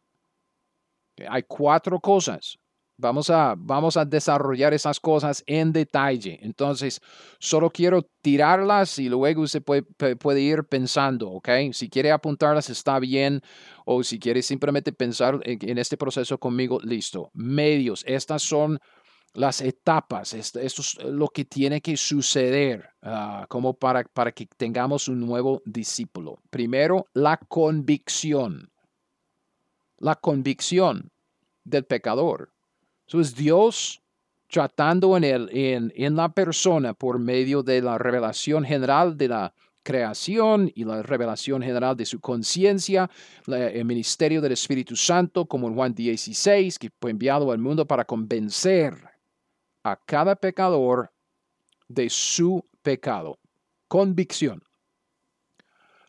Hay 1.27 1.41
cuatro 1.47 1.99
cosas 1.99 2.59
Vamos 2.99 3.29
a, 3.29 3.53
vamos 3.55 3.95
a 3.95 4.05
desarrollar 4.05 4.73
esas 4.73 4.99
cosas 4.99 5.43
en 5.45 5.71
detalle. 5.71 6.39
Entonces, 6.41 6.99
solo 7.37 7.69
quiero 7.69 8.01
tirarlas 8.21 8.97
y 8.97 9.07
luego 9.07 9.43
usted 9.43 9.61
puede, 9.61 9.83
puede 10.15 10.41
ir 10.41 10.63
pensando, 10.63 11.29
¿ok? 11.29 11.49
Si 11.73 11.89
quiere 11.89 12.11
apuntarlas 12.11 12.71
está 12.71 12.97
bien 12.97 13.41
o 13.85 14.01
si 14.03 14.17
quiere 14.17 14.41
simplemente 14.41 14.91
pensar 14.93 15.39
en, 15.43 15.77
este 15.77 15.95
proceso 15.95 16.39
conmigo, 16.39 16.79
listo. 16.81 17.29
Medios, 17.35 18.03
estas 18.07 18.41
son 18.41 18.79
las 19.33 19.61
etapas, 19.61 20.33
esto, 20.33 20.59
es 20.59 20.97
lo 21.03 21.27
que 21.27 21.45
tiene 21.45 21.81
que 21.81 21.95
suceder 21.97 22.89
ah, 23.03 23.45
como 23.47 23.75
para, 23.75 24.05
para 24.05 24.31
que 24.31 24.47
tengamos 24.47 25.07
un 25.07 25.19
nuevo 25.19 25.61
discípulo. 25.65 26.39
Primero, 26.49 27.05
la 27.13 27.37
convicción. 27.37 28.71
La 29.99 30.15
convicción 30.15 31.11
del 31.63 31.85
pecador. 31.85 32.56
Eso 33.07 33.21
es 33.21 33.35
Dios 33.35 34.01
tratando 34.49 35.15
en, 35.17 35.23
el, 35.23 35.49
en, 35.51 35.93
en 35.95 36.15
la 36.15 36.29
persona 36.29 36.93
por 36.93 37.19
medio 37.19 37.63
de 37.63 37.81
la 37.81 37.97
revelación 37.97 38.63
general 38.65 39.17
de 39.17 39.27
la 39.27 39.53
creación 39.87 40.69
y 40.75 40.83
la 40.83 41.01
revelación 41.01 41.61
general 41.61 41.95
de 41.95 42.05
su 42.05 42.19
conciencia, 42.19 43.09
el 43.47 43.85
ministerio 43.85 44.41
del 44.41 44.51
Espíritu 44.51 44.97
Santo, 44.97 45.45
como 45.45 45.69
en 45.69 45.75
Juan 45.75 45.95
16, 45.95 46.77
que 46.77 46.89
fue 46.99 47.11
enviado 47.11 47.49
al 47.53 47.59
mundo 47.59 47.87
para 47.87 48.03
convencer 48.03 48.95
a 49.83 49.95
cada 49.95 50.35
pecador 50.35 51.09
de 51.87 52.09
su 52.09 52.65
pecado. 52.81 53.39
Convicción. 53.87 54.61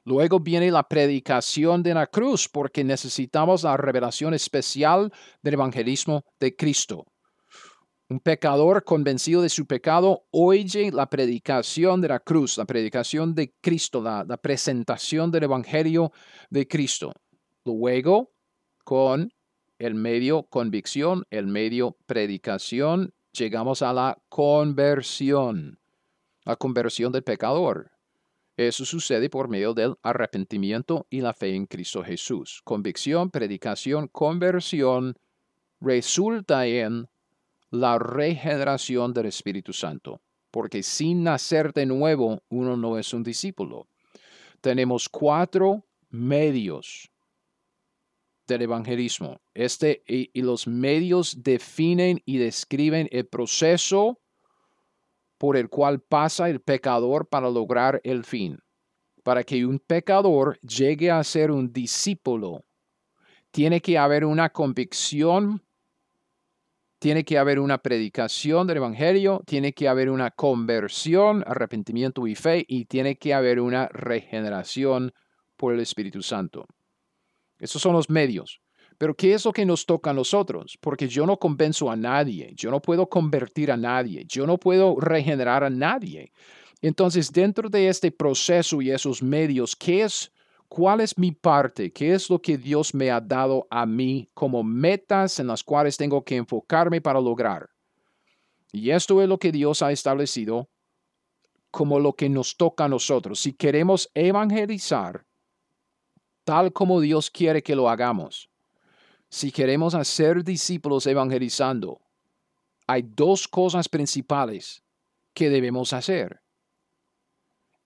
Luego 0.09 0.41
viene 0.41 0.71
la 0.71 0.89
predicación 0.89 1.83
de 1.83 1.93
la 1.93 2.07
cruz, 2.07 2.49
porque 2.49 2.83
necesitamos 2.83 3.65
la 3.65 3.77
revelación 3.77 4.33
especial 4.33 5.13
del 5.43 5.53
evangelismo 5.53 6.25
de 6.41 6.57
Cristo. 6.57 7.05
Un 8.09 8.19
pecador 8.19 8.85
convencido 8.85 9.43
de 9.43 9.51
su 9.51 9.67
pecado 9.67 10.25
oye 10.31 10.91
la 10.93 11.11
predicación 11.11 12.01
de 12.01 12.09
la 12.09 12.21
cruz, 12.21 12.57
la 12.57 12.65
predicación 12.65 13.35
de 13.35 13.53
Cristo, 13.61 14.01
la, 14.01 14.25
la 14.27 14.39
presentación 14.39 15.31
del 15.31 15.43
Evangelio 15.43 16.11
de 16.49 16.67
Cristo. 16.67 17.13
Luego, 17.67 18.33
con 18.85 19.31
el 19.79 19.95
medio 19.95 20.45
convicción, 20.45 21.27
el 21.29 21.49
medio 21.49 21.99
predicación, 22.07 23.13
llegamos 23.33 23.83
a 23.83 23.93
la 23.93 24.19
conversión, 24.31 25.79
la 26.47 26.57
conversión 26.57 27.13
del 27.13 27.25
pecador. 27.25 27.98
Eso 28.59 28.85
sucede 28.85 29.31
por 29.31 29.49
medio 29.49 29.73
del 29.73 29.95
arrepentimiento 30.03 31.07
y 31.11 31.21
la 31.21 31.33
fe 31.33 31.55
en 31.55 31.67
Cristo 31.67 32.03
Jesús. 32.03 32.61
Convicción, 32.65 33.31
predicación, 33.31 34.09
conversión 34.09 35.17
resulta 35.81 36.67
en 36.67 37.07
la 37.71 38.01
regeneración 38.01 39.15
del 39.15 39.27
Espíritu 39.27 39.73
Santo, 39.73 40.21
porque 40.51 40.83
sin 40.83 41.23
nacer 41.23 41.73
de 41.73 41.87
nuevo 41.87 42.43
uno 42.49 42.77
no 42.77 42.99
es 42.99 43.15
un 43.15 43.23
discípulo. 43.23 43.87
Tenemos 44.61 45.09
cuatro 45.09 45.87
medios 46.11 47.13
del 48.49 48.63
evangelismo. 48.63 49.41
Este, 49.55 50.03
y, 50.05 50.31
y 50.33 50.43
los 50.43 50.67
medios 50.67 51.45
definen 51.45 52.23
y 52.25 52.39
describen 52.39 53.09
el 53.13 53.29
proceso 53.29 54.19
por 55.39 55.57
el 55.57 55.69
cual 55.69 56.01
pasa 56.01 56.51
el 56.51 56.61
pecador 56.61 57.29
para 57.29 57.49
lograr 57.49 58.01
el 58.05 58.25
fin. 58.25 58.59
Para 59.23 59.45
que 59.45 59.65
un 59.65 59.79
pecador 59.79 60.59
llegue 60.61 61.11
a 61.11 61.23
ser 61.23 61.51
un 61.51 61.73
discípulo, 61.73 62.65
tiene 63.51 63.81
que 63.81 63.97
haber 63.97 64.25
una 64.25 64.51
convicción, 64.51 65.63
tiene 66.99 67.25
que 67.25 67.39
haber 67.39 67.61
una 67.61 67.79
predicación 67.79 68.67
del 68.67 68.79
Evangelio, 68.79 69.43
tiene 69.47 69.73
que 69.73 69.89
haber 69.89 70.11
una 70.11 70.31
conversión, 70.31 71.45
arrepentimiento 71.47 72.27
y 72.27 72.35
fe, 72.35 72.65
y 72.67 72.87
tiene 72.87 73.17
que 73.17 73.35
haber 73.35 73.61
una 73.61 73.89
regeneración 73.89 75.13
por 75.57 75.73
el 75.73 75.81
Espíritu 75.81 76.23
Santo. 76.23 76.67
Esos 77.59 77.81
son 77.81 77.93
los 77.93 78.11
medios. 78.11 78.61
Pero 78.99 79.15
¿qué 79.15 79.33
es 79.33 79.45
lo 79.45 79.53
que 79.53 79.65
nos 79.65 79.87
toca 79.87 80.11
a 80.11 80.13
nosotros? 80.13 80.77
Porque 80.81 81.07
yo 81.07 81.25
no 81.25 81.39
convenzo 81.39 81.89
a 81.89 81.97
nadie, 81.97 82.53
yo 82.57 82.71
no 82.71 82.83
puedo 82.83 83.09
convertir 83.09 83.71
a 83.71 83.77
nadie, 83.77 84.25
yo 84.27 84.45
no 84.45 84.59
puedo 84.59 84.99
regenerar 84.99 85.63
a 85.63 85.71
nadie. 85.71 86.33
Entonces, 86.83 87.33
dentro 87.33 87.69
de 87.69 87.89
este 87.89 88.11
proceso 88.11 88.83
y 88.83 88.91
esos 88.91 89.23
medios, 89.23 89.77
¿qué 89.77 90.03
es, 90.03 90.33
cuál 90.69 91.01
es 91.01 91.17
mi 91.17 91.31
parte? 91.31 91.93
¿Qué 91.93 92.13
es 92.13 92.29
lo 92.29 92.43
que 92.43 92.59
Dios 92.59 92.93
me 92.93 93.11
ha 93.11 93.21
dado 93.21 93.69
a 93.71 93.87
mí 93.87 94.29
como 94.35 94.65
metas 94.65 95.39
en 95.39 95.47
las 95.47 95.63
cuales 95.63 95.97
tengo 95.97 96.25
que 96.25 96.37
enfocarme 96.37 97.01
para 97.01 97.21
lograr? 97.21 97.69
Y 98.73 98.91
esto 98.91 99.23
es 99.23 99.29
lo 99.29 99.39
que 99.39 99.53
Dios 99.53 99.81
ha 99.81 99.93
establecido 99.93 100.69
como 101.71 102.01
lo 102.01 102.15
que 102.15 102.29
nos 102.29 102.57
toca 102.57 102.85
a 102.85 102.89
nosotros. 102.89 103.39
Si 103.41 103.53
queremos 103.53 104.11
evangelizar 104.15 105.25
tal 106.45 106.73
como 106.73 107.01
Dios 107.01 107.31
quiere 107.31 107.63
que 107.63 107.77
lo 107.77 107.89
hagamos, 107.91 108.49
si 109.29 109.53
queremos 109.53 109.95
hacer 109.95 110.43
discípulos 110.43 111.07
evangelizando, 111.07 112.01
hay 112.87 113.03
dos 113.03 113.47
cosas 113.47 113.89
principales 113.89 114.83
que 115.35 115.51
debemos 115.51 115.93
hacer. 115.93 116.41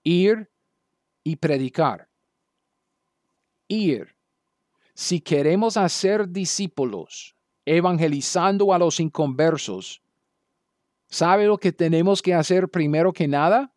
Ir 0.03 0.49
y 1.23 1.35
predicar. 1.35 2.07
Ir. 3.67 4.15
Si 4.93 5.19
queremos 5.19 5.75
hacer 5.75 6.29
discípulos 6.29 7.35
evangelizando 7.65 8.73
a 8.73 8.79
los 8.79 8.99
inconversos, 8.99 10.01
¿sabe 11.09 11.45
lo 11.45 11.57
que 11.57 11.71
tenemos 11.71 12.21
que 12.21 12.33
hacer 12.33 12.69
primero 12.69 13.11
que 13.11 13.27
nada? 13.27 13.73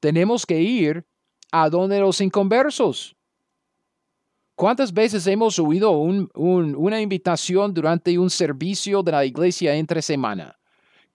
Tenemos 0.00 0.46
que 0.46 0.60
ir 0.60 1.06
a 1.50 1.68
donde 1.68 2.00
los 2.00 2.20
inconversos. 2.20 3.14
¿Cuántas 4.62 4.92
veces 4.92 5.26
hemos 5.26 5.58
oído 5.58 5.90
una 5.90 7.00
invitación 7.00 7.74
durante 7.74 8.16
un 8.16 8.30
servicio 8.30 9.02
de 9.02 9.10
la 9.10 9.24
iglesia 9.24 9.74
entre 9.74 10.00
semana? 10.00 10.56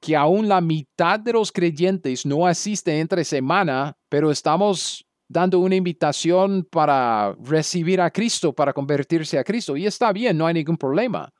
Que 0.01 0.17
aún 0.17 0.49
la 0.49 0.59
mitad 0.59 1.17
de 1.17 1.31
los 1.31 1.49
creyentes 1.49 2.25
no 2.25 2.45
asisten 2.45 2.95
entre 2.95 3.23
semana, 3.23 3.95
pero 4.09 4.31
estamos 4.31 5.07
dando 5.29 5.59
una 5.59 5.75
invitación 5.75 6.67
para 6.69 7.37
recibir 7.41 8.01
a 8.01 8.11
Cristo, 8.11 8.51
para 8.51 8.73
convertirse 8.73 9.39
a 9.39 9.45
Cristo. 9.45 9.77
Y 9.77 9.85
está 9.85 10.11
bien, 10.11 10.37
no 10.37 10.45
hay 10.45 10.55
ningún 10.55 10.75
problema. 10.75 11.33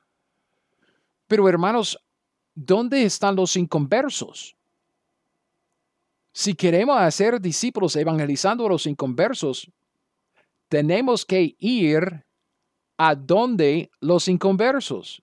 Pero 1.26 1.46
hermanos, 1.46 1.98
¿dónde 2.54 3.04
están 3.04 3.36
los 3.36 3.54
inconversos? 3.54 4.56
Si 6.32 6.54
queremos 6.54 6.98
hacer 6.98 7.38
discípulos 7.38 7.94
evangelizando 7.96 8.64
a 8.64 8.70
los 8.70 8.86
inconversos, 8.86 9.70
tenemos 10.68 11.24
que 11.24 11.56
ir 11.58 12.24
a 12.96 13.14
donde 13.14 13.90
los 14.00 14.28
inconversos. 14.28 15.22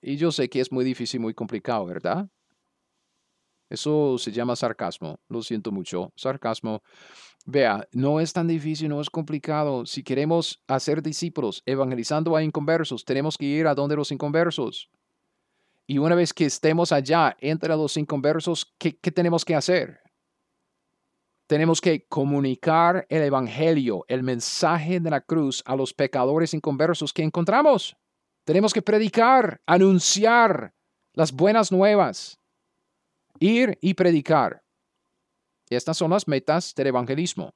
Y 0.00 0.16
yo 0.16 0.32
sé 0.32 0.48
que 0.48 0.60
es 0.60 0.72
muy 0.72 0.84
difícil, 0.84 1.20
muy 1.20 1.34
complicado, 1.34 1.84
¿verdad? 1.86 2.28
Eso 3.68 4.18
se 4.18 4.32
llama 4.32 4.56
sarcasmo. 4.56 5.20
Lo 5.28 5.42
siento 5.42 5.70
mucho. 5.70 6.12
Sarcasmo. 6.16 6.82
Vea, 7.46 7.86
no 7.92 8.20
es 8.20 8.32
tan 8.32 8.48
difícil, 8.48 8.88
no 8.88 9.00
es 9.00 9.08
complicado. 9.08 9.86
Si 9.86 10.02
queremos 10.02 10.62
hacer 10.66 11.02
discípulos 11.02 11.62
evangelizando 11.66 12.36
a 12.36 12.42
inconversos, 12.42 13.04
tenemos 13.04 13.38
que 13.38 13.46
ir 13.46 13.66
a 13.66 13.74
donde 13.74 13.96
los 13.96 14.12
inconversos. 14.12 14.90
Y 15.86 15.98
una 15.98 16.14
vez 16.14 16.32
que 16.32 16.46
estemos 16.46 16.92
allá 16.92 17.36
entre 17.40 17.70
los 17.70 17.96
inconversos, 17.96 18.74
¿qué, 18.78 18.96
qué 18.96 19.10
tenemos 19.10 19.44
que 19.44 19.54
hacer? 19.54 20.00
Tenemos 21.50 21.80
que 21.80 22.06
comunicar 22.06 23.08
el 23.08 23.22
Evangelio, 23.22 24.04
el 24.06 24.22
mensaje 24.22 25.00
de 25.00 25.10
la 25.10 25.20
cruz 25.20 25.64
a 25.66 25.74
los 25.74 25.92
pecadores 25.92 26.54
inconversos 26.54 27.12
que 27.12 27.24
encontramos. 27.24 27.96
Tenemos 28.44 28.72
que 28.72 28.82
predicar, 28.82 29.60
anunciar 29.66 30.72
las 31.12 31.32
buenas 31.32 31.72
nuevas, 31.72 32.38
ir 33.40 33.76
y 33.80 33.94
predicar. 33.94 34.62
Estas 35.68 35.96
son 35.96 36.12
las 36.12 36.28
metas 36.28 36.72
del 36.72 36.86
evangelismo. 36.86 37.52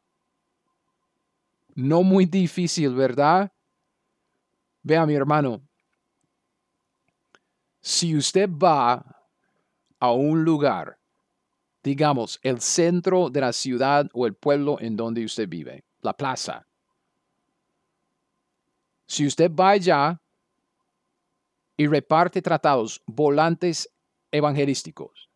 No 1.76 2.02
muy 2.02 2.26
difícil, 2.26 2.96
¿verdad? 2.96 3.52
Vea, 4.82 5.06
mi 5.06 5.14
hermano, 5.14 5.62
si 7.80 8.16
usted 8.16 8.50
va 8.50 9.24
a 10.00 10.10
un 10.10 10.42
lugar 10.42 10.98
digamos, 11.84 12.40
el 12.42 12.60
centro 12.62 13.28
de 13.28 13.42
la 13.42 13.52
ciudad 13.52 14.08
o 14.14 14.26
el 14.26 14.34
pueblo 14.34 14.78
en 14.80 14.96
donde 14.96 15.22
usted 15.22 15.46
vive, 15.46 15.84
la 16.00 16.14
plaza. 16.14 16.66
Si 19.06 19.26
usted 19.26 19.50
va 19.50 19.70
allá 19.70 20.18
y 21.76 21.86
reparte 21.86 22.40
tratados, 22.40 23.02
volantes 23.06 23.90
evangelísticos, 24.32 25.28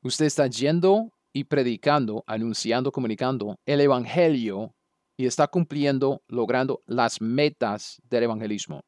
usted 0.00 0.24
está 0.24 0.46
yendo 0.46 1.12
y 1.34 1.44
predicando, 1.44 2.24
anunciando, 2.26 2.90
comunicando 2.92 3.58
el 3.66 3.82
evangelio 3.82 4.74
y 5.18 5.26
está 5.26 5.48
cumpliendo, 5.48 6.22
logrando 6.28 6.80
las 6.86 7.20
metas 7.20 8.00
del 8.08 8.22
evangelismo. 8.24 8.80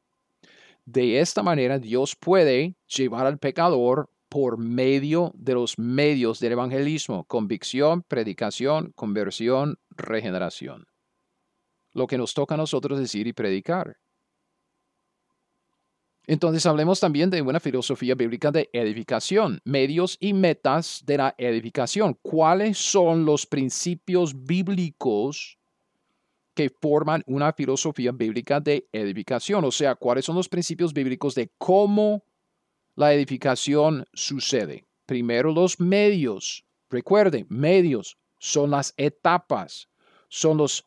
De 0.83 1.19
esta 1.19 1.43
manera 1.43 1.77
Dios 1.77 2.15
puede 2.15 2.75
llevar 2.87 3.27
al 3.27 3.37
pecador 3.37 4.09
por 4.35 4.57
medio 4.57 5.31
de 5.33 5.53
los 5.53 5.79
medios 5.79 6.41
del 6.41 6.51
evangelismo, 6.51 7.23
convicción, 7.23 8.03
predicación, 8.03 8.91
conversión, 8.93 9.79
regeneración. 9.91 10.87
Lo 11.93 12.05
que 12.05 12.17
nos 12.17 12.33
toca 12.33 12.55
a 12.55 12.57
nosotros 12.57 12.99
decir 12.99 13.27
y 13.27 13.31
predicar. 13.31 13.95
Entonces 16.27 16.65
hablemos 16.65 16.99
también 16.99 17.29
de 17.29 17.41
una 17.41 17.61
filosofía 17.61 18.13
bíblica 18.13 18.51
de 18.51 18.69
edificación, 18.73 19.61
medios 19.63 20.17
y 20.19 20.33
metas 20.33 21.01
de 21.05 21.15
la 21.15 21.35
edificación. 21.37 22.19
¿Cuáles 22.21 22.77
son 22.77 23.23
los 23.23 23.45
principios 23.45 24.43
bíblicos 24.43 25.57
que 26.53 26.69
forman 26.69 27.23
una 27.25 27.53
filosofía 27.53 28.11
bíblica 28.11 28.59
de 28.59 28.89
edificación? 28.91 29.63
O 29.63 29.71
sea, 29.71 29.95
¿cuáles 29.95 30.25
son 30.25 30.35
los 30.35 30.49
principios 30.49 30.91
bíblicos 30.91 31.35
de 31.35 31.53
cómo 31.57 32.25
la 32.95 33.13
edificación 33.13 34.05
sucede? 34.13 34.85
Primero 35.05 35.51
los 35.51 35.79
medios. 35.79 36.65
Recuerden, 36.89 37.45
medios 37.49 38.17
son 38.39 38.71
las 38.71 38.93
etapas, 38.97 39.87
son 40.29 40.57
los 40.57 40.85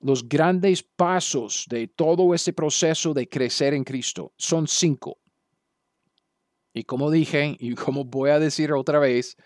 los 0.00 0.26
grandes 0.26 0.82
pasos 0.82 1.66
de 1.68 1.86
todo 1.86 2.34
este 2.34 2.52
proceso 2.52 3.12
de 3.12 3.28
crecer 3.28 3.74
en 3.74 3.84
Cristo 3.84 4.32
son 4.36 4.66
cinco. 4.66 5.18
Y 6.72 6.84
como 6.84 7.10
dije, 7.10 7.56
y 7.58 7.74
como 7.74 8.04
voy 8.04 8.30
a 8.30 8.38
decir 8.38 8.72
otra 8.72 8.98
vez, 8.98 9.36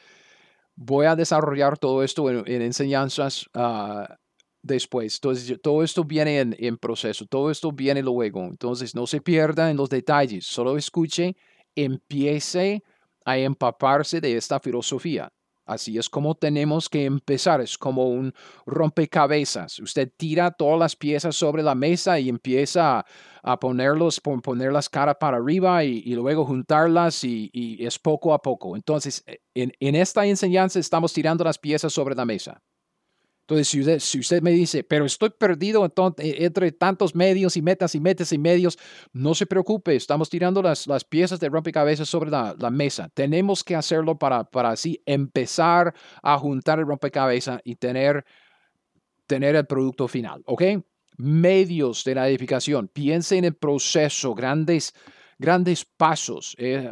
voy 0.77 1.07
a 1.07 1.17
desarrollar 1.17 1.79
todo 1.79 2.03
esto 2.03 2.31
en, 2.31 2.63
enseñanzas 2.63 3.47
ah, 3.55 4.17
después. 4.63 5.17
Entonces, 5.17 5.61
todo 5.61 5.83
esto 5.83 6.05
viene 6.05 6.41
en, 6.41 6.57
en, 6.59 6.77
proceso, 6.77 7.27
todo 7.27 7.51
esto 7.51 7.73
viene 7.73 8.03
luego. 8.03 8.45
Entonces, 8.45 8.95
no 8.95 9.07
se 9.07 9.21
pierda 9.21 9.71
en 9.71 9.77
los 9.77 9.89
detalles, 9.89 10.47
solo 10.47 10.77
escuche, 10.77 11.35
empiece 11.77 12.83
a 13.25 13.39
empaparse 13.39 14.21
de 14.21 14.37
esta 14.37 14.61
filosofía. 14.61 15.33
Así 15.67 15.97
es 15.97 16.11
como 16.11 16.35
tenemos 16.35 16.91
que 16.91 17.07
empezar, 17.07 17.63
es 17.63 17.79
como 17.79 18.11
un 18.11 18.35
rompecabezas. 18.67 19.79
Usted 19.79 20.13
tira 20.15 20.51
todas 20.51 20.79
las 20.79 20.95
piezas 20.95 21.37
sobre 21.37 21.63
la 21.63 21.75
mesa 21.75 22.21
y 22.21 22.29
empieza 22.29 23.07
a, 23.43 23.61
ponerlos, 23.61 24.21
poner 24.21 24.73
las 24.73 24.91
caras 24.91 25.17
para 25.19 25.39
arriba 25.39 25.83
y, 25.83 26.03
luego 26.15 26.45
juntarlas 26.45 27.25
y, 27.25 27.51
es 27.81 27.99
poco 27.99 28.35
a 28.35 28.43
poco. 28.43 28.77
Entonces, 28.77 29.25
en, 29.55 29.73
en 29.81 29.95
esta 29.95 30.27
enseñanza 30.27 30.79
estamos 30.79 31.15
tirando 31.15 31.45
las 31.45 31.59
piezas 31.59 31.93
sobre 31.95 32.15
la 32.15 32.27
mesa. 32.27 32.61
Entonces, 33.45 33.69
si 33.69 33.81
usted, 33.81 33.99
si 33.99 34.21
usted 34.21 34.41
me 34.41 34.53
dice, 34.53 34.85
pero 34.85 35.05
estoy 35.05 35.29
perdido 35.29 35.85
e, 36.17 36.45
entre 36.47 36.73
tantos 36.73 37.15
medios 37.15 37.59
y 37.59 37.63
metas 37.63 37.95
y 37.95 38.01
metas 38.01 38.33
y 38.33 38.39
medios, 38.39 38.79
no 39.13 39.35
se 39.35 39.45
preocupe, 39.45 39.95
estamos 39.95 40.31
tirando 40.31 40.63
las, 40.63 40.87
las 40.87 41.05
piezas 41.05 41.41
de 41.41 41.51
rompecabezas 41.51 42.09
sobre 42.09 42.31
la, 42.31 42.57
la, 42.59 42.71
mesa. 42.71 43.11
Tenemos 43.13 43.63
que 43.63 43.77
hacerlo 43.77 44.19
para, 44.19 44.45
para 44.45 44.71
así 44.71 45.03
empezar 45.05 45.95
a 46.23 46.39
juntar 46.39 46.79
el 46.79 46.87
rompecabezas 46.87 47.61
y 47.65 47.77
tener, 47.77 48.25
tener 49.27 49.57
el 49.57 49.67
producto 49.67 50.09
final, 50.09 50.43
¿ok? 50.47 50.63
Medios 51.19 52.03
de 52.05 52.15
la 52.15 52.27
edificación. 52.27 52.89
Piense 52.89 53.37
en 53.37 53.45
el 53.45 53.57
proceso, 53.57 54.35
grandes, 54.35 54.95
grandes 55.39 55.85
pasos, 55.85 56.57
eh, 56.59 56.91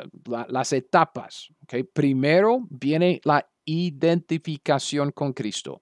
las 0.49 0.75
etapas, 0.75 1.49
¿ok? 1.63 1.77
Primero 1.95 2.67
viene 2.69 3.23
la 3.25 3.49
identificación 3.65 5.13
con 5.13 5.33
Cristo. 5.33 5.81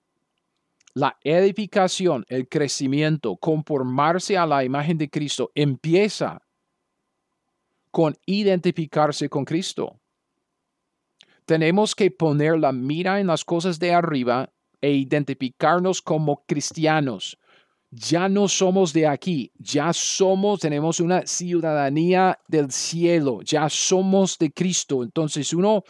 La 0.95 1.17
edificación, 1.23 2.25
el 2.29 2.49
crecimiento, 2.49 3.37
conformarse 3.37 4.37
a 4.37 4.47
la 4.47 4.65
imagen 4.65 4.99
de 4.99 5.09
Cristo 5.09 5.51
empieza 5.55 6.43
con 7.91 8.17
identificarse 8.27 9.29
con 9.29 9.45
Cristo. 9.45 10.01
Tenemos 11.45 11.95
que 11.95 12.11
poner 12.11 12.59
la 12.59 12.73
mira 12.73 13.21
en 13.21 13.29
las 13.29 13.45
cosas 13.45 13.79
de 13.79 13.93
arriba 13.93 14.53
e 14.81 14.93
identificarnos 14.93 16.01
como 16.03 16.45
cristianos. 16.47 17.39
Ya 17.93 18.29
no 18.29 18.47
somos 18.47 18.93
de 18.93 19.09
aquí, 19.09 19.51
ya 19.59 19.93
somos, 19.93 20.61
tenemos 20.61 21.01
una 21.01 21.27
ciudadanía 21.27 22.39
del 22.47 22.71
cielo, 22.71 23.43
ya 23.43 23.69
somos 23.69 24.39
de 24.39 24.53
Cristo. 24.53 25.03
Entonces 25.03 25.53
uno 25.53 25.83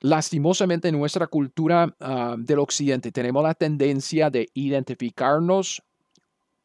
Lastimosamente 0.00 0.88
en 0.88 0.98
nuestra 0.98 1.26
cultura 1.26 1.94
ah, 2.00 2.34
del 2.38 2.58
occidente 2.58 3.12
tenemos 3.12 3.42
la 3.42 3.54
tendencia 3.54 4.30
de 4.30 4.48
identificarnos 4.54 5.82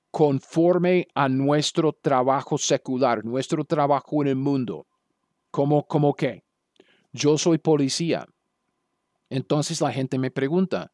conforme 0.09 1.09
a 1.13 1.27
nuestro 1.27 1.91
trabajo 1.91 2.57
secular, 2.57 3.25
nuestro 3.25 3.65
trabajo 3.65 4.21
en 4.21 4.29
el 4.29 4.35
mundo. 4.37 4.87
¿Cómo, 5.51 5.85
cómo 5.85 6.13
qué? 6.13 6.45
Yo 7.11 7.37
soy 7.37 7.57
policía. 7.57 8.25
Entonces 9.29 9.81
la 9.81 9.91
gente 9.91 10.17
me 10.17 10.31
pregunta, 10.31 10.93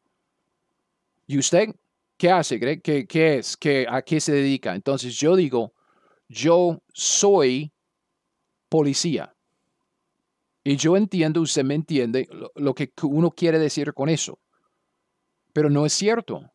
¿y 1.28 1.38
usted 1.38 1.68
qué 2.16 2.32
hace? 2.32 2.58
¿Qué, 2.58 3.06
qué 3.06 3.38
es? 3.38 3.56
¿Qué, 3.56 3.86
¿A 3.88 4.02
qué 4.02 4.20
se 4.20 4.32
dedica? 4.32 4.74
Entonces 4.74 5.16
yo 5.16 5.36
digo, 5.36 5.72
yo 6.28 6.82
soy 6.92 7.72
policía. 8.68 9.32
Y 10.64 10.76
yo 10.76 10.96
entiendo, 10.96 11.40
usted 11.40 11.64
me 11.64 11.74
entiende 11.74 12.28
lo, 12.54 12.74
que 12.74 12.92
uno 13.02 13.30
quiere 13.32 13.58
decir 13.58 13.92
con 13.92 14.08
eso. 14.08 14.38
Pero 15.52 15.68
no 15.68 15.84
es 15.84 15.92
cierto. 15.92 16.52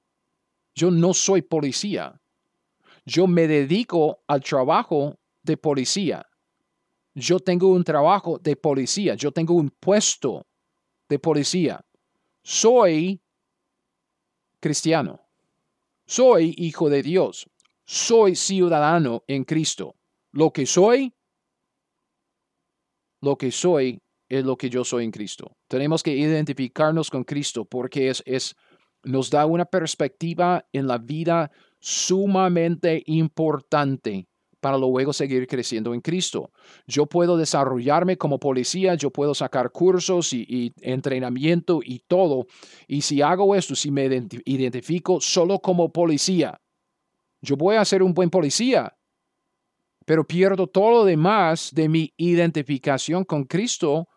Yo 0.73 0.91
no 0.91 1.13
soy 1.13 1.41
policía. 1.41 2.19
Yo 3.05 3.27
me 3.27 3.47
dedico 3.47 4.23
al 4.27 4.41
trabajo 4.43 5.19
de 5.43 5.57
policía. 5.57 6.25
Yo 7.13 7.39
tengo 7.39 7.67
un 7.69 7.83
trabajo 7.83 8.37
de 8.39 8.55
policía. 8.55 9.15
Yo 9.15 9.31
tengo 9.31 9.55
un 9.55 9.69
puesto 9.71 10.45
de 11.09 11.19
policía. 11.19 11.83
Soy 12.43 13.21
cristiano. 14.59 15.19
Soy 16.05 16.53
hijo 16.57 16.89
de 16.89 17.03
Dios. 17.03 17.49
Soy 17.83 18.35
ciudadano 18.35 19.23
en 19.27 19.43
Cristo. 19.43 19.95
Lo 20.31 20.51
que 20.51 20.65
soy 20.65 21.13
lo 23.21 23.37
que 23.37 23.51
soy 23.51 23.99
es 24.29 24.43
lo 24.43 24.57
que 24.57 24.69
yo 24.69 24.83
soy 24.83 25.05
en 25.05 25.11
Cristo. 25.11 25.51
Tenemos 25.67 26.03
que 26.03 26.15
identificarnos 26.15 27.09
con 27.09 27.23
Cristo 27.23 27.65
porque 27.65 28.09
es, 28.09 28.21
es, 28.25 28.55
nos 29.03 29.29
da 29.29 29.45
una 29.45 29.65
perspectiva 29.65 30.65
en 30.73 30.87
la 30.87 30.97
vida 30.97 31.51
sumamente 31.79 33.03
importante 33.05 34.27
para 34.59 34.77
luego 34.77 35.13
seguir 35.13 35.47
creciendo 35.47 35.93
en 35.93 36.01
Cristo. 36.01 36.51
Yo 36.87 37.05
puedo 37.05 37.37
desarrollarme 37.37 38.17
como 38.17 38.39
policía, 38.39 38.95
yo 38.95 39.11
puedo 39.11 39.33
sacar 39.35 39.71
cursos 39.71 40.33
y, 40.33 40.45
y, 40.49 40.73
entrenamiento 40.81 41.79
y 41.83 41.99
todo. 42.07 42.47
Y 42.87 43.01
si 43.01 43.21
hago 43.21 43.55
esto, 43.55 43.75
si 43.75 43.91
me 43.91 44.05
identifico 44.45 45.21
solo 45.21 45.59
como 45.59 45.91
policía, 45.91 46.59
yo 47.41 47.55
voy 47.55 47.75
a 47.75 47.85
ser 47.85 48.01
un 48.01 48.13
buen 48.13 48.29
policía, 48.29 48.96
pero 50.07 50.25
pierdo 50.25 50.67
todo 50.67 50.89
lo 50.91 51.03
demás 51.03 51.69
de 51.73 51.89
mi 51.89 52.13
identificación 52.15 53.25
con 53.25 53.43
Cristo 53.43 54.07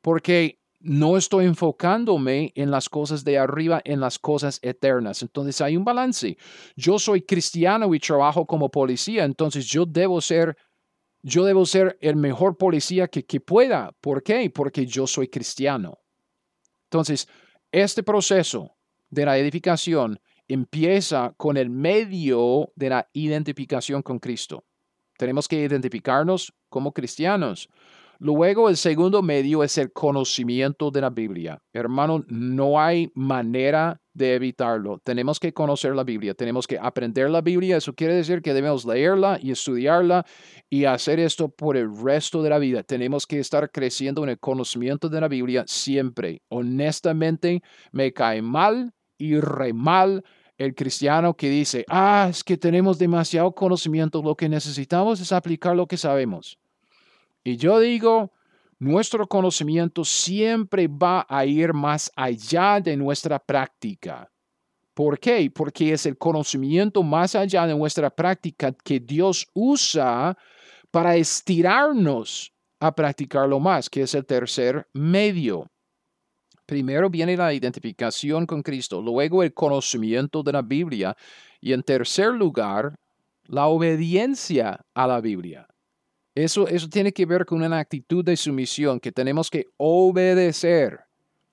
porque 0.00 0.60
no 0.78 1.16
estoy 1.16 1.46
enfocándome 1.46 2.52
en 2.54 2.70
las 2.70 2.88
cosas 2.88 3.24
de 3.24 3.38
arriba, 3.38 3.82
en 3.84 3.98
las 3.98 4.20
cosas 4.20 4.60
eternas. 4.62 5.20
Entonces 5.20 5.60
hay 5.60 5.76
un 5.76 5.84
balance. 5.84 6.36
Yo 6.76 6.96
soy 6.96 7.22
cristiano 7.22 7.92
y 7.92 7.98
trabajo 7.98 8.46
como 8.46 8.70
policía, 8.70 9.24
entonces 9.24 9.66
yo 9.66 9.84
debo 9.84 10.20
ser, 10.20 10.56
yo 11.22 11.44
debo 11.44 11.66
ser 11.66 11.98
el 12.00 12.14
mejor 12.14 12.56
policía 12.56 13.08
que, 13.08 13.24
que 13.24 13.40
pueda. 13.40 13.90
¿Por 14.00 14.22
qué? 14.22 14.48
Porque 14.48 14.86
yo 14.86 15.08
soy 15.08 15.26
cristiano. 15.26 15.98
Entonces, 16.84 17.26
este 17.72 18.04
proceso 18.04 18.76
de 19.10 19.26
la 19.26 19.38
edificación 19.38 20.20
empieza 20.46 21.34
con 21.36 21.56
el 21.56 21.68
medio 21.68 22.70
de 22.76 22.90
la 22.90 23.08
identificación 23.12 24.02
con 24.02 24.20
Cristo. 24.20 24.66
Tenemos 25.18 25.48
que 25.48 25.56
identificarnos 25.56 26.52
como 26.68 26.92
cristianos. 26.92 27.68
Luego, 28.18 28.68
el 28.68 28.76
segundo 28.76 29.20
medio 29.20 29.64
es 29.64 29.78
el 29.78 29.92
conocimiento 29.92 30.92
de 30.92 31.00
la 31.00 31.10
Biblia. 31.10 31.60
Hermano, 31.72 32.24
no 32.28 32.80
hay 32.80 33.10
manera 33.16 34.00
de 34.14 34.34
evitarlo. 34.36 35.00
Tenemos 35.02 35.40
que 35.40 35.52
conocer 35.52 35.96
la 35.96 36.04
Biblia, 36.04 36.32
tenemos 36.32 36.68
que 36.68 36.78
aprender 36.78 37.30
la 37.30 37.40
Biblia. 37.40 37.78
Eso 37.78 37.94
quiere 37.94 38.14
decir 38.14 38.40
que 38.40 38.54
debemos 38.54 38.84
leerla 38.84 39.40
y 39.42 39.50
estudiarla 39.50 40.24
y 40.70 40.84
hacer 40.84 41.18
esto 41.18 41.48
por 41.48 41.76
el 41.76 41.88
resto 41.96 42.44
de 42.44 42.50
la 42.50 42.58
vida. 42.58 42.84
Tenemos 42.84 43.26
que 43.26 43.40
estar 43.40 43.70
creciendo 43.72 44.22
en 44.22 44.30
el 44.30 44.38
conocimiento 44.38 45.08
de 45.08 45.20
la 45.20 45.26
Biblia 45.26 45.64
siempre. 45.66 46.42
Honestamente, 46.48 47.60
me 47.90 48.12
cae 48.12 48.40
mal 48.40 48.92
y 49.18 49.40
re 49.40 49.72
mal 49.72 50.22
el 50.58 50.74
cristiano 50.74 51.34
que 51.34 51.48
dice, 51.48 51.84
ah, 51.88 52.28
es 52.30 52.44
que 52.44 52.56
tenemos 52.56 52.98
demasiado 52.98 53.52
conocimiento, 53.52 54.22
lo 54.22 54.34
que 54.34 54.48
necesitamos 54.48 55.20
es 55.20 55.32
aplicar 55.32 55.74
lo 55.74 55.86
que 55.86 55.96
sabemos. 55.96 56.58
Y 57.44 57.56
yo 57.56 57.80
digo, 57.80 58.32
nuestro 58.78 59.26
conocimiento 59.26 60.04
siempre 60.04 60.88
va 60.88 61.26
a 61.28 61.44
ir 61.46 61.72
más 61.72 62.10
allá 62.16 62.80
de 62.80 62.96
nuestra 62.96 63.38
práctica. 63.38 64.30
¿Por 64.94 65.18
qué? 65.18 65.50
Porque 65.52 65.92
es 65.92 66.04
el 66.06 66.18
conocimiento 66.18 67.02
más 67.02 67.34
allá 67.34 67.66
de 67.66 67.74
nuestra 67.74 68.10
práctica 68.10 68.72
que 68.72 69.00
Dios 69.00 69.48
usa 69.54 70.36
para 70.90 71.16
estirarnos 71.16 72.52
a 72.78 72.94
practicarlo 72.94 73.58
más, 73.58 73.88
que 73.88 74.02
es 74.02 74.14
el 74.14 74.26
tercer 74.26 74.86
medio. 74.92 75.70
Primero 76.72 77.10
viene 77.10 77.36
la 77.36 77.52
identificación 77.52 78.46
con 78.46 78.62
Cristo, 78.62 79.02
luego 79.02 79.42
el 79.42 79.52
conocimiento 79.52 80.42
de 80.42 80.52
la 80.52 80.62
Biblia 80.62 81.14
y 81.60 81.74
en 81.74 81.82
tercer 81.82 82.32
lugar, 82.32 82.98
la 83.44 83.66
obediencia 83.66 84.80
a 84.94 85.06
la 85.06 85.20
Biblia. 85.20 85.66
Eso, 86.34 86.66
eso 86.66 86.88
tiene 86.88 87.12
que 87.12 87.26
ver 87.26 87.44
con 87.44 87.62
una 87.62 87.78
actitud 87.78 88.24
de 88.24 88.38
sumisión 88.38 89.00
que 89.00 89.12
tenemos 89.12 89.50
que 89.50 89.66
obedecer 89.76 91.00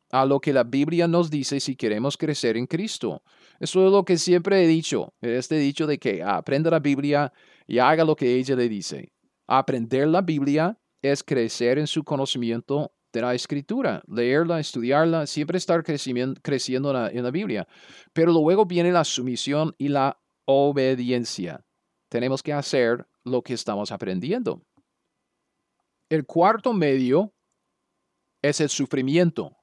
a 0.09 0.25
lo 0.25 0.39
que 0.39 0.53
la 0.53 0.63
Biblia 0.63 1.05
nos 1.05 1.29
dice 1.29 1.59
si 1.59 1.75
queremos 1.75 2.15
crecer 2.15 2.55
en 2.55 2.65
Cristo. 2.65 3.21
Eso 3.59 3.85
es 3.87 3.91
lo 3.91 4.05
que 4.05 4.17
siempre 4.17 4.63
he 4.63 4.67
dicho, 4.67 5.11
este 5.19 5.57
dicho 5.57 5.85
de 5.85 5.97
que 5.97 6.23
aprenda 6.23 6.71
la 6.71 6.79
Biblia 6.79 7.33
y 7.67 7.79
haga 7.79 8.05
lo 8.05 8.15
que 8.15 8.35
ella 8.35 8.55
le 8.55 8.69
dice. 8.69 9.11
Aprender 9.47 10.07
la 10.07 10.21
Biblia 10.21 10.77
es 11.01 11.25
crecer 11.25 11.77
en 11.77 11.87
su 11.87 12.05
conocimiento 12.05 12.93
de 13.11 13.21
la 13.21 13.33
escritura, 13.33 14.03
leerla, 14.07 14.59
estudiarla, 14.59 15.25
siempre 15.25 15.57
estar 15.57 15.83
creciendo, 15.83 17.09
en 17.09 17.23
la 17.23 17.31
Biblia. 17.31 17.67
Pero 18.13 18.31
luego 18.31 18.65
viene 18.65 18.91
la 18.91 19.03
sumisión 19.03 19.73
y 19.77 19.89
la 19.89 20.19
obediencia. 20.45 21.65
Tenemos 22.09 22.43
que 22.43 22.53
hacer 22.53 23.07
lo 23.23 23.41
que 23.41 23.53
estamos 23.53 23.91
aprendiendo. 23.91 24.61
El 26.09 26.25
cuarto 26.25 26.73
medio 26.73 27.33
es 28.41 28.61
el 28.61 28.69
sufrimiento. 28.69 29.57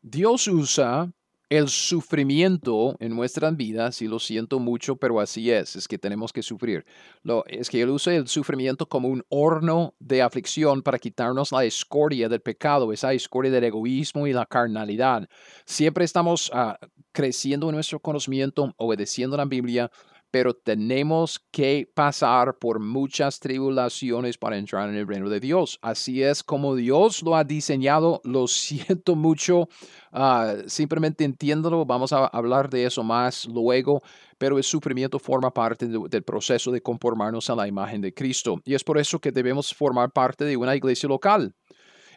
Dios 0.00 0.46
usa 0.48 1.12
el 1.58 1.68
sufrimiento 1.68 2.96
en 2.98 3.14
nuestras 3.14 3.56
vidas, 3.56 4.02
y 4.02 4.08
lo 4.08 4.18
siento 4.18 4.58
mucho, 4.58 4.96
pero 4.96 5.20
así 5.20 5.50
es, 5.50 5.76
es 5.76 5.86
que 5.86 5.98
tenemos 5.98 6.32
que 6.32 6.42
sufrir. 6.42 6.84
Lo, 7.22 7.44
es 7.46 7.70
que 7.70 7.80
Él 7.80 7.90
usa 7.90 8.14
el 8.14 8.26
sufrimiento 8.28 8.88
como 8.88 9.08
un 9.08 9.22
horno 9.28 9.94
de 9.98 10.22
aflicción 10.22 10.82
para 10.82 10.98
quitarnos 10.98 11.52
la 11.52 11.64
escoria 11.64 12.28
del 12.28 12.40
pecado, 12.40 12.92
esa 12.92 13.12
escoria 13.12 13.50
del 13.50 13.64
egoísmo 13.64 14.26
y 14.26 14.32
la 14.32 14.46
carnalidad. 14.46 15.28
Siempre 15.64 16.04
estamos 16.04 16.50
ah, 16.52 16.78
creciendo 17.12 17.68
en 17.68 17.76
nuestro 17.76 18.00
conocimiento, 18.00 18.74
obedeciendo 18.76 19.36
la 19.36 19.44
Biblia, 19.44 19.90
pero 20.34 20.52
tenemos 20.52 21.38
que 21.52 21.88
pasar 21.94 22.58
por 22.58 22.80
muchas 22.80 23.38
tribulaciones 23.38 24.36
para 24.36 24.56
entrar 24.58 24.88
en 24.88 24.96
el 24.96 25.06
reino 25.06 25.28
de 25.28 25.38
Dios. 25.38 25.78
Así 25.80 26.24
es 26.24 26.42
como 26.42 26.74
Dios 26.74 27.22
lo 27.22 27.36
ha 27.36 27.44
diseñado. 27.44 28.20
Lo 28.24 28.48
siento 28.48 29.14
mucho, 29.14 29.68
ah, 30.10 30.56
simplemente 30.66 31.22
entiéndolo. 31.22 31.86
Vamos 31.86 32.12
a 32.12 32.26
hablar 32.26 32.68
de 32.68 32.84
eso 32.84 33.04
más 33.04 33.46
luego, 33.46 34.02
pero 34.36 34.58
el 34.58 34.64
sufrimiento 34.64 35.20
forma 35.20 35.54
parte 35.54 35.86
del 35.86 36.24
proceso 36.24 36.72
de 36.72 36.82
conformarnos 36.82 37.48
a 37.48 37.54
la 37.54 37.68
imagen 37.68 38.00
de 38.00 38.12
Cristo. 38.12 38.60
Y 38.64 38.74
es 38.74 38.82
por 38.82 38.98
eso 38.98 39.20
que 39.20 39.30
debemos 39.30 39.72
formar 39.72 40.10
parte 40.10 40.44
de 40.44 40.56
una 40.56 40.74
iglesia 40.74 41.08
local, 41.08 41.54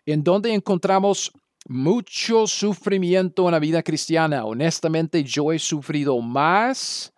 en 0.08 0.24
donde 0.24 0.56
encontramos 0.56 1.32
mucho 1.68 2.48
sufrimiento 2.48 3.46
en 3.46 3.52
la 3.52 3.60
vida 3.60 3.84
cristiana. 3.84 4.44
Honestamente, 4.44 5.24
yo 5.24 5.52
he 5.52 5.60
sufrido 5.60 6.20
más 6.20 7.14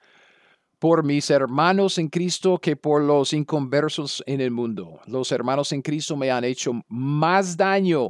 por 0.79 1.03
mis 1.03 1.29
hermanos 1.29 1.97
en 1.97 2.07
Cristo 2.07 2.57
que 2.57 2.75
por 2.75 3.03
los 3.03 3.33
inconversos 3.33 4.23
en 4.25 4.41
el 4.41 4.51
mundo. 4.51 4.99
Los 5.05 5.31
hermanos 5.31 5.71
en 5.73 5.81
Cristo 5.81 6.15
me 6.15 6.31
han 6.31 6.45
hecho 6.45 6.71
más 6.87 7.57
daño, 7.57 8.09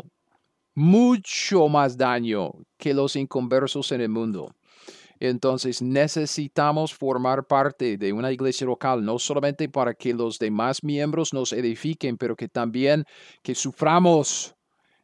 mucho 0.76 1.67
más 1.67 1.97
daño 1.97 2.51
que 2.78 2.93
los 2.93 3.15
inconversos 3.15 3.91
en 3.91 4.01
el 4.01 4.09
mundo. 4.09 4.53
Entonces 5.20 5.82
necesitamos 5.82 6.93
formar 6.93 7.45
parte 7.45 7.97
de 7.97 8.13
una 8.13 8.32
iglesia 8.32 8.65
local, 8.65 9.03
no 9.03 9.20
solamente 9.20 9.67
para 9.67 9.93
que 9.93 10.13
los 10.13 10.39
demás 10.39 10.82
miembros 10.82 11.34
nos 11.34 11.51
edifiquen, 11.51 12.17
pero 12.17 12.36
que 12.36 12.47
también 12.47 13.03
que 13.41 13.53
suframos 13.53 14.55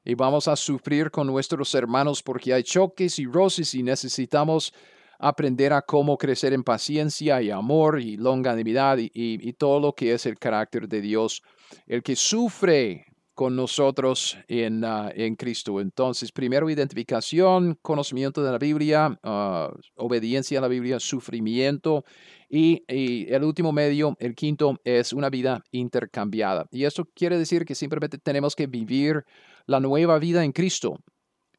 y 0.05 0.13
vamos 0.13 0.47
a 0.47 0.55
sufrir 0.55 1.09
con 1.09 1.27
nuestros 1.27 1.73
hermanos 1.73 2.21
porque 2.21 2.53
hay 2.53 2.63
choques 2.63 3.19
y 3.19 3.25
roces 3.25 3.73
y 3.73 3.83
necesitamos 3.83 4.71
aprender 5.19 5.73
a 5.73 5.81
cómo 5.81 6.17
crecer 6.17 6.53
en 6.53 6.63
paciencia 6.63 7.41
y 7.41 7.51
amor 7.51 8.01
y 8.01 8.17
longanimidad 8.17 8.97
y, 8.99 9.53
todo 9.53 9.79
lo 9.79 9.93
que 9.93 10.13
es 10.13 10.25
el 10.25 10.37
carácter 10.37 10.87
de 10.87 11.01
Dios, 11.01 11.41
el 11.87 12.03
que 12.03 12.15
sufre 12.15 13.05
con 13.33 13.55
nosotros 13.55 14.37
en, 14.47 14.83
ah, 14.85 15.11
en 15.13 15.35
Cristo. 15.35 15.81
Entonces, 15.81 16.31
primero 16.31 16.69
identificación, 16.69 17.77
conocimiento 17.81 18.41
de 18.43 18.51
la 18.51 18.57
Biblia, 18.57 19.19
ah, 19.23 19.71
obediencia 19.95 20.59
a 20.59 20.61
la 20.61 20.67
Biblia, 20.69 20.99
sufrimiento 20.99 22.05
y, 22.49 22.83
y, 22.87 23.31
el 23.33 23.43
último 23.43 23.73
medio, 23.73 24.15
el 24.19 24.35
quinto, 24.35 24.77
es 24.85 25.11
una 25.11 25.29
vida 25.29 25.61
intercambiada. 25.71 26.65
Y 26.71 26.85
esto 26.85 27.05
quiere 27.13 27.37
decir 27.37 27.65
que 27.65 27.75
simplemente 27.75 28.17
tenemos 28.17 28.55
que 28.55 28.67
vivir 28.67 29.23
la 29.65 29.79
nueva 29.79 30.17
vida 30.17 30.43
en 30.43 30.51
Cristo 30.51 30.97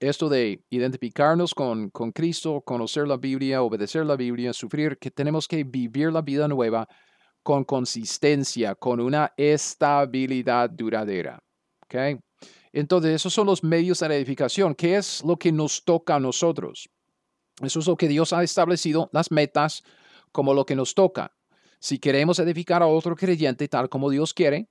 esto 0.01 0.29
de 0.29 0.65
identificarnos 0.71 1.55
con, 1.55 1.91
con 1.91 2.13
Cristo, 2.13 2.63
conocer 2.63 3.07
la 3.07 3.17
Biblia, 3.17 3.63
obedecer 3.63 4.05
la 4.07 4.17
Biblia, 4.17 4.53
sufrir, 4.53 4.99
que 4.99 5.11
tenemos 5.11 5.49
que 5.49 5.65
vivir 5.65 6.13
la 6.13 6.23
vida 6.23 6.49
nueva 6.49 6.89
con 7.43 7.65
consistencia, 7.65 8.75
con 8.75 9.01
una 9.01 9.33
estabilidad 9.37 10.69
duradera. 10.71 11.39
¿okay? 11.85 12.19
Entonces, 12.73 13.15
esos 13.15 13.33
son 13.33 13.47
los 13.47 13.63
medios 13.63 14.01
de 14.01 14.09
la 14.09 14.17
edificación. 14.17 14.75
¿Qué 14.75 14.97
es 14.97 15.23
lo 15.25 15.37
que 15.37 15.53
nos 15.53 15.85
toca 15.85 16.17
a 16.17 16.21
nosotros? 16.21 16.89
Eso 17.63 17.79
es 17.79 17.87
lo 17.87 17.97
que 17.97 18.09
Dios 18.09 18.33
ha 18.33 18.43
establecido, 18.43 19.09
las 19.13 19.31
metas, 19.31 19.83
como 20.33 20.53
lo 20.53 20.67
que 20.67 20.77
nos 20.77 20.95
toca. 20.95 21.33
Si 21.79 21.99
queremos 21.99 22.39
edificar 22.39 22.83
a 22.83 22.87
otro 22.87 23.17
creyente 23.17 23.69
tal 23.69 23.89
como 23.89 24.11
Dios 24.11 24.35
quiere, 24.35 24.69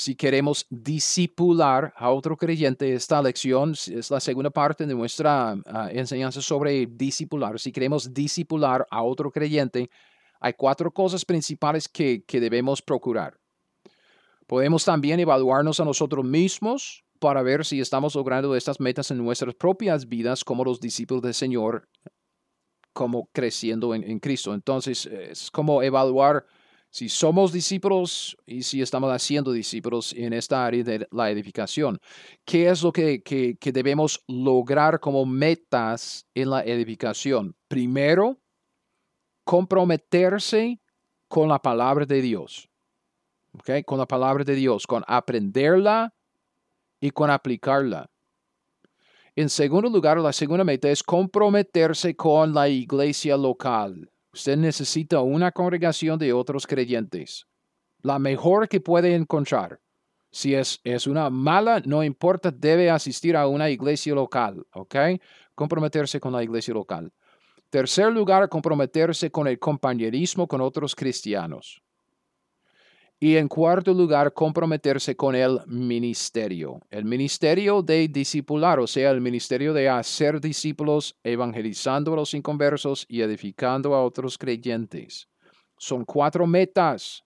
si 0.00 0.14
queremos 0.14 0.66
disipular 0.70 1.92
a 1.94 2.10
otro 2.10 2.34
creyente, 2.34 2.94
esta 2.94 3.20
lección 3.20 3.72
es 3.72 4.10
la 4.10 4.18
segunda 4.18 4.48
parte 4.48 4.86
de 4.86 4.94
nuestra 4.94 5.54
ah, 5.66 5.90
enseñanza 5.92 6.40
sobre 6.40 6.86
discipular. 6.86 7.60
Si 7.60 7.70
queremos 7.70 8.14
disipular 8.14 8.86
a 8.90 9.02
otro 9.02 9.30
creyente, 9.30 9.90
hay 10.40 10.54
cuatro 10.54 10.90
cosas 10.90 11.22
principales 11.26 11.86
que, 11.86 12.24
que 12.26 12.40
debemos 12.40 12.80
procurar. 12.80 13.38
Podemos 14.46 14.86
también 14.86 15.20
evaluarnos 15.20 15.80
a 15.80 15.84
nosotros 15.84 16.24
mismos 16.24 17.04
para 17.18 17.42
ver 17.42 17.66
si 17.66 17.78
estamos 17.78 18.14
logrando 18.14 18.56
estas 18.56 18.80
metas 18.80 19.10
en 19.10 19.18
nuestras 19.18 19.54
propias 19.54 20.08
vidas 20.08 20.42
como 20.42 20.64
los 20.64 20.80
discípulos 20.80 21.22
del 21.22 21.34
Señor, 21.34 21.86
como 22.94 23.28
creciendo 23.34 23.94
en, 23.94 24.02
en 24.04 24.18
Cristo. 24.18 24.54
Entonces, 24.54 25.04
es 25.04 25.50
como 25.50 25.82
evaluar 25.82 26.46
si 26.90 27.08
somos 27.08 27.52
discípulos 27.52 28.36
y 28.44 28.62
si 28.64 28.82
estamos 28.82 29.12
haciendo 29.12 29.52
discípulos 29.52 30.12
en 30.12 30.32
esta 30.32 30.66
área 30.66 30.82
de 30.82 31.06
la 31.12 31.30
edificación. 31.30 32.00
¿Qué 32.44 32.68
es 32.68 32.82
lo 32.82 32.92
que, 32.92 33.22
debemos 33.72 34.22
lograr 34.26 34.98
como 34.98 35.24
metas 35.24 36.26
en 36.34 36.50
la 36.50 36.64
edificación? 36.64 37.54
Primero, 37.68 38.38
comprometerse 39.44 40.80
con 41.28 41.48
la 41.48 41.60
palabra 41.60 42.04
de 42.04 42.20
Dios. 42.20 42.68
¿okay? 43.52 43.84
Con 43.84 43.98
la 43.98 44.06
palabra 44.06 44.42
de 44.42 44.56
Dios, 44.56 44.84
con 44.86 45.04
aprenderla 45.06 46.12
y 47.00 47.12
con 47.12 47.30
aplicarla. 47.30 48.10
En 49.36 49.48
segundo 49.48 49.88
lugar, 49.88 50.18
la 50.18 50.32
segunda 50.32 50.64
meta 50.64 50.90
es 50.90 51.04
comprometerse 51.04 52.16
con 52.16 52.52
la 52.52 52.68
iglesia 52.68 53.36
local. 53.36 54.10
Usted 54.32 54.56
necesita 54.56 55.20
una 55.20 55.50
congregación 55.50 56.18
de 56.18 56.32
otros 56.32 56.66
creyentes, 56.66 57.46
la 58.02 58.18
mejor 58.18 58.68
que 58.68 58.80
puede 58.80 59.14
encontrar. 59.14 59.80
Si 60.30 60.54
es, 60.54 60.80
es 60.84 61.08
una 61.08 61.28
mala, 61.28 61.82
no 61.84 62.04
importa, 62.04 62.52
debe 62.52 62.90
asistir 62.90 63.36
a 63.36 63.48
una 63.48 63.68
iglesia 63.68 64.14
local, 64.14 64.64
¿ok? 64.72 64.94
Comprometerse 65.56 66.20
con 66.20 66.32
la 66.32 66.44
iglesia 66.44 66.72
local. 66.72 67.12
Tercer 67.70 68.12
lugar, 68.12 68.48
comprometerse 68.48 69.30
con 69.30 69.48
el 69.48 69.58
compañerismo 69.58 70.46
con 70.46 70.60
otros 70.60 70.94
cristianos. 70.94 71.82
Y 73.22 73.36
en 73.36 73.48
cuarto 73.48 73.92
lugar, 73.92 74.32
comprometerse 74.32 75.14
con 75.14 75.34
el 75.34 75.60
ministerio. 75.66 76.80
El 76.88 77.04
ministerio 77.04 77.82
de 77.82 78.08
discipular, 78.08 78.80
o 78.80 78.86
sea, 78.86 79.10
el 79.10 79.20
ministerio 79.20 79.74
de 79.74 79.90
hacer 79.90 80.40
discípulos, 80.40 81.14
evangelizando 81.22 82.14
a 82.14 82.16
los 82.16 82.32
inconversos 82.32 83.04
y 83.10 83.20
edificando 83.20 83.94
a 83.94 84.02
otros 84.02 84.38
creyentes. 84.38 85.28
Son 85.76 86.06
cuatro 86.06 86.46
metas. 86.46 87.22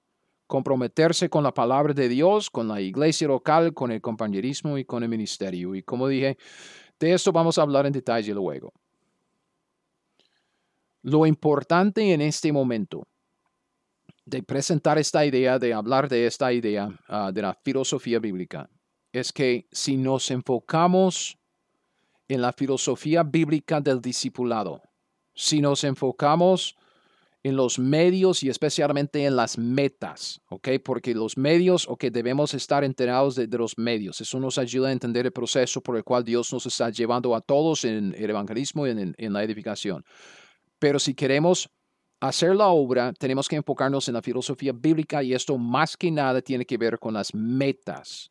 Comprometerse 0.49 1.31
con 1.31 1.45
la 1.45 1.55
palabra 1.55 1.95
de 1.95 2.09
Dios, 2.09 2.51
con 2.51 2.67
la 2.67 2.81
iglesia 2.81 3.29
local, 3.29 3.73
con 3.73 3.93
el 3.93 4.01
compañerismo 4.01 4.77
y 4.77 4.85
con 4.85 5.05
el 5.05 5.09
ministerio. 5.09 5.77
Y 5.77 5.85
como 5.85 6.09
dije, 6.09 6.37
de 6.99 7.13
esto 7.13 7.31
vamos 7.31 7.57
a 7.57 7.63
hablar 7.63 7.87
en 7.87 7.93
detalle 7.93 8.35
luego. 8.35 8.73
Lo 11.03 11.25
importante 11.25 12.13
en 12.13 12.21
este 12.21 12.53
momento 12.53 13.05
de 14.27 14.43
presentar 14.43 14.99
esta 14.99 15.25
idea, 15.25 15.59
de 15.59 15.75
hablar 15.75 16.09
de 16.09 16.27
esta 16.27 16.53
idea 16.53 16.89
ah, 17.09 17.31
de 17.33 17.43
la 17.43 17.55
filosofía 17.55 18.19
bíblica, 18.19 18.69
es 19.13 19.33
que 19.33 19.69
si 19.71 19.97
nos 19.97 20.31
enfocamos 20.31 21.39
en 22.29 22.41
la 22.41 22.53
filosofía 22.53 23.23
bíblica 23.23 23.81
del 23.81 24.01
discipulado, 24.01 24.83
si 25.35 25.61
nos 25.61 25.85
enfocamos 25.85 26.77
en 27.43 27.57
los 27.57 27.79
medios 27.79 28.43
y 28.43 28.49
especialmente 28.49 29.27
en 29.27 29.37
las 29.37 29.59
metas, 29.59 30.41
¿ok? 30.49 30.69
Porque 30.83 31.15
los 31.15 31.37
medios, 31.37 31.87
ok, 31.87 32.05
debemos 32.05 32.55
estar 32.55 32.83
enterados 32.85 33.35
de, 33.35 33.47
los 33.49 33.77
medios. 33.77 34.23
Eso 34.23 34.41
nos 34.41 34.57
ayuda 34.57 34.89
a 34.89 34.93
entender 34.93 35.27
el 35.27 35.33
proceso 35.33 35.83
por 35.83 35.99
el 35.99 36.05
cual 36.05 36.25
Dios 36.25 36.51
nos 36.55 36.65
está 36.65 36.89
llevando 36.89 37.37
a 37.37 37.43
todos 37.43 37.85
en 37.85 38.15
el 38.17 38.31
evangelismo 38.31 38.87
y 38.87 38.91
en 38.91 39.33
la 39.35 39.45
edificación. 39.45 40.05
Pero 40.79 40.99
si 40.99 41.15
queremos 41.15 41.69
hacer 42.29 42.57
la 42.57 42.69
obra, 42.69 43.13
tenemos 43.13 43.49
que 43.49 43.57
enfocarnos 43.57 44.09
en 44.09 44.15
la 44.15 44.23
filosofía 44.23 44.73
bíblica 44.73 45.23
y 45.23 45.35
esto 45.35 45.59
más 45.59 45.97
que 45.97 46.11
nada 46.11 46.41
tiene 46.41 46.65
que 46.65 46.79
ver 46.79 46.99
con 46.99 47.15
las 47.15 47.35
metas. 47.35 48.31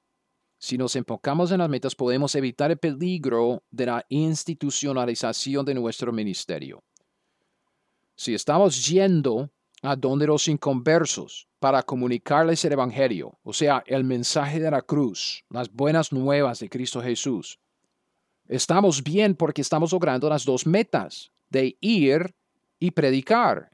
Si 0.58 0.78
nos 0.78 0.96
enfocamos 0.96 1.52
en 1.52 1.60
las 1.60 1.70
metas, 1.70 1.94
podemos 1.94 2.34
evitar 2.36 2.72
el 2.72 2.78
peligro 2.78 3.64
de 3.70 3.86
la 3.86 4.06
institucionalización 4.10 5.66
de 5.66 5.74
nuestro 5.76 6.12
ministerio. 6.12 6.84
Si 8.16 8.34
estamos 8.34 8.88
yendo 8.88 9.52
a 9.82 9.96
donde 9.96 10.26
los 10.26 10.48
inconversos 10.48 11.48
para 11.60 11.84
comunicarles 11.84 12.64
el 12.66 12.74
Evangelio, 12.74 13.38
o 13.44 13.54
sea, 13.54 13.84
el 13.86 14.04
mensaje 14.06 14.60
de 14.60 14.72
la 14.72 14.82
cruz, 14.82 15.44
las 15.50 15.72
buenas 15.72 16.12
nuevas 16.14 16.60
de 16.60 16.70
Cristo 16.70 17.02
Jesús, 17.02 17.60
estamos 18.48 19.04
bien 19.04 19.36
porque 19.36 19.62
estamos 19.62 19.91
logrando 19.91 20.30
las 20.30 20.46
dos 20.46 20.66
metas, 20.66 21.32
de 21.50 21.78
ir 21.82 22.34
y 22.80 22.91
predicar. 22.91 23.73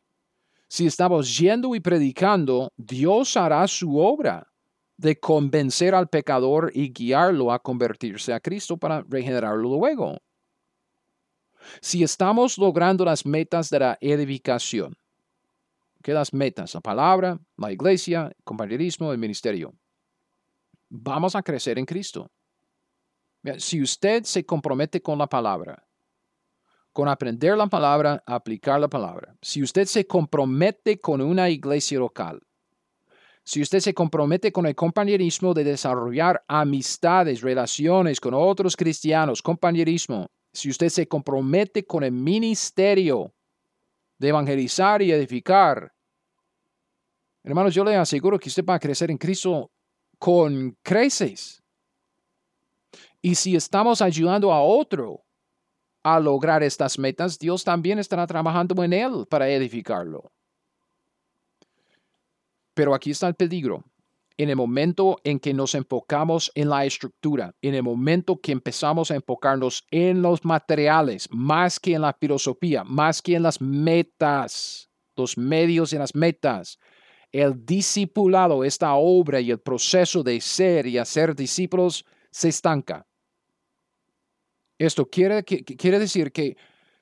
Si 0.69 0.85
estamos 0.85 1.35
yendo 1.35 1.73
y 1.73 1.79
predicando, 1.79 2.71
Dios 2.77 3.35
hará 3.35 3.67
su 3.67 3.97
obra 3.97 4.47
de 4.97 5.19
convencer 5.19 5.95
al 5.95 6.09
pecador 6.09 6.71
y 6.75 6.93
guiarlo 6.93 7.51
a 7.51 7.57
convertirse 7.57 8.33
a 8.33 8.39
Cristo 8.39 8.77
para 8.77 9.01
regenerarlo 9.01 9.77
luego. 9.77 10.19
Si 11.81 12.03
estamos 12.03 12.59
logrando 12.59 13.03
las 13.03 13.25
metas 13.25 13.71
de 13.71 13.79
la 13.79 13.97
edificación, 13.99 14.95
¿qué 16.03 16.13
las 16.13 16.33
metas? 16.33 16.75
La 16.75 16.81
palabra, 16.81 17.39
la 17.57 17.71
iglesia, 17.71 18.27
el 18.27 18.43
compañerismo, 18.43 19.11
el 19.11 19.17
ministerio. 19.17 19.73
Vamos 20.87 21.35
a 21.35 21.41
crecer 21.41 21.79
en 21.79 21.85
Cristo. 21.85 22.29
Si 23.57 23.81
usted 23.81 24.23
se 24.23 24.45
compromete 24.45 25.01
con 25.01 25.17
la 25.17 25.27
palabra, 25.27 25.88
con 26.99 27.07
aprender 27.07 27.55
la 27.55 27.67
palabra, 27.67 28.21
aplicar 28.25 28.77
la 28.77 28.89
palabra, 28.89 29.33
si 29.41 29.63
usted 29.63 29.85
se 29.85 30.05
compromete 30.05 30.99
con 30.99 31.21
una 31.21 31.49
iglesia 31.49 31.97
local, 31.97 32.41
si 33.41 33.61
usted 33.61 33.79
se 33.79 33.93
compromete 33.93 34.51
con 34.51 34.65
el 34.65 34.75
compañerismo 34.75 35.53
de 35.53 35.63
desarrollar 35.63 36.43
amistades, 36.45 37.39
relaciones 37.39 38.19
con 38.19 38.33
otros 38.33 38.75
cristianos, 38.75 39.41
compañerismo, 39.41 40.27
si 40.51 40.69
usted 40.69 40.89
se 40.89 41.07
compromete 41.07 41.85
con 41.85 42.03
el 42.03 42.11
ministerio 42.11 43.33
de 44.17 44.27
evangelizar 44.27 45.01
y 45.01 45.13
edificar, 45.13 45.93
hermanos, 47.45 47.73
yo 47.73 47.85
le 47.85 47.95
aseguro 47.95 48.37
que 48.37 48.49
usted 48.49 48.65
va 48.65 48.75
a 48.75 48.79
crecer 48.79 49.09
en 49.09 49.17
Cristo 49.17 49.71
con 50.17 50.77
creces. 50.81 51.63
Y 53.21 53.35
si 53.35 53.55
estamos 53.55 54.01
ayudando 54.01 54.51
a 54.51 54.61
otro 54.61 55.23
a 56.03 56.19
lograr 56.19 56.63
estas 56.63 56.97
metas, 56.97 57.37
Dios 57.39 57.63
también 57.63 57.99
estará 57.99 58.25
trabajando 58.27 58.83
en 58.83 58.93
él 58.93 59.25
para 59.29 59.49
edificarlo. 59.49 60.31
Pero 62.73 62.93
aquí 62.93 63.11
está 63.11 63.27
el 63.27 63.35
peligro. 63.35 63.83
En 64.37 64.49
el 64.49 64.55
momento 64.55 65.17
en 65.25 65.37
que 65.37 65.53
nos 65.53 65.75
enfocamos 65.75 66.49
en 66.55 66.69
la 66.69 66.85
estructura, 66.85 67.53
en 67.61 67.75
el 67.75 67.83
momento 67.83 68.39
que 68.39 68.53
empezamos 68.53 69.11
a 69.11 69.15
enfocarnos 69.15 69.85
en 69.91 70.21
los 70.21 70.45
materiales, 70.45 71.27
más 71.29 71.77
que 71.77 71.95
en 71.95 72.03
la 72.03 72.13
filosofía, 72.13 72.85
más 72.85 73.21
que 73.21 73.35
en 73.35 73.43
las 73.43 73.59
metas, 73.59 74.89
los 75.17 75.37
medios 75.37 75.91
y 75.91 75.97
las 75.97 76.15
metas, 76.15 76.79
el 77.33 77.65
discipulado, 77.65 78.63
esta 78.63 78.93
obra 78.93 79.41
y 79.41 79.51
el 79.51 79.59
proceso 79.59 80.23
de 80.23 80.39
ser 80.39 80.87
y 80.87 80.97
hacer 80.97 81.35
discípulos 81.35 82.05
se 82.31 82.47
estanca. 82.47 83.08
Esto 84.79 85.09
quiere, 85.09 85.43
quiere 85.43 85.99
decir 85.99 86.31
que 86.31 86.55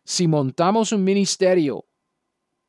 si 0.03 0.27
montamos 0.27 0.91
un 0.91 1.03
ministerio 1.03 1.85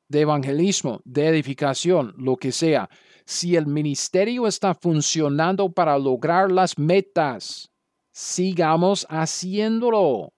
de 0.07 0.21
evangelismo, 0.21 1.01
de 1.05 1.29
edificación, 1.29 2.15
lo 2.19 2.37
que 2.37 2.53
sea, 2.53 2.91
si 3.25 3.57
el 3.57 3.67
ministerio 3.67 4.47
está 4.47 4.75
funcionando 4.75 5.73
para 5.73 5.99
lograr 5.99 6.53
las 6.53 6.79
metas, 6.79 7.71
sigamos 8.13 9.07
haciéndolo. 9.09 10.35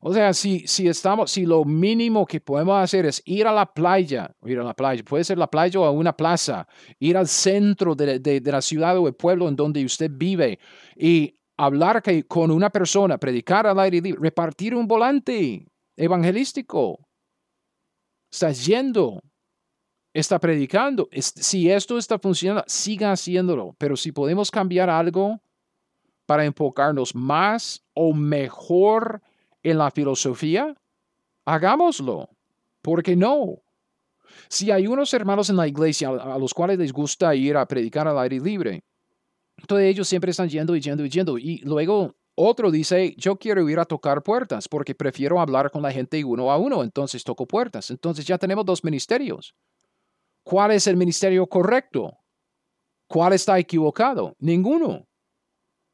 O 0.00 0.14
sea, 0.14 0.32
si, 0.32 0.66
si 0.66 0.88
estamos, 0.88 1.30
si 1.30 1.44
lo 1.44 1.64
mínimo 1.64 2.24
que 2.24 2.40
podemos 2.40 2.82
hacer 2.82 3.04
es 3.04 3.20
ir 3.26 3.46
a 3.46 3.52
la 3.52 3.66
playa, 3.66 4.34
ir 4.46 4.60
a 4.60 4.64
la 4.64 4.74
playa, 4.74 5.02
puede 5.04 5.24
ser 5.24 5.36
la 5.36 5.50
playa 5.50 5.80
o 5.80 5.84
a 5.84 5.90
una 5.90 6.16
plaza, 6.16 6.66
ir 6.98 7.16
al 7.16 7.28
centro 7.28 7.94
de, 7.94 8.20
de 8.20 8.52
la 8.52 8.62
ciudad 8.62 8.96
o 8.96 9.06
el 9.08 9.14
pueblo 9.14 9.48
en 9.48 9.56
donde 9.56 9.84
usted 9.84 10.10
vive 10.14 10.58
y 10.96 11.37
hablar 11.58 12.02
con 12.28 12.50
una 12.50 12.70
persona, 12.70 13.18
predicar 13.18 13.66
al 13.66 13.78
aire 13.80 14.00
libre, 14.00 14.20
repartir 14.22 14.74
un 14.74 14.86
volante 14.86 15.66
evangelístico, 15.96 17.00
está 18.30 18.52
yendo, 18.52 19.20
está 20.14 20.38
predicando. 20.38 21.08
Si 21.12 21.70
esto 21.70 21.98
está 21.98 22.18
funcionando, 22.18 22.64
siga 22.68 23.12
haciéndolo. 23.12 23.74
Pero 23.76 23.96
si 23.96 24.12
podemos 24.12 24.50
cambiar 24.50 24.88
algo 24.88 25.40
para 26.26 26.44
enfocarnos 26.44 27.14
más 27.14 27.82
o 27.92 28.14
mejor 28.14 29.20
en 29.62 29.78
la 29.78 29.90
filosofía, 29.90 30.74
hagámoslo. 31.44 32.28
¿Por 32.82 33.02
qué 33.02 33.16
no? 33.16 33.62
Si 34.48 34.70
hay 34.70 34.86
unos 34.86 35.12
hermanos 35.12 35.50
en 35.50 35.56
la 35.56 35.66
iglesia 35.66 36.10
a 36.10 36.38
los 36.38 36.54
cuales 36.54 36.78
les 36.78 36.92
gusta 36.92 37.34
ir 37.34 37.56
a 37.56 37.66
predicar 37.66 38.06
al 38.06 38.18
aire 38.20 38.38
libre, 38.38 38.84
todos 39.66 39.82
ellos 39.82 40.08
siempre 40.08 40.30
están 40.30 40.48
yendo 40.48 40.76
y 40.76 40.80
yendo 40.80 41.04
y 41.04 41.10
yendo. 41.10 41.38
Y 41.38 41.58
luego 41.58 42.14
otro 42.34 42.70
dice, 42.70 43.14
yo 43.16 43.36
quiero 43.36 43.68
ir 43.68 43.80
a 43.80 43.84
tocar 43.84 44.22
puertas 44.22 44.68
porque 44.68 44.94
prefiero 44.94 45.40
hablar 45.40 45.70
con 45.72 45.82
la 45.82 45.90
gente 45.90 46.22
uno 46.24 46.52
a 46.52 46.58
uno, 46.58 46.84
entonces 46.84 47.24
toco 47.24 47.46
puertas. 47.46 47.90
Entonces 47.90 48.24
ya 48.24 48.38
tenemos 48.38 48.64
dos 48.64 48.84
ministerios. 48.84 49.54
¿Cuál 50.44 50.70
es 50.70 50.86
el 50.86 50.96
ministerio 50.96 51.46
correcto? 51.46 52.16
¿Cuál 53.08 53.32
está 53.32 53.58
equivocado? 53.58 54.36
Ninguno. 54.38 55.07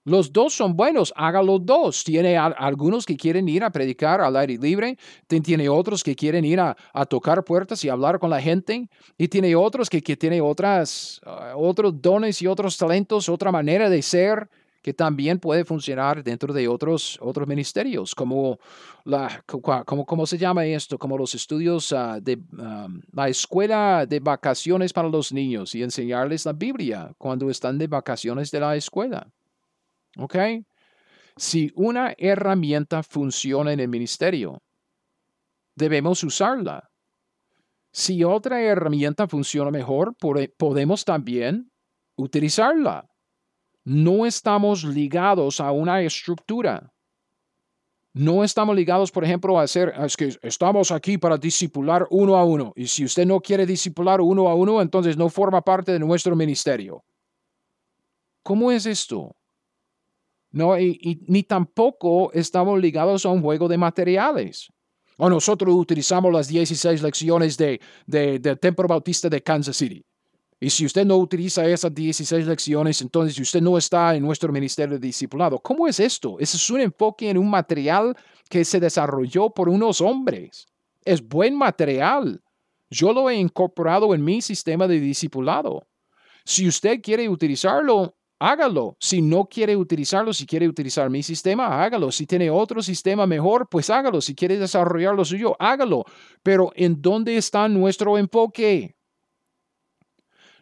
Los 0.04 0.30
dos 0.30 0.52
son 0.52 0.76
buenos, 0.76 1.14
haga 1.16 1.42
los 1.42 1.64
dos. 1.64 2.04
Tiene 2.04 2.36
algunos 2.36 3.06
que 3.06 3.16
quieren 3.16 3.48
ir 3.48 3.64
a 3.64 3.70
predicar 3.70 4.20
al 4.20 4.36
aire 4.36 4.58
libre, 4.58 4.98
tiene 5.26 5.68
otros 5.70 6.04
que 6.04 6.14
quieren 6.14 6.44
ir 6.44 6.60
a, 6.60 6.76
tocar 7.08 7.42
puertas 7.42 7.82
y 7.84 7.88
hablar 7.88 8.18
con 8.18 8.28
la 8.30 8.40
gente, 8.40 8.88
y 9.16 9.28
tiene 9.28 9.56
otros 9.56 9.88
que, 9.88 10.02
que 10.02 10.16
tienen 10.16 10.42
otras, 10.42 11.20
ah, 11.24 11.54
otros 11.56 12.00
dones 12.00 12.40
y 12.42 12.46
otros 12.46 12.76
talentos, 12.76 13.28
otra 13.28 13.50
manera 13.50 13.88
de 13.88 14.02
ser 14.02 14.48
que 14.82 14.92
también 14.92 15.38
puede 15.38 15.64
funcionar 15.64 16.22
dentro 16.22 16.52
de 16.52 16.68
otros, 16.68 17.18
otros 17.22 17.48
ministerios, 17.48 18.14
como, 18.14 18.58
como, 19.86 20.04
¿cómo 20.04 20.26
se 20.26 20.36
llama 20.36 20.66
esto? 20.66 20.98
Como 20.98 21.16
los 21.16 21.34
estudios 21.34 21.90
ah, 21.94 22.20
de 22.20 22.38
la 23.12 23.28
escuela 23.30 24.04
de 24.06 24.20
vacaciones 24.20 24.92
para 24.92 25.08
los 25.08 25.32
niños 25.32 25.74
y 25.74 25.82
enseñarles 25.82 26.44
la 26.44 26.52
Biblia 26.52 27.10
cuando 27.16 27.48
están 27.48 27.78
de 27.78 27.86
vacaciones 27.86 28.50
de 28.50 28.60
la 28.60 28.76
escuela. 28.76 29.26
¿Ok? 30.18 30.36
Si 31.36 31.70
una 31.74 32.14
herramienta 32.16 33.02
funciona 33.02 33.72
en 33.72 33.80
el 33.80 33.88
ministerio, 33.88 34.62
debemos 35.74 36.22
usarla. 36.22 36.88
Si 37.92 38.24
otra 38.24 38.60
herramienta 38.60 39.26
funciona 39.26 39.70
mejor, 39.70 40.14
podemos 40.56 41.04
también 41.04 41.70
utilizarla 42.16 43.08
no 43.84 44.24
estamos 44.24 44.82
ligados 44.84 45.60
a 45.60 45.70
una 45.70 46.00
estructura. 46.02 46.90
No 48.14 48.44
estamos 48.44 48.76
ligados, 48.76 49.10
por 49.10 49.24
ejemplo, 49.24 49.58
a 49.58 49.62
hacer, 49.62 49.92
es 49.98 50.16
que 50.16 50.36
estamos 50.42 50.90
aquí 50.92 51.18
para 51.18 51.36
discipular 51.36 52.06
uno 52.10 52.36
a 52.36 52.44
uno. 52.44 52.72
Y 52.76 52.86
si 52.86 53.04
usted 53.04 53.26
no 53.26 53.40
quiere 53.40 53.66
discipular 53.66 54.20
uno 54.20 54.48
a 54.48 54.54
uno, 54.54 54.80
entonces 54.80 55.16
no 55.16 55.28
forma 55.28 55.60
parte 55.60 55.92
de 55.92 55.98
nuestro 55.98 56.36
ministerio. 56.36 57.04
¿Cómo 58.42 58.70
es 58.70 58.86
esto? 58.86 59.34
No, 60.54 60.78
y, 60.78 61.20
ni 61.26 61.42
tampoco 61.42 62.32
estamos 62.32 62.80
ligados 62.80 63.26
a 63.26 63.28
un 63.28 63.42
juego 63.42 63.66
de 63.66 63.76
materiales. 63.76 64.68
O 65.16 65.28
nosotros 65.28 65.74
utilizamos 65.74 66.32
las 66.32 66.46
16 66.46 67.02
lecciones 67.02 67.56
de, 67.56 67.80
del 68.06 68.58
Templo 68.60 68.86
Bautista 68.86 69.28
de 69.28 69.42
Kansas 69.42 69.76
City. 69.76 70.04
Y 70.60 70.70
si 70.70 70.86
usted 70.86 71.04
no 71.04 71.16
utiliza 71.16 71.66
esas 71.66 71.92
16 71.92 72.46
lecciones, 72.46 73.02
entonces 73.02 73.36
usted 73.40 73.60
no 73.60 73.76
está 73.76 74.14
en 74.14 74.22
nuestro 74.22 74.52
ministerio 74.52 74.94
de 74.96 75.04
discipulado. 75.08 75.58
¿Cómo 75.58 75.88
es 75.88 75.98
esto? 75.98 76.36
Ese 76.38 76.56
es 76.56 76.70
un 76.70 76.82
enfoque 76.82 77.30
en 77.30 77.36
un 77.36 77.50
material 77.50 78.16
que 78.48 78.64
se 78.64 78.78
desarrolló 78.78 79.50
por 79.50 79.68
unos 79.68 80.00
hombres. 80.00 80.66
Es 81.04 81.20
buen 81.20 81.56
material. 81.58 82.40
Yo 82.90 83.12
lo 83.12 83.28
he 83.28 83.34
incorporado 83.34 84.14
en 84.14 84.22
mi 84.22 84.40
sistema 84.40 84.86
de 84.86 85.00
discipulado. 85.00 85.84
Si 86.44 86.68
usted 86.68 87.00
quiere 87.02 87.28
utilizarlo, 87.28 88.14
hágalo. 88.38 88.96
Si 89.00 89.22
no 89.22 89.46
quiere 89.46 89.76
utilizarlo, 89.76 90.32
si 90.32 90.46
quiere 90.46 90.68
utilizar 90.68 91.10
mi 91.10 91.22
sistema, 91.22 91.82
hágalo. 91.82 92.10
Si 92.12 92.26
tiene 92.26 92.50
otro 92.50 92.82
sistema 92.82 93.26
mejor, 93.26 93.68
pues 93.68 93.90
hágalo. 93.90 94.20
Si 94.20 94.34
quiere 94.34 94.58
desarrollar 94.58 95.14
lo 95.14 95.24
suyo, 95.24 95.56
hágalo. 95.58 96.04
Pero 96.42 96.72
¿en 96.74 97.00
dónde 97.00 97.36
está 97.36 97.68
nuestro 97.68 98.18
enfoque? 98.18 98.96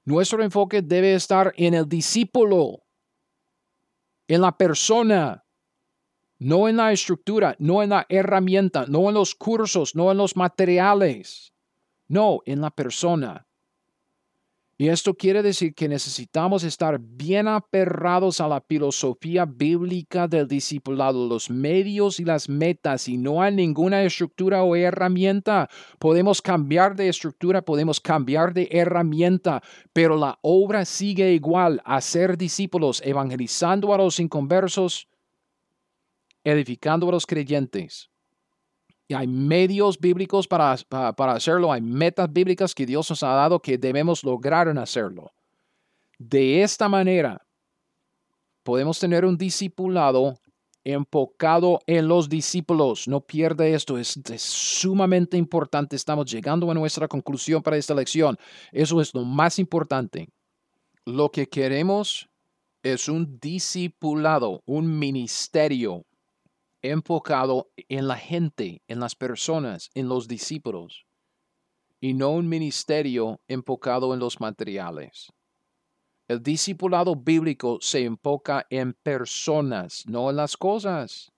Nuestro 0.04 0.42
enfoque 0.42 0.82
debe 0.82 1.14
estar 1.14 1.52
en 1.56 1.74
el 1.74 1.88
discípulo, 1.88 2.82
en 4.26 4.40
la 4.40 4.56
persona, 4.56 5.44
no 6.38 6.68
en 6.68 6.76
la 6.76 6.90
estructura, 6.90 7.54
no 7.60 7.82
en 7.82 7.90
la 7.90 8.04
herramienta, 8.08 8.84
no 8.88 9.08
en 9.08 9.14
los 9.14 9.34
cursos, 9.34 9.94
no 9.94 10.10
en 10.10 10.18
los 10.18 10.36
materiales. 10.36 11.52
No, 12.08 12.40
en 12.44 12.60
la 12.60 12.70
persona. 12.70 13.46
Y 14.82 14.88
esto 14.88 15.14
quiere 15.14 15.44
decir 15.44 15.76
que 15.76 15.88
necesitamos 15.88 16.64
estar 16.64 16.98
bien 17.00 17.46
aperrados 17.46 18.40
a 18.40 18.48
la 18.48 18.60
filosofía 18.60 19.44
bíblica 19.44 20.26
del 20.26 20.48
discipulado, 20.48 21.28
los 21.28 21.48
medios 21.50 22.18
y 22.18 22.24
las 22.24 22.48
metas, 22.48 23.06
y 23.06 23.16
no 23.16 23.40
hay 23.40 23.54
ninguna 23.54 24.02
estructura 24.02 24.64
o 24.64 24.74
herramienta. 24.74 25.70
Podemos 26.00 26.42
cambiar 26.42 26.96
de 26.96 27.08
estructura, 27.08 27.62
podemos 27.62 28.00
cambiar 28.00 28.52
de 28.52 28.66
herramienta, 28.72 29.62
pero 29.92 30.16
la 30.16 30.36
obra 30.42 30.84
sigue 30.84 31.32
igual, 31.32 31.80
hacer 31.84 32.36
discípulos, 32.36 33.00
evangelizando 33.04 33.94
a 33.94 33.98
los 33.98 34.18
inconversos, 34.18 35.06
edificando 36.42 37.08
a 37.08 37.12
los 37.12 37.24
creyentes 37.24 38.11
hay 39.14 39.26
medios 39.26 39.98
bíblicos 39.98 40.46
para, 40.46 40.76
para, 40.88 41.32
hacerlo, 41.32 41.72
hay 41.72 41.80
metas 41.80 42.32
bíblicas 42.32 42.74
que 42.74 42.86
Dios 42.86 43.08
nos 43.10 43.22
ha 43.22 43.34
dado 43.34 43.60
que 43.60 43.78
debemos 43.78 44.24
lograr 44.24 44.68
en 44.68 44.78
hacerlo. 44.78 45.32
De 46.18 46.62
esta 46.62 46.88
manera, 46.88 47.44
podemos 48.62 48.98
tener 48.98 49.24
un 49.24 49.36
discipulado 49.36 50.38
enfocado 50.84 51.80
en 51.86 52.08
los 52.08 52.28
discípulos. 52.28 53.06
No 53.08 53.20
pierde 53.20 53.74
esto, 53.74 53.98
es, 53.98 54.16
es, 54.16 54.42
sumamente 54.42 55.36
importante. 55.36 55.96
Estamos 55.96 56.30
llegando 56.30 56.70
a 56.70 56.74
nuestra 56.74 57.08
conclusión 57.08 57.62
para 57.62 57.76
esta 57.76 57.94
lección. 57.94 58.36
Eso 58.72 59.00
es 59.00 59.14
lo 59.14 59.24
más 59.24 59.58
importante. 59.58 60.28
Lo 61.04 61.30
que 61.30 61.48
queremos 61.48 62.28
es 62.82 63.08
un 63.08 63.38
discipulado, 63.40 64.62
un 64.66 64.98
ministerio, 64.98 66.04
enfocado 66.82 67.70
en 67.88 68.08
la 68.08 68.16
gente, 68.16 68.82
en 68.88 69.00
las 69.00 69.14
personas, 69.14 69.90
en 69.94 70.08
los 70.08 70.28
discípulos, 70.28 71.06
y 72.00 72.14
no 72.14 72.30
un 72.30 72.48
ministerio 72.48 73.40
enfocado 73.48 74.12
en 74.12 74.20
los 74.20 74.40
materiales. 74.40 75.32
El 76.28 76.42
discipulado 76.42 77.14
bíblico 77.14 77.78
se 77.80 78.04
enfoca 78.04 78.66
en 78.70 78.94
personas, 78.94 80.04
no 80.06 80.30
en 80.30 80.36
las 80.36 80.56
cosas. 80.56 81.30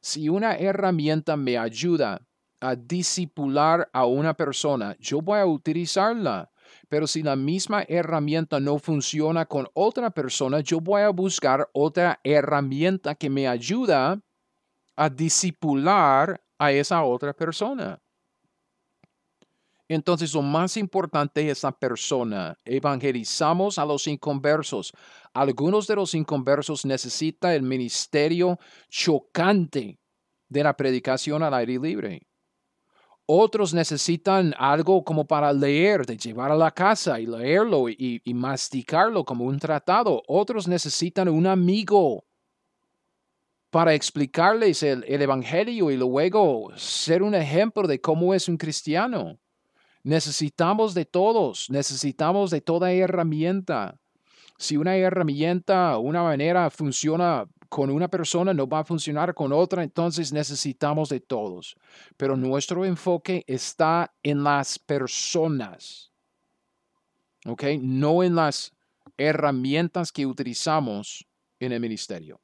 Si 0.00 0.28
una 0.28 0.56
herramienta 0.56 1.36
me 1.36 1.58
ayuda 1.58 2.26
a 2.60 2.74
discipular 2.74 3.88
a 3.92 4.06
una 4.06 4.34
persona, 4.34 4.96
yo 4.98 5.20
voy 5.20 5.38
a 5.38 5.46
utilizarla. 5.46 6.50
Pero 6.88 7.06
si 7.06 7.22
la 7.22 7.36
misma 7.36 7.84
herramienta 7.88 8.60
no 8.60 8.78
funciona 8.78 9.46
con 9.46 9.68
otra 9.74 10.10
persona, 10.10 10.60
yo 10.60 10.80
voy 10.80 11.02
a 11.02 11.10
buscar 11.10 11.68
otra 11.72 12.20
herramienta 12.24 13.14
que 13.14 13.30
me 13.30 13.48
ayuda 13.48 14.20
a 14.96 15.08
discipular 15.08 16.42
a 16.58 16.72
esa 16.72 17.04
otra 17.04 17.32
persona. 17.32 18.00
Entonces, 19.88 20.34
lo 20.34 20.42
más 20.42 20.76
importante 20.76 21.48
es 21.48 21.62
la 21.62 21.70
persona. 21.70 22.58
Evangelizamos 22.64 23.78
a 23.78 23.84
los 23.84 24.06
inconversos. 24.08 24.92
Algunos 25.32 25.86
de 25.86 25.94
los 25.94 26.14
inconversos 26.14 26.84
necesitan 26.84 27.52
el 27.52 27.62
ministerio 27.62 28.58
chocante 28.88 30.00
de 30.48 30.64
la 30.64 30.76
predicación 30.76 31.42
al 31.42 31.54
aire 31.54 31.78
libre. 31.78 32.26
Otros 33.26 33.74
necesitan 33.74 34.54
algo 34.58 35.04
como 35.04 35.26
para 35.26 35.52
leer, 35.52 36.06
de 36.06 36.16
llevar 36.16 36.50
a 36.52 36.56
la 36.56 36.70
casa 36.70 37.20
y 37.20 37.26
leerlo 37.26 37.88
y, 37.88 38.20
y 38.24 38.34
masticarlo 38.34 39.24
como 39.24 39.44
un 39.44 39.58
tratado. 39.58 40.22
Otros 40.26 40.66
necesitan 40.66 41.28
un 41.28 41.46
amigo 41.46 42.24
para 43.76 43.92
explicarles 43.92 44.82
el, 44.82 45.04
Evangelio 45.06 45.90
y 45.90 45.98
luego 45.98 46.72
ser 46.76 47.22
un 47.22 47.34
ejemplo 47.34 47.86
de 47.86 48.00
cómo 48.00 48.32
es 48.32 48.48
un 48.48 48.56
cristiano. 48.56 49.38
Necesitamos 50.02 50.94
de 50.94 51.04
todos, 51.04 51.68
necesitamos 51.68 52.50
de 52.50 52.62
toda 52.62 52.90
herramienta. 52.90 53.98
Si 54.56 54.78
una 54.78 54.96
herramienta, 54.96 55.98
una 55.98 56.22
manera 56.22 56.70
funciona 56.70 57.44
con 57.68 57.90
una 57.90 58.08
persona, 58.08 58.54
no 58.54 58.66
va 58.66 58.78
a 58.78 58.84
funcionar 58.84 59.34
con 59.34 59.52
otra, 59.52 59.82
entonces 59.82 60.32
necesitamos 60.32 61.10
de 61.10 61.20
todos. 61.20 61.76
Pero 62.16 62.34
nuestro 62.34 62.82
enfoque 62.82 63.44
está 63.46 64.10
en 64.22 64.42
las 64.42 64.78
personas, 64.78 66.14
¿ok? 67.44 67.62
No 67.78 68.22
en 68.22 68.36
las 68.36 68.72
herramientas 69.18 70.12
que 70.12 70.24
utilizamos 70.24 71.26
en 71.60 71.72
el 71.72 71.80
ministerio. 71.80 72.40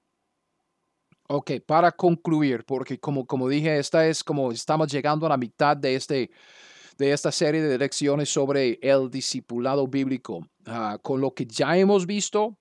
Ok, 1.28 1.52
para 1.66 1.92
concluir, 1.92 2.64
porque 2.64 2.98
como, 2.98 3.26
como 3.26 3.48
dije, 3.48 3.78
esta 3.78 4.06
es 4.06 4.22
como 4.24 4.52
estamos 4.52 4.90
llegando 4.90 5.24
a 5.26 5.30
la 5.30 5.36
mitad 5.36 5.76
de, 5.76 5.94
este, 5.94 6.30
de 6.98 7.12
esta 7.12 7.30
serie 7.32 7.62
de 7.62 7.78
lecciones 7.78 8.28
sobre 8.28 8.78
el 8.82 9.10
discipulado 9.10 9.86
bíblico. 9.86 10.46
Ah, 10.66 10.98
con 11.00 11.20
lo 11.20 11.32
que 11.32 11.46
ya 11.46 11.76
hemos 11.76 12.06
visto, 12.06 12.58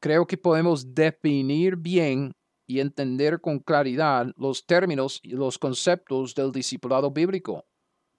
creo 0.00 0.26
que 0.26 0.38
podemos 0.38 0.94
definir 0.94 1.76
bien 1.76 2.34
y 2.66 2.80
entender 2.80 3.40
con 3.40 3.58
claridad 3.58 4.32
los 4.36 4.64
términos 4.64 5.20
y 5.22 5.30
los 5.30 5.58
conceptos 5.58 6.34
del 6.34 6.52
discipulado 6.52 7.10
bíblico. 7.10 7.66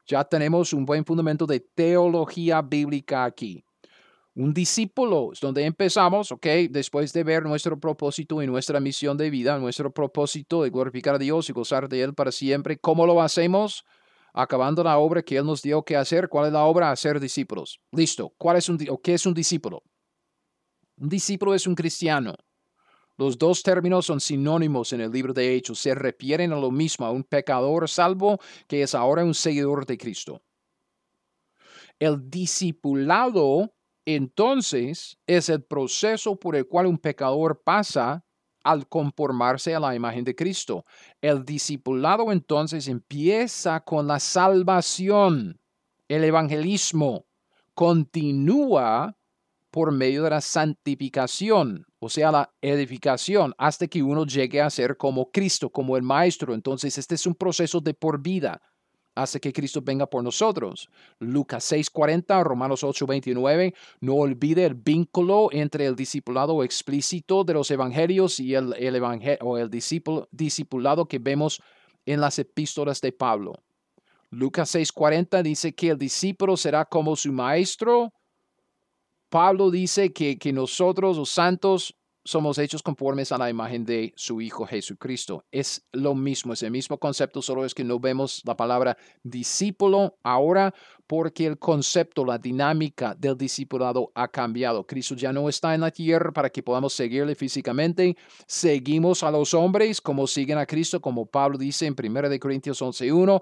Ya 0.05 0.23
tenemos 0.23 0.71
un 0.71 0.85
buen 0.85 1.03
fundamento 1.03 1.47
de 1.47 1.61
teología 1.61 2.61
bíblica 2.61 3.23
aquí 3.23 3.65
un 4.35 4.53
discípulo, 4.53 5.31
es 5.31 5.39
donde 5.39 5.63
empezamos, 5.63 6.31
¿ok? 6.31 6.45
Después 6.69 7.13
de 7.13 7.23
ver 7.23 7.43
nuestro 7.43 7.79
propósito 7.79 8.41
y 8.41 8.47
nuestra 8.47 8.81
misión 8.81 9.15
de 9.15 9.29
vida, 9.29 9.57
nuestro 9.57 9.93
propósito 9.93 10.63
de 10.63 10.69
glorificar 10.69 11.15
a 11.15 11.17
Dios 11.17 11.49
y 11.49 11.53
gozar 11.53 11.87
de 11.87 12.01
Él 12.01 12.13
para 12.13 12.33
siempre, 12.33 12.77
¿cómo 12.77 13.05
lo 13.05 13.21
hacemos? 13.21 13.85
Acabando 14.33 14.83
la 14.83 14.97
obra 14.97 15.23
que 15.23 15.37
Él 15.37 15.45
nos 15.45 15.61
dio 15.61 15.83
que 15.83 15.95
hacer. 15.95 16.27
¿Cuál 16.27 16.47
es 16.47 16.53
la 16.53 16.65
obra? 16.65 16.91
Hacer 16.91 17.21
discípulos. 17.21 17.79
Listo. 17.93 18.33
¿Cuál 18.37 18.57
es 18.57 18.67
un, 18.67 18.77
o 18.89 19.01
¿Qué 19.01 19.13
es 19.13 19.25
un 19.25 19.33
discípulo? 19.33 19.81
Un 20.97 21.07
discípulo 21.07 21.53
es 21.53 21.65
un 21.65 21.75
cristiano. 21.75 22.35
Los 23.17 23.37
dos 23.37 23.63
términos 23.63 24.05
son 24.05 24.19
sinónimos 24.19 24.91
en 24.91 24.99
el 24.99 25.11
libro 25.11 25.33
de 25.33 25.55
Hechos. 25.55 25.79
Se 25.79 25.95
refieren 25.95 26.51
a 26.51 26.57
lo 26.57 26.71
mismo, 26.71 27.05
a 27.05 27.11
un 27.11 27.23
pecador 27.23 27.87
salvo 27.87 28.39
que 28.67 28.81
es 28.81 28.93
ahora 28.93 29.23
un 29.23 29.33
seguidor 29.33 29.85
de 29.85 29.97
Cristo. 29.97 30.41
El 31.97 32.29
discipulado 32.29 33.74
entonces 34.05 35.17
es 35.25 35.49
el 35.49 35.63
proceso 35.63 36.39
por 36.39 36.55
el 36.55 36.67
cual 36.67 36.85
un 36.85 36.97
pecador 36.97 37.61
pasa 37.63 38.23
al 38.63 38.87
conformarse 38.87 39.75
a 39.75 39.79
la 39.79 39.95
imagen 39.95 40.23
de 40.23 40.35
Cristo. 40.35 40.85
El 41.21 41.45
discipulado 41.45 42.31
entonces 42.31 42.87
empieza 42.87 43.79
con 43.81 44.07
la 44.07 44.19
salvación. 44.19 45.59
El 46.07 46.23
evangelismo 46.23 47.25
continúa 47.73 49.17
por 49.69 49.91
medio 49.91 50.23
de 50.23 50.29
la 50.29 50.41
santificación, 50.41 51.85
o 51.99 52.09
sea, 52.09 52.31
la 52.31 52.53
edificación, 52.61 53.53
hasta 53.57 53.87
que 53.87 54.01
uno 54.01 54.25
llegue 54.25 54.61
a 54.61 54.69
ser 54.69 54.95
como 54.95 55.29
Cristo, 55.31 55.69
como 55.69 55.97
el 55.97 56.03
Maestro. 56.03 56.53
Entonces, 56.53 56.97
este 56.97 57.15
es 57.15 57.27
un 57.27 57.35
proceso 57.35 57.81
de 57.81 57.93
por 57.93 58.21
vida 58.21 58.61
hace 59.15 59.39
que 59.39 59.53
Cristo 59.53 59.81
venga 59.81 60.05
por 60.05 60.23
nosotros. 60.23 60.89
Lucas 61.19 61.63
6:40, 61.71 62.43
Romanos 62.43 62.83
8:29. 62.83 63.73
No 64.01 64.15
olvide 64.15 64.65
el 64.65 64.75
vínculo 64.75 65.49
entre 65.51 65.85
el 65.85 65.95
discipulado 65.95 66.63
explícito 66.63 67.43
de 67.43 67.53
los 67.53 67.71
evangelios 67.71 68.39
y 68.39 68.53
el, 68.53 68.73
el, 68.73 69.01
o 69.41 69.57
el 69.57 69.69
discipulado 69.69 71.07
que 71.07 71.19
vemos 71.19 71.61
en 72.05 72.21
las 72.21 72.37
epístolas 72.37 73.01
de 73.01 73.11
Pablo. 73.11 73.53
Lucas 74.29 74.75
6:40 74.75 75.41
dice 75.41 75.73
que 75.73 75.89
el 75.89 75.97
discípulo 75.97 76.57
será 76.57 76.85
como 76.85 77.15
su 77.15 77.31
maestro. 77.31 78.13
Pablo 79.29 79.71
dice 79.71 80.13
que, 80.13 80.37
que 80.37 80.53
nosotros, 80.53 81.17
los 81.17 81.29
santos, 81.29 81.95
somos 82.25 82.57
hechos 82.57 82.81
conformes 82.81 83.31
a 83.31 83.37
la 83.37 83.51
imagen 83.51 83.85
de 83.85 84.11
su 84.17 84.41
Hijo 84.41 84.65
Jesucristo. 84.65 85.45
Es 85.51 85.85
lo 85.91 86.15
mismo, 86.15 86.53
es 86.53 86.63
el 86.63 86.71
mismo 86.71 86.97
concepto, 86.97 87.41
solo 87.41 87.63
es 87.63 87.75
que 87.75 87.83
no 87.83 87.99
vemos 87.99 88.41
la 88.45 88.57
palabra 88.57 88.97
discípulo 89.23 90.17
ahora 90.23 90.73
porque 91.05 91.45
el 91.45 91.59
concepto, 91.59 92.25
la 92.25 92.39
dinámica 92.39 93.13
del 93.13 93.37
discipulado 93.37 94.11
ha 94.15 94.27
cambiado. 94.27 94.87
Cristo 94.87 95.13
ya 95.13 95.31
no 95.31 95.47
está 95.47 95.75
en 95.75 95.81
la 95.81 95.91
tierra 95.91 96.33
para 96.33 96.49
que 96.49 96.63
podamos 96.63 96.93
seguirle 96.93 97.35
físicamente. 97.35 98.17
Seguimos 98.47 99.21
a 99.21 99.29
los 99.29 99.53
hombres 99.53 100.01
como 100.01 100.25
siguen 100.25 100.57
a 100.57 100.65
Cristo, 100.65 100.99
como 100.99 101.27
Pablo 101.27 101.59
dice 101.59 101.85
en 101.85 101.95
1 101.97 102.39
Corintios 102.39 102.81
11.1 102.81 103.41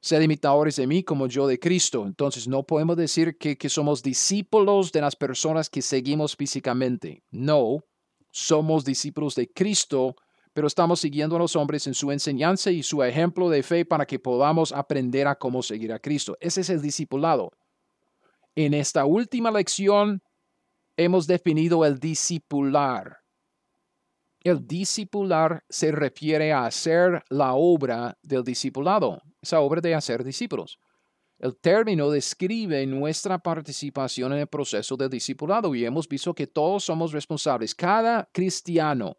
sed 0.00 0.20
imitadores 0.20 0.76
de 0.76 0.86
mí 0.86 1.02
como 1.02 1.26
yo 1.26 1.46
de 1.46 1.58
Cristo. 1.58 2.06
Entonces 2.06 2.48
no 2.48 2.62
podemos 2.62 2.96
decir 2.96 3.38
que, 3.38 3.56
que, 3.56 3.70
somos 3.70 4.02
discípulos 4.02 4.92
de 4.92 5.00
las 5.00 5.16
personas 5.16 5.70
que 5.70 5.80
seguimos 5.80 6.36
físicamente. 6.36 7.22
No, 7.30 7.84
somos 8.34 8.84
discípulos 8.84 9.36
de 9.36 9.46
Cristo, 9.46 10.16
pero 10.52 10.66
estamos 10.66 10.98
siguiendo 10.98 11.36
a 11.36 11.38
los 11.38 11.54
hombres 11.54 11.86
en 11.86 11.94
su 11.94 12.10
enseñanza 12.10 12.72
y 12.72 12.82
su 12.82 13.00
ejemplo 13.04 13.48
de 13.48 13.62
fe 13.62 13.84
para 13.84 14.06
que 14.06 14.18
podamos 14.18 14.72
aprender 14.72 15.28
a 15.28 15.36
cómo 15.36 15.62
seguir 15.62 15.92
a 15.92 16.00
Cristo. 16.00 16.36
Ese 16.40 16.62
es 16.62 16.68
el 16.68 16.82
discipulado. 16.82 17.52
En 18.56 18.74
esta 18.74 19.04
última 19.04 19.52
lección 19.52 20.20
hemos 20.96 21.28
definido 21.28 21.84
el 21.84 22.00
discipular. 22.00 23.18
El 24.40 24.66
discipular 24.66 25.62
se 25.68 25.92
refiere 25.92 26.52
a 26.52 26.66
hacer 26.66 27.22
la 27.30 27.54
obra 27.54 28.18
del 28.20 28.42
discipulado, 28.42 29.22
esa 29.40 29.60
obra 29.60 29.80
de 29.80 29.94
hacer 29.94 30.24
discípulos. 30.24 30.80
El 31.38 31.56
término 31.56 32.10
describe 32.10 32.86
nuestra 32.86 33.38
participación 33.38 34.32
en 34.32 34.40
el 34.40 34.46
proceso 34.46 34.96
del 34.96 35.10
discipulado 35.10 35.74
y 35.74 35.84
hemos 35.84 36.08
visto 36.08 36.34
que 36.34 36.46
todos 36.46 36.84
somos 36.84 37.12
responsables. 37.12 37.74
Cada 37.74 38.28
cristiano 38.32 39.18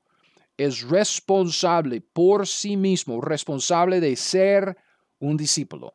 es 0.58 0.82
responsable 0.82 2.02
por 2.02 2.48
sí 2.48 2.78
mismo, 2.78 3.20
responsable 3.22 4.00
de 4.00 4.16
ser 4.16 4.78
un 5.20 5.36
discípulo. 5.36 5.94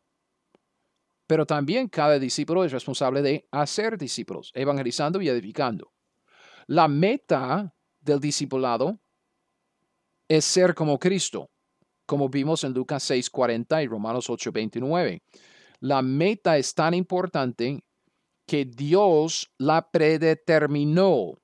Pero 1.26 1.46
también 1.46 1.88
cada 1.88 2.18
discípulo 2.18 2.64
es 2.64 2.72
responsable 2.72 3.22
de 3.22 3.48
hacer 3.50 3.96
discípulos, 3.96 4.50
evangelizando 4.54 5.22
y 5.22 5.28
edificando. 5.28 5.92
La 6.66 6.88
meta 6.88 7.74
del 8.00 8.20
discipulado 8.20 9.00
es 10.28 10.44
ser 10.44 10.74
como 10.74 10.98
Cristo, 10.98 11.50
como 12.04 12.28
vimos 12.28 12.64
en 12.64 12.72
Lucas 12.72 13.02
6:40 13.08 13.82
y 13.82 13.86
Romanos 13.86 14.28
8:29. 14.28 15.22
La 15.80 16.02
meta 16.02 16.58
es 16.58 16.74
tan 16.74 16.92
importante 16.92 17.82
que 18.46 18.64
Dios 18.66 19.50
la 19.58 19.90
predeterminó. 19.90 21.38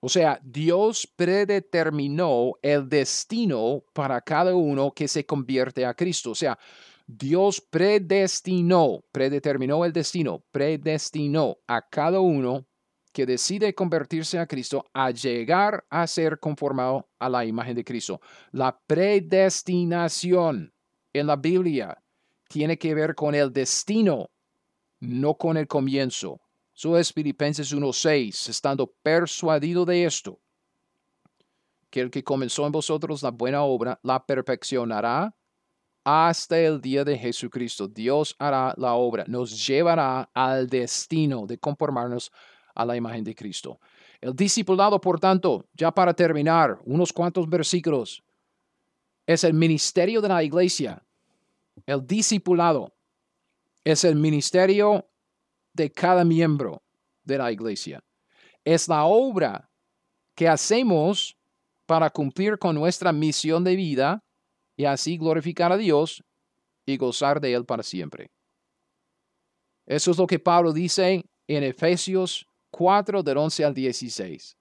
O 0.00 0.08
sea, 0.08 0.38
Dios 0.42 1.06
predeterminó 1.16 2.52
el 2.62 2.88
destino 2.88 3.82
para 3.94 4.20
cada 4.20 4.54
uno 4.54 4.92
que 4.92 5.08
se 5.08 5.24
convierte 5.24 5.86
a 5.86 5.94
Cristo. 5.94 6.32
O 6.32 6.34
sea, 6.34 6.58
Dios 7.06 7.60
predestinó, 7.62 9.00
predeterminó 9.10 9.84
el 9.86 9.92
destino, 9.92 10.44
predestinó 10.52 11.56
a 11.66 11.80
cada 11.88 12.20
uno 12.20 12.66
que 13.12 13.24
decide 13.24 13.74
convertirse 13.74 14.38
a 14.38 14.46
Cristo 14.46 14.84
a 14.92 15.10
llegar 15.10 15.86
a 15.88 16.06
ser 16.06 16.38
conformado 16.38 17.08
a 17.18 17.30
la 17.30 17.46
imagen 17.46 17.74
de 17.74 17.84
Cristo. 17.84 18.20
La 18.52 18.78
predestinación 18.86 20.74
en 21.14 21.26
la 21.26 21.36
Biblia 21.36 21.96
tiene 22.48 22.78
que 22.78 22.94
ver 22.94 23.14
con 23.14 23.34
el 23.34 23.52
destino, 23.52 24.30
no 25.00 25.34
con 25.34 25.56
el 25.56 25.68
comienzo. 25.68 26.40
Eso 26.74 26.98
es 26.98 27.12
Filipenses 27.12 27.74
1.6, 27.74 28.48
estando 28.48 28.92
persuadido 29.02 29.84
de 29.84 30.04
esto, 30.04 30.40
que 31.90 32.00
el 32.00 32.10
que 32.10 32.24
comenzó 32.24 32.66
en 32.66 32.72
vosotros 32.72 33.22
la 33.22 33.30
buena 33.30 33.62
obra 33.62 33.98
la 34.02 34.24
perfeccionará 34.24 35.34
hasta 36.04 36.58
el 36.58 36.80
día 36.80 37.04
de 37.04 37.18
Jesucristo. 37.18 37.86
Dios 37.86 38.34
hará 38.38 38.74
la 38.76 38.94
obra, 38.94 39.24
nos 39.26 39.66
llevará 39.66 40.30
al 40.32 40.66
destino 40.68 41.46
de 41.46 41.58
conformarnos 41.58 42.32
a 42.74 42.84
la 42.84 42.96
imagen 42.96 43.24
de 43.24 43.34
Cristo. 43.34 43.80
El 44.20 44.34
discipulado, 44.34 45.00
por 45.00 45.20
tanto, 45.20 45.66
ya 45.74 45.92
para 45.92 46.14
terminar, 46.14 46.78
unos 46.84 47.12
cuantos 47.12 47.48
versículos, 47.48 48.22
es 49.26 49.44
el 49.44 49.52
ministerio 49.52 50.20
de 50.20 50.28
la 50.28 50.42
iglesia. 50.42 51.04
El 51.86 52.06
discipulado 52.06 52.94
es 53.84 54.04
el 54.04 54.16
ministerio 54.16 55.08
de 55.72 55.90
cada 55.90 56.24
miembro 56.24 56.82
de 57.24 57.38
la 57.38 57.52
iglesia. 57.52 58.02
Es 58.64 58.88
la 58.88 59.04
obra 59.04 59.70
que 60.34 60.48
hacemos 60.48 61.36
para 61.86 62.10
cumplir 62.10 62.58
con 62.58 62.74
nuestra 62.74 63.12
misión 63.12 63.64
de 63.64 63.76
vida 63.76 64.22
y 64.76 64.84
así 64.84 65.16
glorificar 65.16 65.72
a 65.72 65.76
Dios 65.76 66.22
y 66.84 66.96
gozar 66.96 67.40
de 67.40 67.54
Él 67.54 67.64
para 67.64 67.82
siempre. 67.82 68.30
Eso 69.86 70.10
es 70.10 70.18
lo 70.18 70.26
que 70.26 70.38
Pablo 70.38 70.72
dice 70.72 71.24
en 71.46 71.62
Efesios 71.62 72.46
4 72.70 73.22
del 73.22 73.38
11 73.38 73.64
al 73.64 73.74
16. 73.74 74.57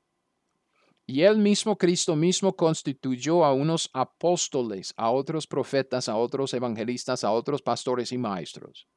Y 1.10 1.22
él 1.22 1.38
mismo, 1.38 1.78
Cristo 1.78 2.18
mismo, 2.18 2.54
constituyó 2.54 3.46
a 3.46 3.54
unos 3.54 3.90
apóstoles, 3.94 4.94
a 4.98 5.10
otros 5.10 5.48
profetas, 5.48 6.10
a 6.10 6.18
otros 6.18 6.54
evangelistas, 6.54 7.24
a 7.24 7.32
otros 7.32 7.62
pastores 7.62 8.12
y 8.12 8.18
maestros, 8.18 8.90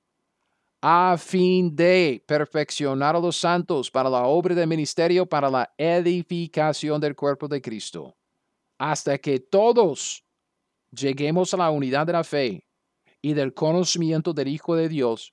a 0.82 1.16
fin 1.16 1.76
de 1.76 2.20
perfeccionar 2.26 3.14
a 3.14 3.20
los 3.20 3.36
santos 3.36 3.92
para 3.92 4.10
la 4.10 4.26
obra 4.26 4.56
del 4.56 4.66
ministerio, 4.66 5.24
para 5.24 5.48
la 5.48 5.72
edificación 5.78 7.00
del 7.00 7.14
cuerpo 7.14 7.46
de 7.46 7.62
Cristo, 7.62 8.16
hasta 8.76 9.16
que 9.18 9.38
todos 9.38 10.24
lleguemos 10.90 11.54
a 11.54 11.58
la 11.58 11.70
unidad 11.70 12.08
de 12.08 12.12
la 12.12 12.24
fe 12.24 12.66
y 13.22 13.34
del 13.34 13.54
conocimiento 13.54 14.32
del 14.32 14.48
Hijo 14.48 14.74
de 14.74 14.88
Dios, 14.88 15.32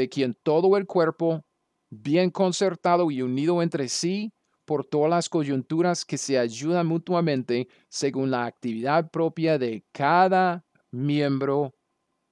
de 0.00 0.08
quien 0.08 0.34
todo 0.42 0.78
el 0.78 0.86
cuerpo, 0.86 1.44
bien 1.90 2.30
concertado 2.30 3.10
y 3.10 3.20
unido 3.20 3.62
entre 3.62 3.88
sí 3.88 4.32
por 4.64 4.86
todas 4.86 5.10
las 5.10 5.28
coyunturas 5.28 6.06
que 6.06 6.16
se 6.16 6.38
ayudan 6.38 6.86
mutuamente 6.86 7.68
según 7.88 8.30
la 8.30 8.46
actividad 8.46 9.10
propia 9.10 9.58
de 9.58 9.84
cada 9.92 10.64
miembro, 10.90 11.74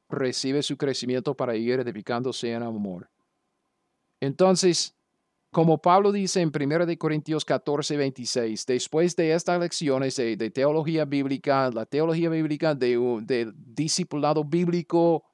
recibe 0.08 0.62
su 0.62 0.78
crecimiento 0.78 1.36
para 1.36 1.56
ir 1.56 1.80
edificándose 1.80 2.52
en 2.52 2.62
amor. 2.62 3.10
Entonces, 4.20 4.94
como 5.50 5.78
Pablo 5.82 6.10
dice 6.10 6.40
en 6.40 6.50
1 6.54 6.86
Corintios 6.98 7.44
14, 7.44 7.98
26, 7.98 8.64
después 8.64 9.14
de 9.14 9.34
estas 9.34 9.60
lecciones 9.60 10.16
de, 10.16 10.50
teología 10.50 11.04
bíblica, 11.04 11.70
la 11.70 11.84
teología 11.84 12.30
bíblica 12.30 12.74
de, 12.74 12.96
de 13.24 13.52
discipulado 13.54 14.42
bíblico, 14.44 15.24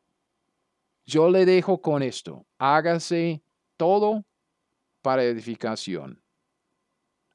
yo 1.07 1.31
le 1.31 1.45
dejo 1.45 1.81
con 1.81 2.03
esto. 2.03 2.47
Hágase 2.59 3.43
todo 3.77 4.25
para 5.03 5.25
edificación. 5.25 6.23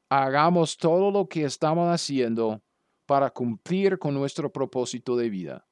Hagamos 0.10 0.78
todo 0.78 1.12
lo 1.12 1.28
que 1.28 1.44
estamos 1.44 1.88
haciendo 1.94 2.62
para 3.06 3.30
cumplir 3.30 4.00
con 4.00 4.14
nuestro 4.14 4.52
propósito 4.52 5.16
de 5.16 5.30
vida. 5.30 5.68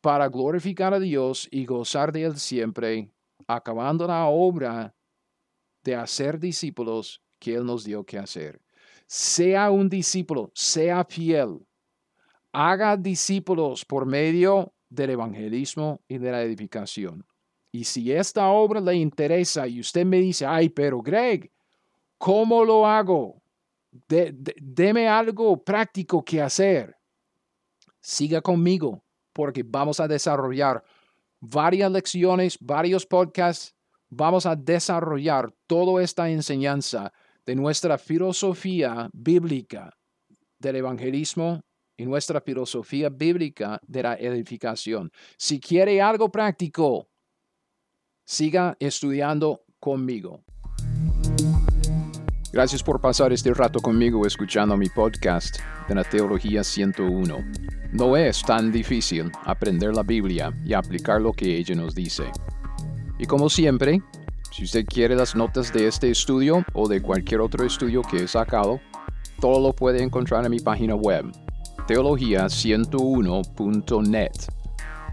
Para 0.00 0.28
glorificar 0.28 0.94
a 0.94 1.00
Dios 1.00 1.48
y 1.50 1.66
gozar 1.66 2.12
de 2.12 2.24
Él 2.24 2.36
siempre, 2.36 3.10
acabando 3.46 4.06
la 4.06 4.26
obra 4.26 4.94
de 5.82 5.94
hacer 5.96 6.38
discípulos 6.38 7.22
que 7.38 7.54
Él 7.54 7.64
nos 7.64 7.84
dio 7.84 8.04
que 8.04 8.18
hacer. 8.18 8.60
Sea 9.06 9.70
un 9.70 9.88
discípulo, 9.88 10.50
sea 10.54 11.04
fiel. 11.04 11.66
Haga 12.52 12.96
discípulos 12.96 13.84
por 13.84 14.06
medio 14.06 14.73
del 14.94 15.10
evangelismo 15.10 16.00
y 16.08 16.18
de 16.18 16.30
la 16.30 16.42
edificación. 16.42 17.24
Y 17.72 17.84
si 17.84 18.12
esta 18.12 18.48
obra 18.48 18.80
le 18.80 18.94
interesa 18.94 19.66
y 19.66 19.80
usted 19.80 20.06
me 20.06 20.18
dice, 20.18 20.46
ay, 20.46 20.68
pero 20.68 21.02
Greg, 21.02 21.50
¿cómo 22.18 22.64
lo 22.64 22.86
hago? 22.86 23.42
deme 24.08 25.08
algo 25.08 25.62
práctico 25.62 26.24
que 26.24 26.42
hacer. 26.42 26.96
Siga 28.00 28.40
conmigo 28.40 29.04
porque 29.32 29.62
vamos 29.64 30.00
a 30.00 30.08
desarrollar 30.08 30.82
varias 31.40 31.90
lecciones, 31.90 32.58
varios 32.60 33.06
podcasts. 33.06 33.74
Vamos 34.08 34.46
a 34.46 34.54
desarrollar 34.54 35.52
toda 35.66 36.02
esta 36.02 36.28
enseñanza 36.28 37.12
de 37.46 37.54
nuestra 37.54 37.98
filosofía 37.98 39.08
bíblica 39.12 39.96
del 40.58 40.76
evangelismo 40.76 41.60
y 41.96 42.04
nuestra 42.04 42.40
filosofía 42.40 43.08
bíblica 43.08 43.80
de 43.86 44.02
la 44.02 44.14
edificación. 44.14 45.10
Si 45.36 45.60
quiere 45.60 46.00
algo 46.00 46.30
práctico, 46.30 47.08
siga 48.24 48.76
estudiando 48.80 49.64
conmigo. 49.78 50.42
Gracias 52.52 52.82
por 52.82 53.00
pasar 53.00 53.32
este 53.32 53.52
rato 53.52 53.80
conmigo 53.80 54.26
escuchando 54.26 54.76
mi 54.76 54.88
podcast 54.88 55.58
de 55.88 55.94
la 55.96 56.04
Teología 56.04 56.62
101. 56.62 57.38
No 57.92 58.16
es 58.16 58.42
tan 58.42 58.70
difícil 58.70 59.30
aprender 59.44 59.94
la 59.94 60.02
Biblia 60.02 60.52
y 60.64 60.72
aplicar 60.72 61.20
lo 61.20 61.32
que 61.32 61.56
ella 61.56 61.74
nos 61.74 61.94
dice. 61.94 62.30
Y 63.18 63.26
como 63.26 63.50
siempre, 63.50 64.00
si 64.52 64.64
usted 64.64 64.84
quiere 64.86 65.16
las 65.16 65.34
notas 65.34 65.72
de 65.72 65.88
este 65.88 66.10
estudio 66.10 66.64
o 66.74 66.88
de 66.88 67.02
cualquier 67.02 67.40
otro 67.40 67.64
estudio 67.66 68.02
que 68.02 68.22
he 68.22 68.28
sacado, 68.28 68.80
todo 69.40 69.60
lo 69.60 69.72
puede 69.72 70.02
encontrar 70.02 70.44
en 70.44 70.52
mi 70.52 70.60
página 70.60 70.94
web 70.94 71.43
teología101.net. 71.86 74.32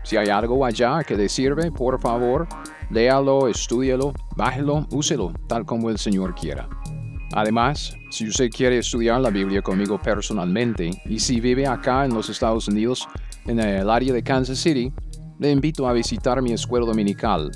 Si 0.03 0.17
hay 0.17 0.29
algo 0.29 0.65
allá 0.65 1.03
que 1.03 1.15
le 1.15 1.29
sirve, 1.29 1.71
por 1.71 2.01
favor, 2.01 2.47
léalo, 2.89 3.47
estúdialo, 3.47 4.13
bájelo, 4.35 4.87
úselo, 4.91 5.31
tal 5.47 5.65
como 5.65 5.89
el 5.89 5.97
Señor 5.97 6.35
quiera. 6.35 6.67
Además, 7.33 7.95
si 8.09 8.27
usted 8.27 8.49
quiere 8.49 8.79
estudiar 8.79 9.21
la 9.21 9.29
Biblia 9.29 9.61
conmigo 9.61 10.01
personalmente 10.01 10.91
y 11.05 11.19
si 11.19 11.39
vive 11.39 11.65
acá 11.65 12.03
en 12.03 12.13
los 12.13 12.29
Estados 12.29 12.67
Unidos, 12.67 13.07
en 13.45 13.59
el 13.59 13.89
área 13.89 14.13
de 14.13 14.23
Kansas 14.23 14.59
City, 14.59 14.91
le 15.39 15.51
invito 15.51 15.87
a 15.87 15.93
visitar 15.93 16.41
mi 16.41 16.51
escuela 16.51 16.85
dominical. 16.85 17.51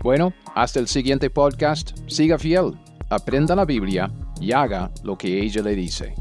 Bueno, 0.00 0.32
hasta 0.54 0.78
el 0.78 0.86
siguiente 0.86 1.28
podcast. 1.28 1.98
Siga 2.06 2.38
fiel, 2.38 2.78
aprenda 3.10 3.56
la 3.56 3.64
Biblia 3.64 4.12
y 4.40 4.52
haga 4.52 4.92
lo 5.02 5.18
que 5.18 5.42
ella 5.42 5.62
le 5.62 5.74
dice. 5.74 6.14